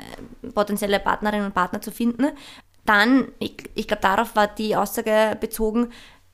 potenzielle 0.53 0.99
Partnerin 0.99 1.43
und 1.43 1.56
Partner 1.56 1.82
zu 1.82 1.91
finden, 1.91 2.28
dann, 2.86 3.30
ich, 3.40 3.70
ich 3.76 3.88
glaube, 3.88 4.02
darauf 4.02 4.36
war 4.36 4.48
die 4.48 4.76
Aussage 4.76 5.38
bezogen, 5.40 5.90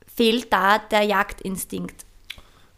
fehlt 0.06 0.52
da 0.52 0.78
der 0.78 1.02
Jagdinstinkt. 1.02 2.04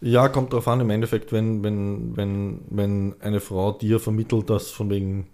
Ja, 0.01 0.29
kommt 0.29 0.53
darauf 0.53 0.68
an, 0.68 0.81
im 0.81 0.91
Endeffekt, 0.91 1.33
wenn, 1.33 1.62
wenn, 1.64 2.16
wenn, 2.16 2.61
wenn 2.68 3.14
eine 3.20 3.41
Frau 3.41 3.72
dir 3.72 3.99
vermittelt, 4.01 4.51
dass 4.51 4.70
von 4.70 4.91
wegen 4.91 5.29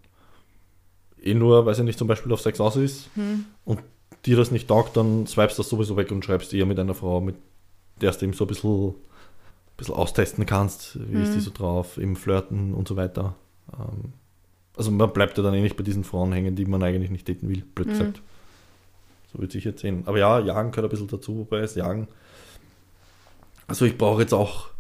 eh 1.22 1.34
nur, 1.34 1.66
weiß 1.66 1.78
ich 1.78 1.84
nicht, 1.84 1.98
zum 1.98 2.08
Beispiel 2.08 2.32
auf 2.32 2.40
Sex 2.40 2.60
aus 2.60 2.76
ist 2.76 3.10
hm. 3.14 3.46
und 3.64 3.80
dir 4.26 4.36
das 4.36 4.50
nicht 4.50 4.68
taugt, 4.68 4.96
dann 4.96 5.26
swipest 5.26 5.58
das 5.58 5.68
sowieso 5.68 5.96
weg 5.96 6.10
und 6.10 6.24
schreibst 6.24 6.52
eher 6.54 6.66
mit 6.66 6.78
einer 6.78 6.94
Frau, 6.94 7.20
mit 7.20 7.36
der 8.00 8.12
du 8.12 8.24
eben 8.24 8.32
so 8.32 8.44
ein 8.44 8.48
bisschen, 8.48 8.88
ein 8.88 8.94
bisschen 9.76 9.94
austesten 9.94 10.46
kannst, 10.46 10.98
wie 11.10 11.14
hm. 11.14 11.22
ist 11.22 11.30
die 11.30 11.36
hm. 11.36 11.40
so 11.40 11.50
drauf, 11.52 11.98
im 11.98 12.16
Flirten 12.16 12.74
und 12.74 12.88
so 12.88 12.96
weiter. 12.96 13.34
Ähm, 13.72 14.12
also 14.76 14.90
man 14.90 15.12
bleibt 15.12 15.36
ja 15.36 15.42
dann 15.42 15.54
eh 15.54 15.60
nicht 15.60 15.76
bei 15.76 15.82
diesen 15.82 16.04
Frauen 16.04 16.32
hängen, 16.32 16.54
die 16.54 16.64
man 16.64 16.82
eigentlich 16.82 17.10
nicht 17.10 17.28
daten 17.28 17.48
will, 17.48 17.62
blöd 17.74 17.88
hm. 17.88 18.14
So 19.32 19.38
würde 19.38 19.56
ich 19.56 19.64
jetzt 19.64 19.80
sehen. 19.80 20.02
Aber 20.06 20.18
ja, 20.18 20.40
Jagen 20.40 20.70
gehört 20.70 20.86
ein 20.86 20.90
bisschen 20.90 21.08
dazu, 21.08 21.38
wobei 21.38 21.58
es 21.58 21.74
Jagen. 21.74 22.08
Also 23.66 23.84
ich 23.84 23.96
brauche 23.96 24.22
jetzt 24.22 24.34
auch 24.34 24.70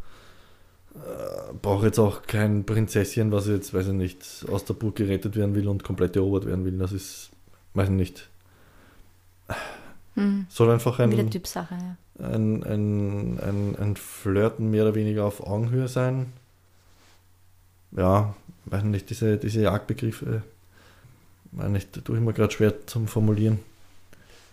äh, 0.94 1.52
brauche 1.62 1.86
jetzt 1.86 1.98
auch 1.98 2.22
kein 2.22 2.64
Prinzesschen, 2.64 3.30
was 3.30 3.46
jetzt, 3.46 3.72
weiß 3.72 3.88
ich 3.88 3.92
nicht, 3.92 4.44
aus 4.50 4.64
der 4.64 4.74
Burg 4.74 4.96
gerettet 4.96 5.36
werden 5.36 5.54
will 5.54 5.68
und 5.68 5.84
komplett 5.84 6.16
erobert 6.16 6.46
werden 6.46 6.64
will. 6.64 6.78
Das 6.78 6.92
ist, 6.92 7.30
weiß 7.74 7.88
ich 7.88 7.94
nicht. 7.94 8.28
Hm. 10.14 10.46
Soll 10.48 10.70
einfach 10.70 10.98
ein, 10.98 11.12
Wieder 11.12 11.30
Typsache, 11.30 11.74
ja. 11.74 12.26
ein, 12.26 12.64
ein, 12.64 13.38
ein, 13.40 13.76
ein 13.76 13.96
Flirten 13.96 14.70
mehr 14.70 14.82
oder 14.82 14.94
weniger 14.96 15.24
auf 15.24 15.46
Augenhöhe 15.46 15.86
sein. 15.86 16.32
Ja, 17.92 18.34
weiß 18.64 18.82
nicht, 18.84 19.10
diese, 19.10 19.36
diese 19.36 19.62
Jagdbegriffe, 19.62 20.42
meine 21.52 21.78
ich, 21.78 21.88
tue 21.88 22.16
ich 22.16 22.22
mir 22.22 22.32
gerade 22.32 22.52
schwer 22.52 22.86
zum 22.86 23.06
Formulieren. 23.06 23.60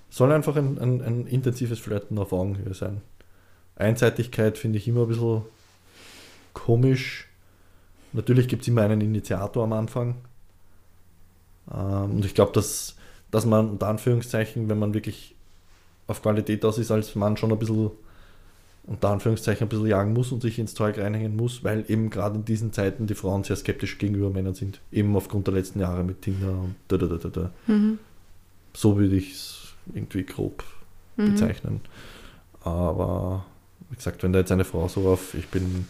Soll 0.10 0.32
einfach 0.32 0.56
ein, 0.56 0.78
ein, 0.80 1.02
ein 1.02 1.28
intensives 1.28 1.80
Flirten 1.80 2.18
auf 2.18 2.34
Augenhöhe 2.34 2.74
sein. 2.74 3.02
Einseitigkeit 3.76 4.58
finde 4.58 4.78
ich 4.78 4.88
immer 4.88 5.02
ein 5.02 5.08
bisschen 5.10 5.44
komisch. 6.54 7.28
Natürlich 8.14 8.48
gibt 8.48 8.64
es 8.64 8.68
immer 8.68 8.82
einen 8.82 9.02
Initiator 9.02 9.64
am 9.64 9.74
Anfang. 9.74 10.16
Ähm, 11.72 12.12
und 12.12 12.26
ich 12.26 12.34
glaube, 12.34 12.54
dass, 12.54 12.96
dass 13.32 13.46
man 13.46 13.70
unter 13.70 13.88
Anführungszeichen, 13.88 14.70
wenn 14.70 14.80
man 14.80 14.94
wirklich 14.94 15.36
auf 16.08 16.22
Qualität 16.22 16.64
aus 16.66 16.78
ist, 16.78 16.92
als 16.92 17.16
Mann 17.16 17.38
schon 17.38 17.52
ein 17.52 17.60
bisschen 17.60 17.92
unter 18.88 19.10
Anführungszeichen 19.10 19.66
ein 19.66 19.70
bisschen 19.70 19.88
jagen 19.88 20.14
muss 20.14 20.32
und 20.32 20.42
sich 20.42 20.58
ins 20.58 20.74
Zeug 20.74 20.98
reinhängen 20.98 21.36
muss, 21.36 21.64
weil 21.66 21.84
eben 21.90 22.10
gerade 22.10 22.38
in 22.38 22.46
diesen 22.46 22.72
Zeiten 22.72 23.06
die 23.06 23.16
Frauen 23.16 23.44
sehr 23.44 23.58
skeptisch 23.58 23.98
gegenüber 23.98 24.30
Männern 24.30 24.56
sind. 24.56 24.80
Eben 24.94 25.16
aufgrund 25.18 25.46
der 25.48 25.56
letzten 25.56 25.82
Jahre 25.82 26.06
mit 26.06 26.22
Tinder 26.22 26.52
und 26.52 26.76
da, 26.88 26.96
da, 26.96 27.08
da, 27.08 27.18
da, 27.18 27.30
da. 27.30 27.52
Mhm. 27.68 28.00
So 28.74 28.98
würde 28.98 29.18
ich 29.18 29.34
es 29.34 29.67
irgendwie 29.94 30.24
grob 30.24 30.64
mhm. 31.16 31.32
bezeichnen. 31.32 31.82
Aber 32.64 33.46
wie 33.90 33.96
gesagt, 33.96 34.24
wenn 34.24 34.34
da 34.34 34.40
jetzt 34.40 34.52
eine 34.52 34.66
Frau 34.66 34.88
so 34.88 35.08
auf, 35.10 35.34
ich 35.34 35.48
bin 35.48 35.88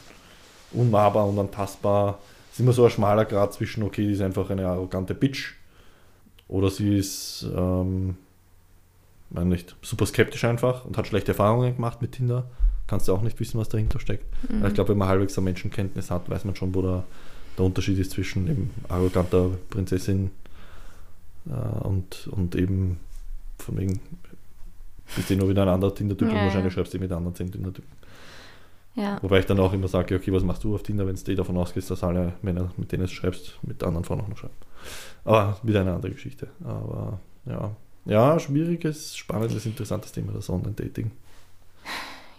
unnahbar 0.72 1.28
und 1.28 1.40
antastbar, 1.40 2.20
ist 2.52 2.60
immer 2.60 2.74
so 2.74 2.86
ein 2.86 2.92
schmaler 2.92 3.26
Grad 3.26 3.54
zwischen, 3.54 3.84
okay, 3.84 4.06
die 4.06 4.14
ist 4.14 4.22
einfach 4.22 4.50
eine 4.50 4.68
arrogante 4.68 5.14
Bitch 5.14 5.54
oder 6.48 6.70
sie 6.70 6.98
ist, 6.98 7.46
ähm, 7.56 8.16
meine 9.30 9.50
nicht, 9.50 9.76
super 9.82 10.06
skeptisch 10.06 10.44
einfach 10.44 10.86
und 10.86 10.98
hat 10.98 11.08
schlechte 11.08 11.32
Erfahrungen 11.32 11.76
gemacht 11.76 12.02
mit 12.02 12.14
Tinder 12.14 12.46
kannst 12.88 13.08
du 13.08 13.14
auch 13.14 13.22
nicht 13.22 13.40
wissen, 13.40 13.60
was 13.60 13.70
dahinter 13.70 14.00
steckt. 14.00 14.26
Mhm. 14.50 14.66
Ich 14.66 14.74
glaube, 14.74 14.90
wenn 14.90 14.98
man 14.98 15.10
halbwegs 15.10 15.38
eine 15.38 15.46
Menschenkenntnis 15.46 16.10
hat, 16.10 16.30
weiß 16.30 16.46
man 16.46 16.56
schon, 16.56 16.74
wo 16.74 16.82
der, 16.82 17.04
der 17.58 17.66
Unterschied 17.66 18.00
ist 18.00 18.12
zwischen 18.12 18.48
eben 18.48 18.70
arroganter 18.88 19.52
Prinzessin 19.70 20.32
äh, 21.48 21.86
und, 21.86 22.28
und 22.32 22.56
eben 22.56 23.00
von 23.58 23.78
wegen, 23.78 24.00
bist 25.16 25.30
du 25.30 25.36
nur 25.36 25.50
wieder 25.50 25.64
ein 25.64 25.70
anderer 25.70 25.94
Tinder-Typ 25.94 26.28
ja, 26.30 26.36
und 26.36 26.46
wahrscheinlich 26.46 26.74
schreibst 26.74 26.94
du 26.94 27.00
mit 27.00 27.12
anderen 27.12 27.36
zehn 27.36 27.52
Tinder-Typen. 27.52 27.98
Ja. 28.96 29.20
Wobei 29.22 29.40
ich 29.40 29.46
dann 29.46 29.60
auch 29.60 29.74
immer 29.74 29.88
sage, 29.88 30.16
okay, 30.16 30.34
was 30.34 30.44
machst 30.44 30.64
du 30.64 30.74
auf 30.74 30.82
Tinder, 30.82 31.06
wenn 31.06 31.16
du 31.16 31.32
eh 31.32 31.36
davon 31.36 31.56
ausgehst, 31.58 31.92
dass 31.92 32.04
alle 32.04 32.34
Männer, 32.42 32.72
mit 32.78 32.92
denen 32.92 33.06
du 33.06 33.10
schreibst, 33.10 33.60
mit 33.62 33.84
anderen 33.84 34.04
Frauen 34.04 34.22
auch 34.22 34.28
noch 34.28 34.38
schreiben. 34.38 34.56
Aber 35.24 35.60
wieder 35.62 35.82
eine 35.82 35.94
andere 35.94 36.12
Geschichte. 36.12 36.48
Aber 36.64 37.20
ja, 37.46 37.76
ja, 38.06 38.40
schwieriges, 38.40 39.16
spannendes, 39.16 39.66
interessantes 39.66 40.14
Thema, 40.14 40.32
das 40.32 40.50
Online-Dating. 40.50 41.12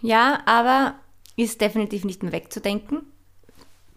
Ja, 0.01 0.41
aber 0.45 0.95
ist 1.37 1.61
definitiv 1.61 2.03
nicht 2.03 2.23
mehr 2.23 2.31
wegzudenken. 2.31 3.03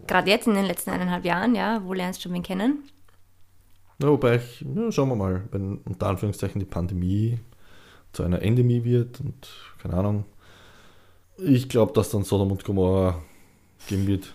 Gerade 0.06 0.30
jetzt 0.30 0.46
in 0.46 0.54
den 0.54 0.66
letzten 0.66 0.90
eineinhalb 0.90 1.24
Jahren, 1.24 1.54
ja, 1.54 1.82
wo 1.84 1.94
lernst 1.94 2.20
du 2.20 2.24
schon 2.24 2.34
wen 2.34 2.42
kennen? 2.42 2.84
Ja, 4.02 4.08
wobei 4.08 4.36
ich, 4.36 4.64
ja, 4.74 4.90
schauen 4.90 5.08
wir 5.10 5.16
mal, 5.16 5.42
wenn 5.52 5.78
unter 5.78 6.08
Anführungszeichen 6.08 6.58
die 6.58 6.66
Pandemie 6.66 7.38
zu 8.12 8.24
einer 8.24 8.42
Endemie 8.42 8.82
wird 8.84 9.20
und 9.20 9.48
keine 9.80 9.94
Ahnung. 9.94 10.24
Ich 11.38 11.68
glaube, 11.68 11.92
dass 11.92 12.10
dann 12.10 12.24
Sodom 12.24 12.50
und 12.50 12.64
Gomorra 12.64 13.22
geben 13.88 14.06
wird. 14.06 14.34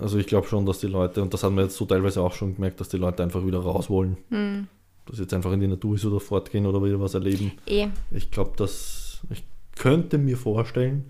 Also 0.00 0.18
ich 0.18 0.26
glaube 0.26 0.46
schon, 0.46 0.64
dass 0.64 0.78
die 0.78 0.86
Leute, 0.86 1.22
und 1.22 1.34
das 1.34 1.42
haben 1.42 1.56
wir 1.56 1.64
jetzt 1.64 1.76
so 1.76 1.84
teilweise 1.84 2.22
auch 2.22 2.32
schon 2.32 2.54
gemerkt, 2.54 2.80
dass 2.80 2.88
die 2.88 2.96
Leute 2.96 3.22
einfach 3.22 3.44
wieder 3.44 3.58
raus 3.58 3.90
wollen. 3.90 4.16
Mhm. 4.30 4.68
Dass 5.06 5.18
jetzt 5.18 5.34
einfach 5.34 5.52
in 5.52 5.60
die 5.60 5.68
Natur 5.68 5.96
ist 5.96 6.04
oder 6.04 6.20
fortgehen 6.20 6.66
oder 6.66 6.82
wieder 6.82 7.00
was 7.00 7.14
erleben. 7.14 7.52
Eh. 7.66 7.88
Ich 8.10 8.30
glaube, 8.30 8.52
dass 8.56 9.20
ich 9.30 9.44
könnte 9.76 10.18
mir 10.18 10.36
vorstellen, 10.36 11.04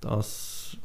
dass 0.00 0.76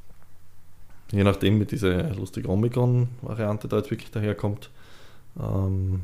je 1.12 1.24
nachdem 1.24 1.58
mit 1.58 1.72
dieser 1.72 2.14
lustige 2.16 2.50
Omikron-Variante 2.50 3.68
da 3.68 3.78
jetzt 3.78 3.92
wirklich 3.92 4.12
daherkommt, 4.12 4.70
ähm, 5.40 6.02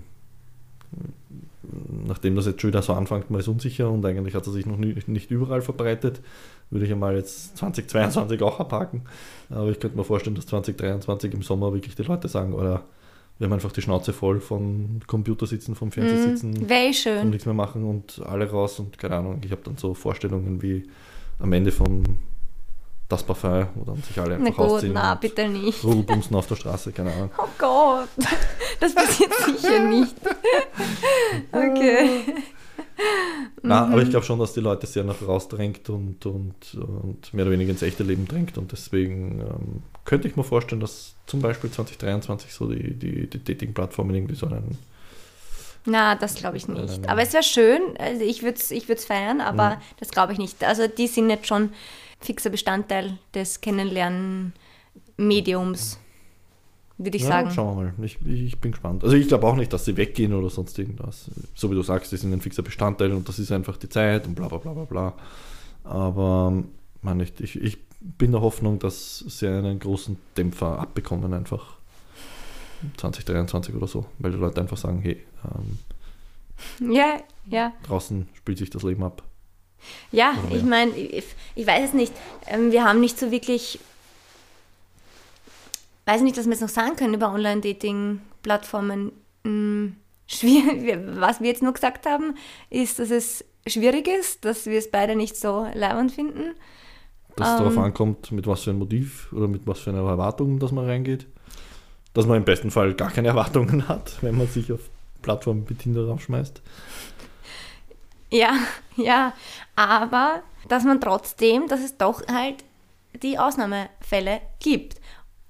nachdem 2.07 2.35
das 2.35 2.45
jetzt 2.45 2.61
schon 2.61 2.69
wieder 2.69 2.81
so 2.81 2.93
anfängt, 2.93 3.29
man 3.29 3.39
ist 3.39 3.47
unsicher 3.47 3.89
und 3.89 4.05
eigentlich 4.05 4.35
hat 4.35 4.45
er 4.47 4.53
sich 4.53 4.65
noch 4.65 4.77
nie, 4.77 4.95
nicht 5.07 5.31
überall 5.31 5.61
verbreitet, 5.61 6.21
würde 6.69 6.85
ich 6.85 6.91
einmal 6.91 7.15
jetzt 7.15 7.57
2022 7.57 8.41
auch 8.41 8.59
abhaken. 8.59 9.01
Aber 9.49 9.69
ich 9.69 9.79
könnte 9.79 9.97
mir 9.97 10.03
vorstellen, 10.03 10.35
dass 10.35 10.45
2023 10.47 11.33
im 11.33 11.41
Sommer 11.41 11.73
wirklich 11.73 11.95
die 11.95 12.03
Leute 12.03 12.27
sagen, 12.27 12.53
oder 12.53 12.83
wir 13.39 13.45
haben 13.45 13.53
einfach 13.53 13.71
die 13.71 13.81
Schnauze 13.81 14.13
voll 14.13 14.39
von 14.39 15.01
Computersitzen, 15.05 15.75
vom 15.75 15.91
Fernsehsitzen, 15.91 16.51
mm, 16.51 16.93
schön. 16.93 17.21
und 17.21 17.29
nichts 17.29 17.45
mehr 17.45 17.53
machen 17.53 17.83
und 17.83 18.21
alle 18.25 18.49
raus 18.49 18.79
und 18.79 18.97
keine 18.97 19.15
Ahnung. 19.17 19.41
Ich 19.43 19.51
habe 19.51 19.61
dann 19.63 19.77
so 19.77 19.93
Vorstellungen 19.93 20.61
wie 20.61 20.89
am 21.39 21.53
Ende 21.53 21.71
von 21.71 22.03
das 23.09 23.23
Parfum, 23.23 23.67
wo 23.75 23.85
dann 23.85 24.01
sich 24.03 24.19
alle 24.19 24.35
einfach 24.35 24.45
na 24.57 24.63
gut, 24.63 24.73
ausziehen. 24.73 24.93
Na, 24.93 25.15
bitte 25.15 25.47
nicht. 25.47 25.83
Rudelbumsen 25.83 26.35
auf 26.35 26.47
der 26.47 26.55
Straße, 26.55 26.91
keine 26.91 27.13
Ahnung. 27.13 27.31
Oh 27.37 27.47
Gott, 27.57 28.09
das 28.79 28.93
passiert 28.93 29.33
sicher 29.45 29.79
nicht. 29.79 30.15
Okay. 31.51 32.23
Na, 33.61 33.85
aber 33.85 34.01
ich 34.01 34.09
glaube 34.09 34.25
schon, 34.25 34.39
dass 34.39 34.53
die 34.53 34.59
Leute 34.59 34.87
sehr 34.87 35.03
nach 35.03 35.21
rausdrängt 35.25 35.89
und, 35.89 36.25
und, 36.25 36.75
und 36.75 37.33
mehr 37.33 37.45
oder 37.45 37.53
weniger 37.53 37.71
ins 37.71 37.81
echte 37.81 38.03
Leben 38.03 38.27
drängt. 38.27 38.57
Und 38.57 38.71
deswegen 38.71 39.39
ähm, 39.39 39.83
könnte 40.03 40.27
ich 40.27 40.35
mir 40.35 40.43
vorstellen, 40.43 40.81
dass 40.81 41.15
zum 41.27 41.41
Beispiel 41.41 41.69
2023 41.69 42.53
so 42.53 42.67
die, 42.67 42.93
die, 42.93 43.29
die 43.29 43.43
Dating-Plattformen 43.43 44.15
irgendwie 44.15 44.35
so 44.35 44.47
einen 44.47 44.77
na, 45.89 46.15
das 46.15 46.35
glaube 46.35 46.57
ich 46.57 46.67
nicht. 46.67 47.07
Aber 47.07 47.21
es 47.21 47.31
wäre 47.31 47.43
schön, 47.43 47.79
also 47.97 48.21
ich 48.21 48.43
würde 48.43 48.57
es 48.57 48.71
ich 48.71 48.85
feiern, 48.85 49.39
aber 49.39 49.77
mhm. 49.77 49.81
das 50.01 50.09
glaube 50.09 50.33
ich 50.33 50.37
nicht. 50.37 50.61
Also 50.65 50.85
die 50.87 51.07
sind 51.07 51.29
jetzt 51.29 51.47
schon 51.47 51.69
fixer 52.19 52.49
Bestandteil 52.49 53.17
des 53.33 53.61
Kennenlernen-Mediums, 53.61 55.99
würde 56.97 57.17
ich 57.17 57.23
ja, 57.23 57.29
sagen. 57.29 57.51
Schauen 57.51 57.77
wir 57.77 57.93
mal. 57.97 58.05
Ich, 58.05 58.17
ich 58.25 58.59
bin 58.59 58.71
gespannt. 58.71 59.03
Also 59.03 59.15
ich 59.15 59.27
glaube 59.27 59.45
auch 59.47 59.55
nicht, 59.55 59.71
dass 59.71 59.85
sie 59.85 59.95
weggehen 59.97 60.33
oder 60.33 60.49
sonst 60.49 60.79
irgendwas. 60.79 61.29
So 61.53 61.69
wie 61.71 61.75
du 61.75 61.83
sagst, 61.83 62.11
die 62.11 62.17
sind 62.17 62.33
ein 62.33 62.41
fixer 62.41 62.63
Bestandteil 62.63 63.13
und 63.13 63.29
das 63.29 63.37
ist 63.39 63.51
einfach 63.51 63.77
die 63.77 63.89
Zeit 63.89 64.25
und 64.25 64.33
bla 64.35 64.47
bla 64.47 64.57
bla 64.57 64.73
bla 64.73 64.85
bla. 64.85 65.13
Aber 65.83 66.63
man 67.01 67.17
nicht, 67.17 67.39
ich, 67.39 67.61
ich 67.61 67.77
bin 67.99 68.31
der 68.31 68.41
Hoffnung, 68.41 68.79
dass 68.79 69.19
sie 69.19 69.47
einen 69.47 69.79
großen 69.79 70.17
Dämpfer 70.35 70.79
abbekommen 70.79 71.33
einfach 71.33 71.77
2023 72.97 73.75
oder 73.75 73.87
so, 73.87 74.05
weil 74.19 74.31
die 74.31 74.37
Leute 74.37 74.61
einfach 74.61 74.77
sagen, 74.77 75.01
hey, 75.01 75.23
ähm, 75.45 76.93
ja, 76.93 77.17
ja. 77.47 77.73
draußen 77.83 78.27
spielt 78.33 78.57
sich 78.57 78.69
das 78.69 78.83
Leben 78.83 79.03
ab. 79.03 79.23
Ja, 80.11 80.33
ich 80.49 80.63
meine, 80.63 80.91
ich, 80.91 81.23
ich, 81.55 81.67
weiß 81.67 81.89
es 81.89 81.93
nicht. 81.93 82.13
Ähm, 82.47 82.71
wir 82.71 82.83
haben 82.83 82.99
nicht 82.99 83.17
so 83.19 83.31
wirklich, 83.31 83.79
weiß 86.05 86.21
nicht, 86.21 86.37
was 86.37 86.45
wir 86.45 86.51
jetzt 86.51 86.61
noch 86.61 86.69
sagen 86.69 86.95
können 86.95 87.13
über 87.13 87.31
Online-Dating-Plattformen. 87.31 89.11
Hm, 89.43 89.95
was 91.19 91.39
wir 91.39 91.47
jetzt 91.47 91.63
nur 91.63 91.73
gesagt 91.73 92.05
haben, 92.05 92.35
ist, 92.69 92.99
dass 92.99 93.11
es 93.11 93.45
schwierig 93.65 94.07
ist, 94.07 94.43
dass 94.43 94.65
wir 94.65 94.77
es 94.77 94.91
beide 94.91 95.15
nicht 95.15 95.37
so 95.37 95.67
leibend 95.73 96.11
finden. 96.11 96.53
Dass 97.35 97.47
es 97.47 97.53
ähm, 97.53 97.65
darauf 97.65 97.77
ankommt, 97.77 98.31
mit 98.31 98.45
was 98.45 98.63
für 98.63 98.71
ein 98.71 98.79
Motiv 98.79 99.31
oder 99.31 99.47
mit 99.47 99.65
was 99.65 99.79
für 99.79 99.91
einer 99.91 99.99
Erwartung, 99.99 100.59
dass 100.59 100.71
man 100.71 100.85
reingeht 100.85 101.27
dass 102.17 102.25
man 102.25 102.37
im 102.37 102.45
besten 102.45 102.71
Fall 102.71 102.95
gar 102.95 103.11
keine 103.11 103.27
Erwartungen 103.29 103.87
hat, 103.87 104.17
wenn 104.21 104.35
man 104.35 104.47
sich 104.47 104.71
auf 104.71 104.79
Plattformen 105.21 105.69
wie 105.69 105.75
Tinder 105.75 106.07
raufschmeißt. 106.07 106.61
Ja, 108.31 108.53
ja, 108.97 109.33
aber 109.75 110.41
dass 110.67 110.83
man 110.83 110.99
trotzdem, 110.99 111.67
dass 111.67 111.81
es 111.81 111.97
doch 111.97 112.25
halt 112.27 112.63
die 113.21 113.39
Ausnahmefälle 113.39 114.41
gibt. 114.59 114.99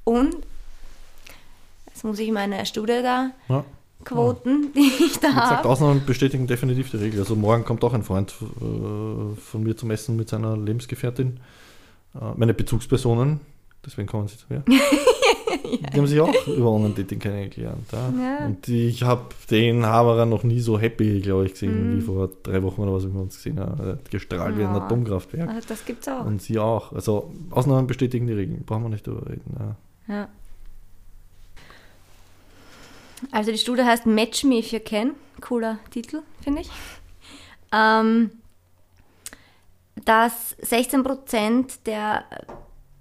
Und 0.04 0.36
jetzt 1.88 2.04
muss 2.04 2.20
ich 2.20 2.32
meine 2.32 2.66
Studie 2.66 3.02
da 3.02 3.32
ja. 3.50 3.66
quoten, 4.06 4.72
ja. 4.74 4.82
die 4.82 5.04
ich 5.04 5.20
da 5.20 5.34
habe. 5.34 5.50
gesagt, 5.50 5.66
Ausnahmen 5.66 6.06
bestätigen 6.06 6.48
definitiv 6.48 6.92
die 6.92 6.98
Regel. 6.98 7.20
Also 7.20 7.36
morgen 7.36 7.66
kommt 7.66 7.84
auch 7.84 7.94
ein 7.94 8.04
Freund 8.04 8.34
äh, 8.40 9.36
von 9.36 9.64
mir 9.64 9.76
zum 9.76 9.92
Essen 9.92 10.16
mit 10.16 10.30
seiner 10.30 10.56
Lebensgefährtin. 10.56 11.40
Äh, 12.16 12.20
meine 12.38 12.54
Bezugspersonen, 12.54 13.42
deswegen 13.86 14.08
kommen 14.08 14.28
sie 14.28 14.38
zu 14.38 14.46
mir. 14.50 14.64
Die 15.94 15.98
haben 15.98 16.08
sich 16.08 16.20
auch 16.20 16.48
über 16.48 16.72
Online-Dating 16.72 17.20
kennengelernt. 17.20 17.92
Ja. 17.92 18.14
ja. 18.20 18.46
Und 18.46 18.68
ich 18.68 19.04
habe 19.04 19.26
den 19.50 19.86
Haberer 19.86 20.26
noch 20.26 20.44
nie 20.44 20.60
so 20.60 20.80
happy, 20.80 21.22
glaube 21.22 21.46
ich, 21.46 21.54
gesehen, 21.54 21.96
mm. 21.96 21.98
wie 21.98 22.02
vor 22.02 22.30
drei 22.44 22.62
Wochen 22.64 22.82
oder 22.82 22.94
was 22.94 23.04
wir 23.04 23.20
uns 23.20 23.36
gesehen 23.36 23.60
haben. 23.60 23.80
Er 23.80 23.94
hat 23.94 24.12
gestrahlt 24.12 24.56
ja. 24.56 24.60
wie 24.60 24.66
ein 24.66 24.76
Atomkraftwerk. 24.76 25.50
Also 25.50 25.68
das 25.68 25.86
gibt's 25.86 26.08
auch. 26.08 26.26
Und 26.26 26.42
sie 26.42 26.60
auch. 26.60 26.94
Also 26.94 27.34
Ausnahmen 27.52 27.88
bestätigen 27.88 28.28
die 28.28 28.34
Regeln. 28.34 28.64
Brauchen 28.66 28.84
wir 28.84 28.90
nicht 28.90 29.08
darüber 29.08 29.30
reden. 29.30 29.56
Ja. 30.08 30.14
ja. 30.14 30.30
Also 33.32 33.52
die 33.52 33.58
Studie 33.58 33.84
heißt 33.84 34.06
Match 34.06 34.44
Me 34.44 34.60
If 34.60 34.72
You 34.72 34.80
Can. 34.84 35.12
Cooler 35.42 35.80
Titel, 35.92 36.22
finde 36.42 36.62
ich. 36.62 36.70
Ähm, 37.72 38.32
dass 40.06 40.58
16% 40.60 41.80
der 41.86 42.24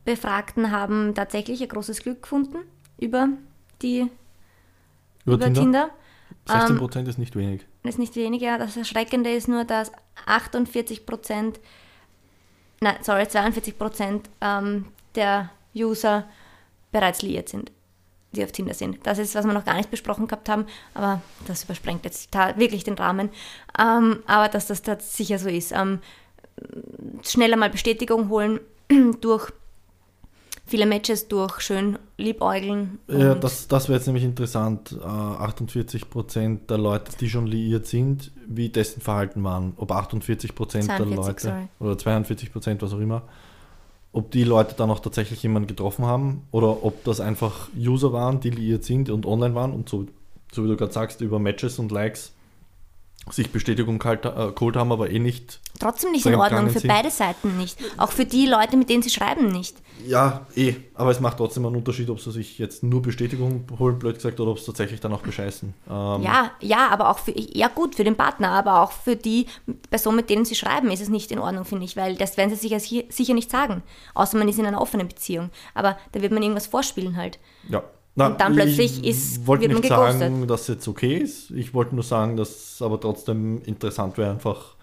Befragten 0.07 0.71
haben 0.71 1.15
tatsächlich 1.15 1.61
ein 1.61 1.69
großes 1.69 2.03
Glück 2.03 2.23
gefunden 2.23 2.59
über 2.99 3.29
die 3.83 4.09
über, 5.27 5.35
über 5.35 5.45
Tinder. 5.47 5.61
Tinder. 5.61 5.91
16 6.47 6.79
Prozent 6.79 7.07
ähm, 7.07 7.11
ist 7.11 7.19
nicht 7.19 7.37
wenig. 7.37 7.67
Ist 7.83 7.99
nicht 7.99 8.17
wenig, 8.17 8.41
ja. 8.41 8.57
Das 8.57 8.77
Erschreckende 8.77 9.31
ist 9.31 9.49
nur, 9.49 9.65
dass 9.65 9.93
48 10.27 11.05
Prozent, 11.05 11.61
nein, 12.81 12.97
sorry, 13.03 13.29
42 13.29 13.77
Prozent 13.77 14.31
ähm, 14.41 14.87
der 15.17 15.51
User 15.75 16.25
bereits 16.93 17.23
liiert 17.23 17.49
sind, 17.49 17.73
die 18.33 18.45
auf 18.45 18.53
Tinder 18.53 18.75
sind. 18.75 19.05
Das 19.07 19.19
ist, 19.19 19.35
was 19.35 19.45
wir 19.45 19.53
noch 19.53 19.65
gar 19.65 19.75
nicht 19.77 19.91
besprochen 19.91 20.29
gehabt 20.29 20.49
haben, 20.49 20.67
aber 20.95 21.21
das 21.47 21.65
übersprengt 21.65 22.05
jetzt 22.05 22.33
wirklich 22.57 22.85
den 22.85 22.95
Rahmen. 22.95 23.31
Ähm, 23.79 24.23
aber 24.27 24.49
dass 24.49 24.69
das, 24.69 24.83
das 24.83 25.17
sicher 25.17 25.39
so 25.39 25.49
ist. 25.49 25.73
Ähm, 25.73 25.99
schneller 27.23 27.57
mal 27.57 27.71
Bestätigung 27.71 28.29
holen 28.29 28.61
durch 29.21 29.53
viele 30.67 30.87
Matches, 30.87 31.29
durch 31.29 31.61
schön 31.61 31.99
Liebäugeln. 32.19 32.99
Ja, 33.09 33.35
das, 33.35 33.69
das 33.69 33.89
wäre 33.89 33.99
jetzt 33.99 34.07
nämlich 34.07 34.25
interessant. 34.25 34.93
Äh, 34.93 35.05
48% 35.05 36.67
der 36.69 36.79
Leute, 36.79 37.13
die 37.19 37.29
schon 37.29 37.47
liiert 37.47 37.87
sind, 37.87 38.33
wie 38.47 38.69
dessen 38.69 39.01
Verhalten 39.01 39.45
waren. 39.45 39.75
Ob 39.77 39.93
48% 39.93 40.87
der 40.87 40.97
42, 40.97 41.17
Leute 41.17 41.41
sorry. 41.41 41.69
oder 41.81 41.93
42%, 41.93 42.83
was 42.83 42.93
auch 42.93 42.99
immer, 42.99 43.23
ob 44.13 44.31
die 44.31 44.45
Leute 44.45 44.75
dann 44.77 44.91
auch 44.91 45.01
tatsächlich 45.01 45.43
jemanden 45.43 45.69
getroffen 45.69 46.07
haben 46.07 46.43
oder 46.51 46.85
ob 46.85 47.05
das 47.05 47.21
einfach 47.21 47.69
User 47.77 48.13
waren, 48.13 48.41
die 48.41 48.51
liiert 48.51 48.83
sind 48.83 49.11
und 49.11 49.27
online 49.27 49.55
waren 49.55 49.73
und 49.73 49.89
so, 49.89 50.07
so 50.53 50.65
wie 50.65 50.69
du 50.69 50.77
gerade 50.77 50.93
sagst, 50.93 51.21
über 51.21 51.39
Matches 51.39 51.79
und 51.79 51.93
Likes 51.93 52.33
sich 53.31 53.51
Bestätigung 53.51 53.99
geholt 53.99 54.25
äh, 54.25 54.53
geholt 54.55 54.77
haben, 54.77 54.93
aber 54.93 55.11
eh 55.11 55.19
nicht 55.19 55.61
Trotzdem 55.79 56.13
nicht 56.13 56.25
in 56.27 56.35
Ordnung, 56.37 56.71
für 56.71 56.79
sind. 56.81 56.89
beide 56.89 57.11
Seiten 57.11 57.57
nicht. 57.59 57.79
Auch 57.99 58.11
für 58.11 58.25
die 58.25 58.47
Leute, 58.47 58.77
mit 58.77 58.89
denen 58.89 59.03
sie 59.03 59.11
schreiben, 59.11 59.49
nicht. 59.49 59.77
Ja, 60.07 60.47
eh, 60.55 60.75
aber 60.95 61.11
es 61.11 61.21
macht 61.21 61.37
trotzdem 61.39 61.67
einen 61.67 61.77
Unterschied, 61.77 62.09
ob 62.09 62.21
sie 62.21 62.31
sich 62.31 62.59
jetzt 62.59 62.83
nur 62.83 63.03
Bestätigung 63.03 63.67
holen, 63.79 63.99
blöd 63.99 64.17
gesagt, 64.17 64.41
oder 64.41 64.53
ob 64.53 64.59
es 64.59 64.65
tatsächlich 64.65 65.01
dann 65.01 65.13
auch 65.13 65.21
bescheißen. 65.23 65.75
Ähm, 65.89 66.23
Ja, 66.23 66.53
ja, 66.61 66.89
aber 66.89 67.11
auch 67.11 67.19
für, 67.19 67.33
ja 67.37 67.69
gut, 67.69 67.95
für 67.95 68.05
den 68.05 68.17
Partner, 68.17 68.51
aber 68.51 68.83
auch 68.83 68.93
für 68.93 69.17
die 69.17 69.47
Person, 69.91 70.17
mit 70.17 70.31
denen 70.31 70.45
sie 70.45 70.55
schreiben, 70.55 70.91
ist 70.91 71.01
es 71.03 71.09
nicht 71.09 71.31
in 71.31 71.39
Ordnung, 71.39 71.65
finde 71.65 71.85
ich, 71.85 71.97
weil 71.97 72.15
das 72.17 72.37
werden 72.37 72.55
sie 72.55 72.69
sicher, 72.69 72.81
sicher 72.81 73.35
nicht 73.35 73.51
sagen. 73.51 73.83
Außer 74.15 74.39
man 74.39 74.49
ist 74.49 74.59
in 74.59 74.67
einer 74.67 74.81
offenen 74.81 75.09
Beziehung. 75.09 75.51
Aber 75.75 75.99
da 76.13 76.23
wird 76.23 76.33
man 76.33 76.43
irgendwas 76.43 76.69
vorspielen 76.69 77.17
halt. 77.17 77.39
ja. 77.69 77.83
Und 78.17 78.41
dann 78.41 78.55
plötzlich 78.55 79.05
ist- 79.05 79.47
wollte 79.47 79.63
wird 79.63 79.73
man 79.73 79.81
nicht 79.83 79.91
geghostet. 79.91 80.19
sagen, 80.21 80.47
dass 80.47 80.63
es 80.63 80.69
jetzt 80.69 80.89
okay 80.89 81.19
ist. 81.19 81.51
Ich 81.51 81.75
wollte 81.75 81.95
nur 81.95 82.05
sagen, 82.05 82.37
dass 82.37 82.75
es 82.75 82.83
aber 82.83 82.99
trotzdem 83.01 83.61
interessant 83.63 84.17
wäre, 84.17 84.31
einfach, 84.31 84.75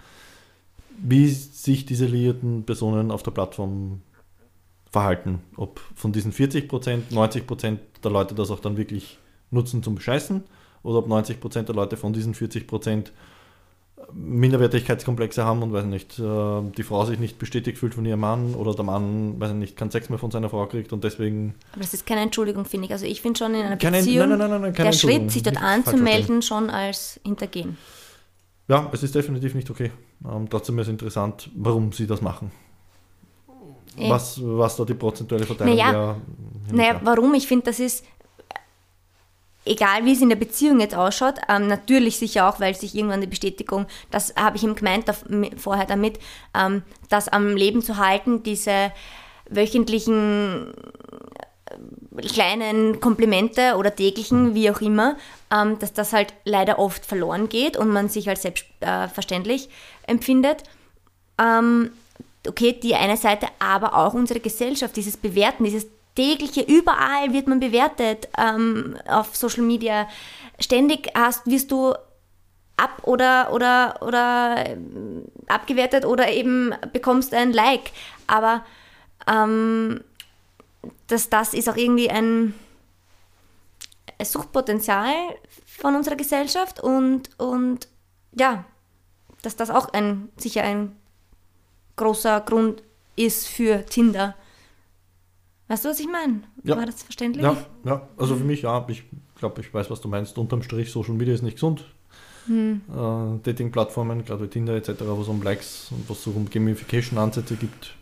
wie 0.99 1.27
sich 1.29 1.85
diese 1.85 2.05
liierten 2.05 2.63
Personen 2.63 3.09
auf 3.11 3.23
der 3.23 3.31
Plattform 3.31 4.01
verhalten. 4.91 5.39
Ob 5.57 5.79
von 5.95 6.11
diesen 6.11 6.31
40%, 6.31 7.11
90% 7.11 7.79
der 8.03 8.11
Leute 8.11 8.35
das 8.35 8.51
auch 8.51 8.59
dann 8.59 8.77
wirklich 8.77 9.17
nutzen 9.49 9.81
zum 9.81 9.95
Bescheißen 9.95 10.43
oder 10.83 10.99
ob 10.99 11.07
90% 11.07 11.63
der 11.63 11.75
Leute 11.75 11.97
von 11.97 12.13
diesen 12.13 12.35
40% 12.35 13.11
Minderwertigkeitskomplexe 14.13 15.43
haben 15.45 15.63
und 15.63 15.73
weiß 15.73 15.85
nicht, 15.85 16.19
äh, 16.19 16.61
die 16.77 16.83
Frau 16.83 17.05
sich 17.05 17.19
nicht 17.19 17.39
bestätigt 17.39 17.77
fühlt 17.77 17.93
von 17.95 18.05
ihrem 18.05 18.19
Mann 18.19 18.55
oder 18.55 18.73
der 18.73 18.83
Mann, 18.83 19.39
weiß 19.39 19.53
nicht, 19.53 19.77
keinen 19.77 19.91
Sex 19.91 20.09
mehr 20.09 20.19
von 20.19 20.31
seiner 20.31 20.49
Frau 20.49 20.65
kriegt 20.67 20.93
und 20.93 21.03
deswegen 21.03 21.55
Aber 21.71 21.81
das 21.81 21.93
ist 21.93 22.05
keine 22.05 22.21
Entschuldigung, 22.21 22.65
finde 22.65 22.87
ich. 22.87 22.91
Also 22.93 23.05
ich 23.05 23.21
finde 23.21 23.37
schon 23.37 23.53
in 23.55 23.65
einer 23.65 23.77
Keine- 23.77 23.97
Beziehung, 23.97 24.29
nein, 24.29 24.37
nein, 24.39 24.61
nein, 24.61 24.73
der 24.73 24.91
Schritt, 24.91 25.31
sich 25.31 25.43
dort 25.43 25.61
anzumelden, 25.61 26.41
schon 26.41 26.69
als 26.69 27.19
Hintergehen. 27.25 27.77
Ja, 28.67 28.89
es 28.93 29.03
ist 29.03 29.13
definitiv 29.13 29.55
nicht 29.55 29.69
okay. 29.69 29.91
Ähm, 30.25 30.49
trotzdem 30.49 30.79
ist 30.79 30.87
interessant, 30.87 31.49
warum 31.55 31.91
sie 31.91 32.07
das 32.07 32.21
machen. 32.21 32.51
Eh. 33.97 34.09
Was, 34.09 34.39
was 34.41 34.75
da 34.75 34.85
die 34.85 34.93
prozentuelle 34.95 35.45
Verteilung 35.45 35.75
Naja, 35.77 35.91
wäre. 35.93 36.15
Naja, 36.71 37.01
warum? 37.03 37.33
Ich 37.35 37.45
finde, 37.45 37.65
das 37.65 37.79
ist, 37.79 38.03
egal 39.65 40.05
wie 40.05 40.13
es 40.13 40.21
in 40.21 40.29
der 40.29 40.35
Beziehung 40.35 40.79
jetzt 40.79 40.95
ausschaut, 40.95 41.35
ähm, 41.49 41.67
natürlich 41.67 42.17
sicher 42.17 42.49
auch, 42.49 42.59
weil 42.59 42.75
sich 42.75 42.95
irgendwann 42.95 43.21
die 43.21 43.27
Bestätigung, 43.27 43.85
das 44.11 44.33
habe 44.35 44.57
ich 44.57 44.63
ihm 44.63 44.75
gemeint 44.75 45.05
mi- 45.29 45.57
vorher 45.57 45.85
damit, 45.85 46.19
ähm, 46.53 46.83
das 47.09 47.29
am 47.29 47.55
Leben 47.55 47.81
zu 47.81 47.97
halten, 47.97 48.43
diese 48.43 48.91
wöchentlichen 49.49 50.73
äh, 52.15 52.21
kleinen 52.27 52.99
Komplimente 52.99 53.75
oder 53.77 53.95
täglichen, 53.95 54.53
wie 54.53 54.69
auch 54.69 54.81
immer, 54.81 55.17
ähm, 55.51 55.79
dass 55.79 55.93
das 55.93 56.13
halt 56.13 56.33
leider 56.45 56.77
oft 56.79 57.05
verloren 57.05 57.49
geht 57.49 57.77
und 57.77 57.89
man 57.89 58.09
sich 58.09 58.29
als 58.29 58.43
selbstverständlich 58.43 59.69
empfindet. 60.07 60.63
Ähm, 61.41 61.91
okay, 62.47 62.73
die 62.73 62.95
eine 62.95 63.17
Seite, 63.17 63.47
aber 63.59 63.95
auch 63.95 64.13
unsere 64.13 64.39
Gesellschaft, 64.39 64.95
dieses 64.95 65.17
Bewerten, 65.17 65.63
dieses 65.63 65.87
tägliche, 66.15 66.61
überall 66.61 67.33
wird 67.33 67.47
man 67.47 67.59
bewertet 67.59 68.27
ähm, 68.37 68.97
auf 69.07 69.35
Social 69.35 69.63
Media. 69.63 70.07
Ständig 70.59 71.09
hast, 71.15 71.45
wirst 71.47 71.71
du 71.71 71.93
ab 72.77 73.01
oder, 73.03 73.51
oder, 73.53 74.01
oder 74.01 74.65
ähm, 74.67 75.25
abgewertet 75.47 76.05
oder 76.05 76.29
eben 76.31 76.75
bekommst 76.91 77.33
ein 77.33 77.53
Like. 77.53 77.91
Aber 78.27 78.63
ähm, 79.27 80.03
das, 81.07 81.29
das 81.29 81.53
ist 81.53 81.69
auch 81.69 81.77
irgendwie 81.77 82.09
ein, 82.09 82.53
ein 84.19 84.25
Suchtpotenzial 84.25 85.13
von 85.65 85.95
unserer 85.95 86.15
Gesellschaft 86.15 86.79
und, 86.79 87.29
und 87.39 87.87
ja, 88.33 88.65
dass 89.41 89.55
das 89.55 89.69
auch 89.69 89.93
ein, 89.93 90.29
sicher 90.37 90.63
ein 90.63 90.95
großer 91.95 92.41
Grund 92.41 92.81
ist 93.15 93.47
für 93.47 93.85
Tinder. 93.85 94.35
Weißt 95.67 95.85
du, 95.85 95.89
was 95.89 95.99
ich 95.99 96.07
meine? 96.07 96.41
Ja. 96.63 96.77
War 96.77 96.85
das 96.85 97.03
verständlich? 97.03 97.43
Ja, 97.43 97.57
ja, 97.85 98.07
also 98.17 98.35
für 98.35 98.43
mich 98.43 98.63
ja, 98.63 98.85
ich 98.89 99.03
glaube, 99.35 99.61
ich 99.61 99.73
weiß, 99.73 99.89
was 99.89 100.01
du 100.01 100.07
meinst. 100.07 100.37
Unterm 100.37 100.61
Strich, 100.61 100.91
Social 100.91 101.13
Media 101.13 101.33
ist 101.33 101.41
nicht 101.41 101.55
gesund. 101.55 101.85
Hm. 102.47 102.81
Äh, 102.89 103.39
Dating-Plattformen, 103.43 104.25
gerade 104.25 104.43
wie 104.43 104.47
Tinder 104.47 104.75
etc., 104.75 105.01
wo 105.05 105.21
es 105.21 105.27
um 105.27 105.41
Likes 105.41 105.87
und 105.91 106.09
was 106.09 106.23
so 106.23 106.31
um 106.31 106.49
Gamification-Ansätze 106.49 107.55
gibt. 107.55 107.95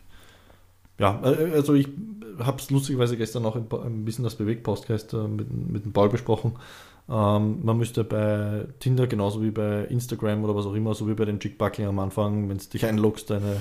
Ja, 1.00 1.22
äh, 1.24 1.54
also 1.54 1.76
ich 1.76 1.88
habe 2.40 2.58
es 2.60 2.72
lustigerweise 2.72 3.18
gestern 3.18 3.46
auch 3.46 3.56
ein, 3.56 4.06
bisschen 4.06 4.24
das 4.24 4.36
Bewegt-Podcast 4.36 5.14
äh, 5.14 5.28
mit, 5.28 5.52
mit 5.52 5.86
dem 5.86 5.94
Paul 5.94 6.10
besprochen. 6.10 6.54
Ähm, 7.10 7.60
man 7.64 7.78
müsste 7.78 8.04
bei 8.04 8.66
Tinder 8.80 9.06
genauso 9.06 9.44
wie 9.44 9.52
bei 9.52 9.86
Instagram 9.86 10.44
oder 10.44 10.56
was 10.56 10.66
auch 10.66 10.74
immer, 10.74 10.94
so 10.96 11.08
wie 11.08 11.14
bei 11.14 11.26
den 11.26 11.40
Chickbuckling 11.40 11.88
am 11.88 12.00
Anfang, 12.00 12.50
wenn 12.50 12.58
du 12.58 12.66
dich 12.66 12.86
einloggst, 12.86 13.32
eine 13.32 13.56
äh, 13.56 13.60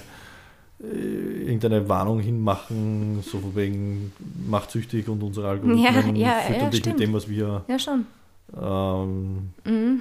irgendeine 0.82 1.88
Warnung 1.88 2.20
hinmachen, 2.20 3.22
so 3.22 3.38
von 3.38 3.54
wegen 3.54 4.12
macht 4.48 4.70
süchtig 4.70 5.08
und 5.08 5.22
unsere 5.22 5.48
Algorithmen 5.48 5.78
Ja, 5.84 5.92
ja, 5.92 6.00
füttern 6.40 6.62
ja, 6.64 6.70
dich 6.70 6.84
mit 6.86 6.98
dem, 7.00 7.12
was 7.12 7.28
wir 7.28 7.64
Ja, 7.68 7.78
schon. 7.78 8.06
ähm, 8.60 9.50
Mhm. 9.64 10.00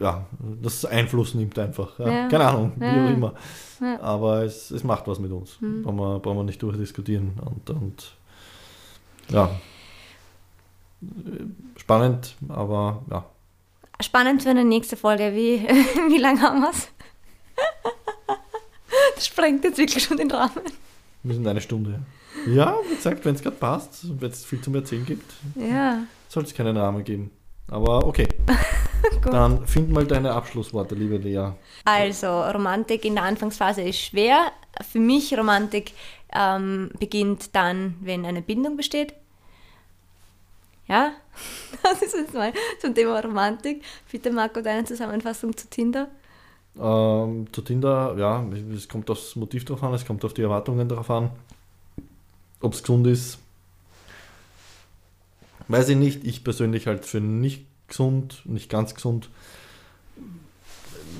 ja, 0.00 0.24
das 0.62 0.84
Einfluss 0.86 1.34
nimmt 1.34 1.58
einfach. 1.58 1.98
Ja. 1.98 2.28
Keine 2.28 2.46
Ahnung, 2.46 2.72
wie 2.76 2.84
auch 2.86 3.10
immer. 3.10 3.34
Aber 4.00 4.42
es, 4.44 4.70
es 4.70 4.82
macht 4.82 5.06
was 5.08 5.18
mit 5.18 5.30
uns. 5.30 5.60
Mhm. 5.60 5.82
Brauchen, 5.82 5.96
wir, 5.98 6.18
brauchen 6.20 6.36
wir 6.38 6.44
nicht 6.44 6.62
durchdiskutieren. 6.62 7.32
Und, 7.44 7.68
und 7.70 8.12
ja, 9.28 9.50
spannend, 11.76 12.36
aber 12.48 13.02
ja. 13.10 13.24
Spannend 14.00 14.42
für 14.42 14.50
eine 14.50 14.64
nächste 14.64 14.96
Folge. 14.96 15.32
Wie, 15.34 15.60
wie 16.10 16.18
lange 16.18 16.40
haben 16.40 16.60
wir 16.60 16.70
es? 16.70 16.88
Das 19.22 19.28
sprengt 19.28 19.62
jetzt 19.62 19.78
wirklich 19.78 20.02
schon 20.02 20.16
den 20.16 20.32
Rahmen. 20.32 20.64
Wir 21.22 21.34
sind 21.36 21.46
eine 21.46 21.60
Stunde. 21.60 22.00
Ja, 22.44 22.76
wie 22.90 22.96
gesagt, 22.96 23.24
wenn 23.24 23.36
es 23.36 23.40
gerade 23.40 23.54
passt, 23.54 24.20
wenn 24.20 24.32
es 24.32 24.44
viel 24.44 24.60
zum 24.60 24.74
Erzählen 24.74 25.06
gibt, 25.06 25.32
Ja, 25.54 26.00
soll 26.28 26.42
es 26.42 26.52
keinen 26.52 26.76
Rahmen 26.76 27.04
geben. 27.04 27.30
Aber 27.68 28.04
okay. 28.04 28.26
Dann 29.22 29.64
find 29.68 29.92
mal 29.92 30.04
deine 30.04 30.32
Abschlussworte, 30.32 30.96
liebe 30.96 31.18
Lea. 31.18 31.52
also 31.84 32.42
Romantik 32.42 33.04
in 33.04 33.14
der 33.14 33.22
Anfangsphase 33.22 33.82
ist 33.82 34.00
schwer. 34.00 34.50
Für 34.90 34.98
mich 34.98 35.38
Romantik 35.38 35.92
ähm, 36.34 36.90
beginnt 36.98 37.54
dann, 37.54 37.94
wenn 38.00 38.26
eine 38.26 38.42
Bindung 38.42 38.76
besteht. 38.76 39.14
Ja, 40.88 41.12
das 41.84 42.02
ist 42.02 42.16
jetzt 42.16 42.34
mal 42.34 42.52
zum 42.80 42.92
Thema 42.92 43.20
Romantik. 43.20 43.84
Bitte 44.10 44.32
Marco, 44.32 44.60
deine 44.62 44.84
Zusammenfassung 44.84 45.56
zu 45.56 45.70
Tinder. 45.70 46.08
Ähm, 46.78 47.46
zu 47.52 47.62
Tinder, 47.62 48.14
ja, 48.18 48.44
es 48.74 48.88
kommt 48.88 49.10
aufs 49.10 49.36
Motiv 49.36 49.64
drauf 49.64 49.82
an, 49.82 49.92
es 49.92 50.06
kommt 50.06 50.24
auf 50.24 50.32
die 50.32 50.42
Erwartungen 50.42 50.88
drauf 50.88 51.10
an. 51.10 51.30
Ob 52.60 52.72
es 52.72 52.82
gesund 52.82 53.06
ist, 53.06 53.38
weiß 55.68 55.90
ich 55.90 55.96
nicht. 55.96 56.24
Ich 56.24 56.44
persönlich 56.44 56.86
halt 56.86 57.04
für 57.04 57.20
nicht 57.20 57.66
gesund, 57.88 58.42
nicht 58.44 58.70
ganz 58.70 58.94
gesund. 58.94 59.28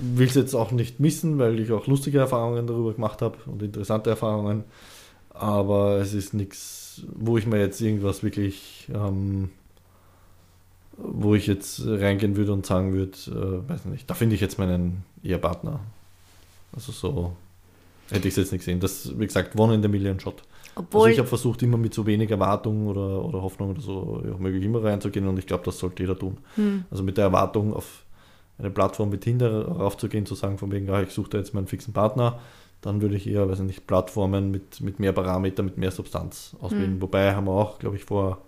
Will 0.00 0.26
es 0.26 0.34
jetzt 0.34 0.54
auch 0.54 0.70
nicht 0.72 1.00
missen, 1.00 1.38
weil 1.38 1.60
ich 1.60 1.70
auch 1.70 1.86
lustige 1.86 2.18
Erfahrungen 2.18 2.66
darüber 2.66 2.94
gemacht 2.94 3.22
habe 3.22 3.38
und 3.46 3.62
interessante 3.62 4.10
Erfahrungen. 4.10 4.64
Aber 5.30 5.96
es 5.96 6.14
ist 6.14 6.34
nichts, 6.34 7.02
wo 7.14 7.38
ich 7.38 7.46
mir 7.46 7.58
jetzt 7.58 7.80
irgendwas 7.80 8.22
wirklich, 8.22 8.88
ähm, 8.94 9.50
wo 10.96 11.34
ich 11.34 11.46
jetzt 11.46 11.82
reingehen 11.86 12.36
würde 12.36 12.52
und 12.52 12.66
sagen 12.66 12.92
würde, 12.92 13.12
äh, 13.28 13.68
weiß 13.68 13.86
nicht, 13.86 14.08
da 14.08 14.14
finde 14.14 14.34
ich 14.34 14.40
jetzt 14.40 14.58
meinen 14.58 15.04
Ehepartner. 15.22 15.80
Also 16.74 16.92
so 16.92 17.32
hätte 18.10 18.28
ich 18.28 18.32
es 18.32 18.36
jetzt 18.36 18.52
nicht 18.52 18.60
gesehen. 18.60 18.80
Das, 18.80 19.18
wie 19.18 19.26
gesagt, 19.26 19.58
One 19.58 19.74
in 19.74 19.82
the 19.82 19.88
Million 19.88 20.20
Shot. 20.20 20.42
Obwohl, 20.74 21.02
also 21.02 21.12
ich 21.12 21.18
habe 21.18 21.28
versucht, 21.28 21.62
immer 21.62 21.76
mit 21.76 21.92
so 21.92 22.06
wenig 22.06 22.30
Erwartung 22.30 22.86
oder, 22.86 23.24
oder 23.24 23.42
Hoffnung 23.42 23.70
oder 23.70 23.80
so 23.82 24.22
auch 24.34 24.38
möglich 24.38 24.64
immer 24.64 24.82
reinzugehen 24.82 25.26
und 25.26 25.38
ich 25.38 25.46
glaube, 25.46 25.64
das 25.64 25.78
sollte 25.78 26.02
jeder 26.02 26.18
tun. 26.18 26.38
hm, 26.54 26.84
Also 26.90 27.02
mit 27.02 27.18
der 27.18 27.24
Erwartung 27.24 27.74
auf 27.74 28.04
eine 28.58 28.70
Plattform 28.70 29.12
wie 29.12 29.18
Tinder 29.18 29.66
raufzugehen, 29.66 30.24
zu 30.24 30.34
sagen, 30.34 30.56
von 30.58 30.70
wegen, 30.72 30.88
ah, 30.90 31.02
ich 31.02 31.10
suche 31.10 31.30
da 31.30 31.38
jetzt 31.38 31.52
meinen 31.52 31.66
fixen 31.66 31.92
Partner, 31.92 32.38
dann 32.80 33.02
würde 33.02 33.16
ich 33.16 33.26
eher, 33.26 33.48
weiß 33.48 33.60
ich 33.60 33.66
nicht, 33.66 33.86
Plattformen 33.86 34.50
mit, 34.50 34.80
mit 34.80 34.98
mehr 34.98 35.12
Parameter, 35.12 35.62
mit 35.62 35.78
mehr 35.78 35.90
Substanz 35.90 36.56
auswählen. 36.60 36.94
Hm. 36.94 37.02
Wobei 37.02 37.34
haben 37.34 37.46
wir 37.46 37.52
auch, 37.52 37.78
glaube 37.78 37.96
ich, 37.96 38.04
vor 38.04 38.38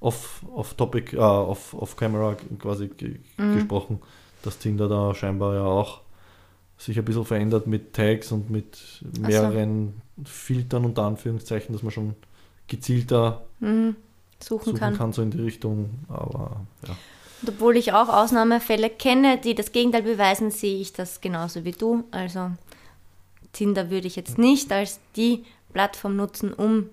off, 0.00 0.42
off 0.54 0.74
Topic, 0.74 1.16
äh, 1.16 1.20
off, 1.20 1.74
off 1.74 1.96
Camera 1.96 2.36
quasi 2.58 2.90
Mhm. 3.38 3.54
gesprochen, 3.54 4.00
dass 4.42 4.58
Tinder 4.58 4.88
da 4.88 5.14
scheinbar 5.14 5.54
ja 5.54 5.64
auch 5.64 6.00
sich 6.76 6.96
ein 6.98 7.04
bisschen 7.04 7.24
verändert 7.24 7.66
mit 7.66 7.92
Tags 7.94 8.30
und 8.30 8.50
mit 8.50 9.02
mehreren 9.18 10.00
Filtern 10.24 10.84
unter 10.84 11.02
Anführungszeichen, 11.02 11.72
dass 11.72 11.82
man 11.82 11.90
schon 11.90 12.14
gezielter 12.68 13.42
Mhm. 13.60 13.96
Suchen, 14.40 14.64
suchen 14.66 14.78
kann. 14.78 14.96
kann, 14.96 15.12
so 15.12 15.22
in 15.22 15.32
die 15.32 15.40
Richtung. 15.40 15.90
Aber 16.08 16.60
ja. 16.86 16.96
Und 17.42 17.48
obwohl 17.50 17.76
ich 17.76 17.92
auch 17.92 18.08
Ausnahmefälle 18.08 18.90
kenne, 18.90 19.38
die 19.38 19.54
das 19.56 19.72
Gegenteil 19.72 20.02
beweisen, 20.02 20.50
sehe 20.52 20.80
ich 20.80 20.92
das 20.92 21.20
genauso 21.20 21.64
wie 21.64 21.72
du. 21.72 22.04
Also 22.12 22.52
Tinder 23.52 23.90
würde 23.90 24.06
ich 24.06 24.14
jetzt 24.16 24.38
nicht 24.38 24.70
als 24.72 25.00
die 25.16 25.44
Plattform 25.72 26.14
nutzen, 26.16 26.52
um 26.52 26.88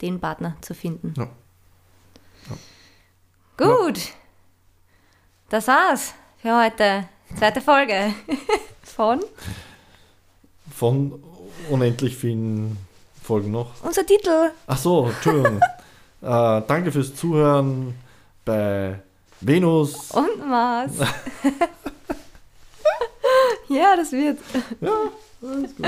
den 0.00 0.20
Partner 0.20 0.56
zu 0.62 0.74
finden. 0.74 1.12
Ja. 1.16 1.28
Gut. 3.56 4.00
Das 5.48 5.68
war's 5.68 6.14
für 6.38 6.60
heute. 6.60 7.08
Zweite 7.38 7.60
Folge 7.60 8.14
von 8.82 9.20
Von 10.74 11.22
unendlich 11.70 12.16
vielen 12.16 12.76
Folgen 13.22 13.50
noch. 13.52 13.70
unser 13.82 14.04
Titel. 14.04 14.50
Ach 14.66 14.76
so, 14.78 15.06
Entschuldigung. 15.06 15.60
äh, 16.22 16.62
danke 16.66 16.90
fürs 16.92 17.14
Zuhören 17.14 17.94
bei 18.44 18.98
Venus. 19.40 20.10
Und 20.10 20.46
Mars. 20.48 20.92
ja, 23.68 23.96
das 23.96 24.12
wird. 24.12 24.38
Ja, 24.80 24.90
alles 25.42 25.76
gut. 25.76 25.86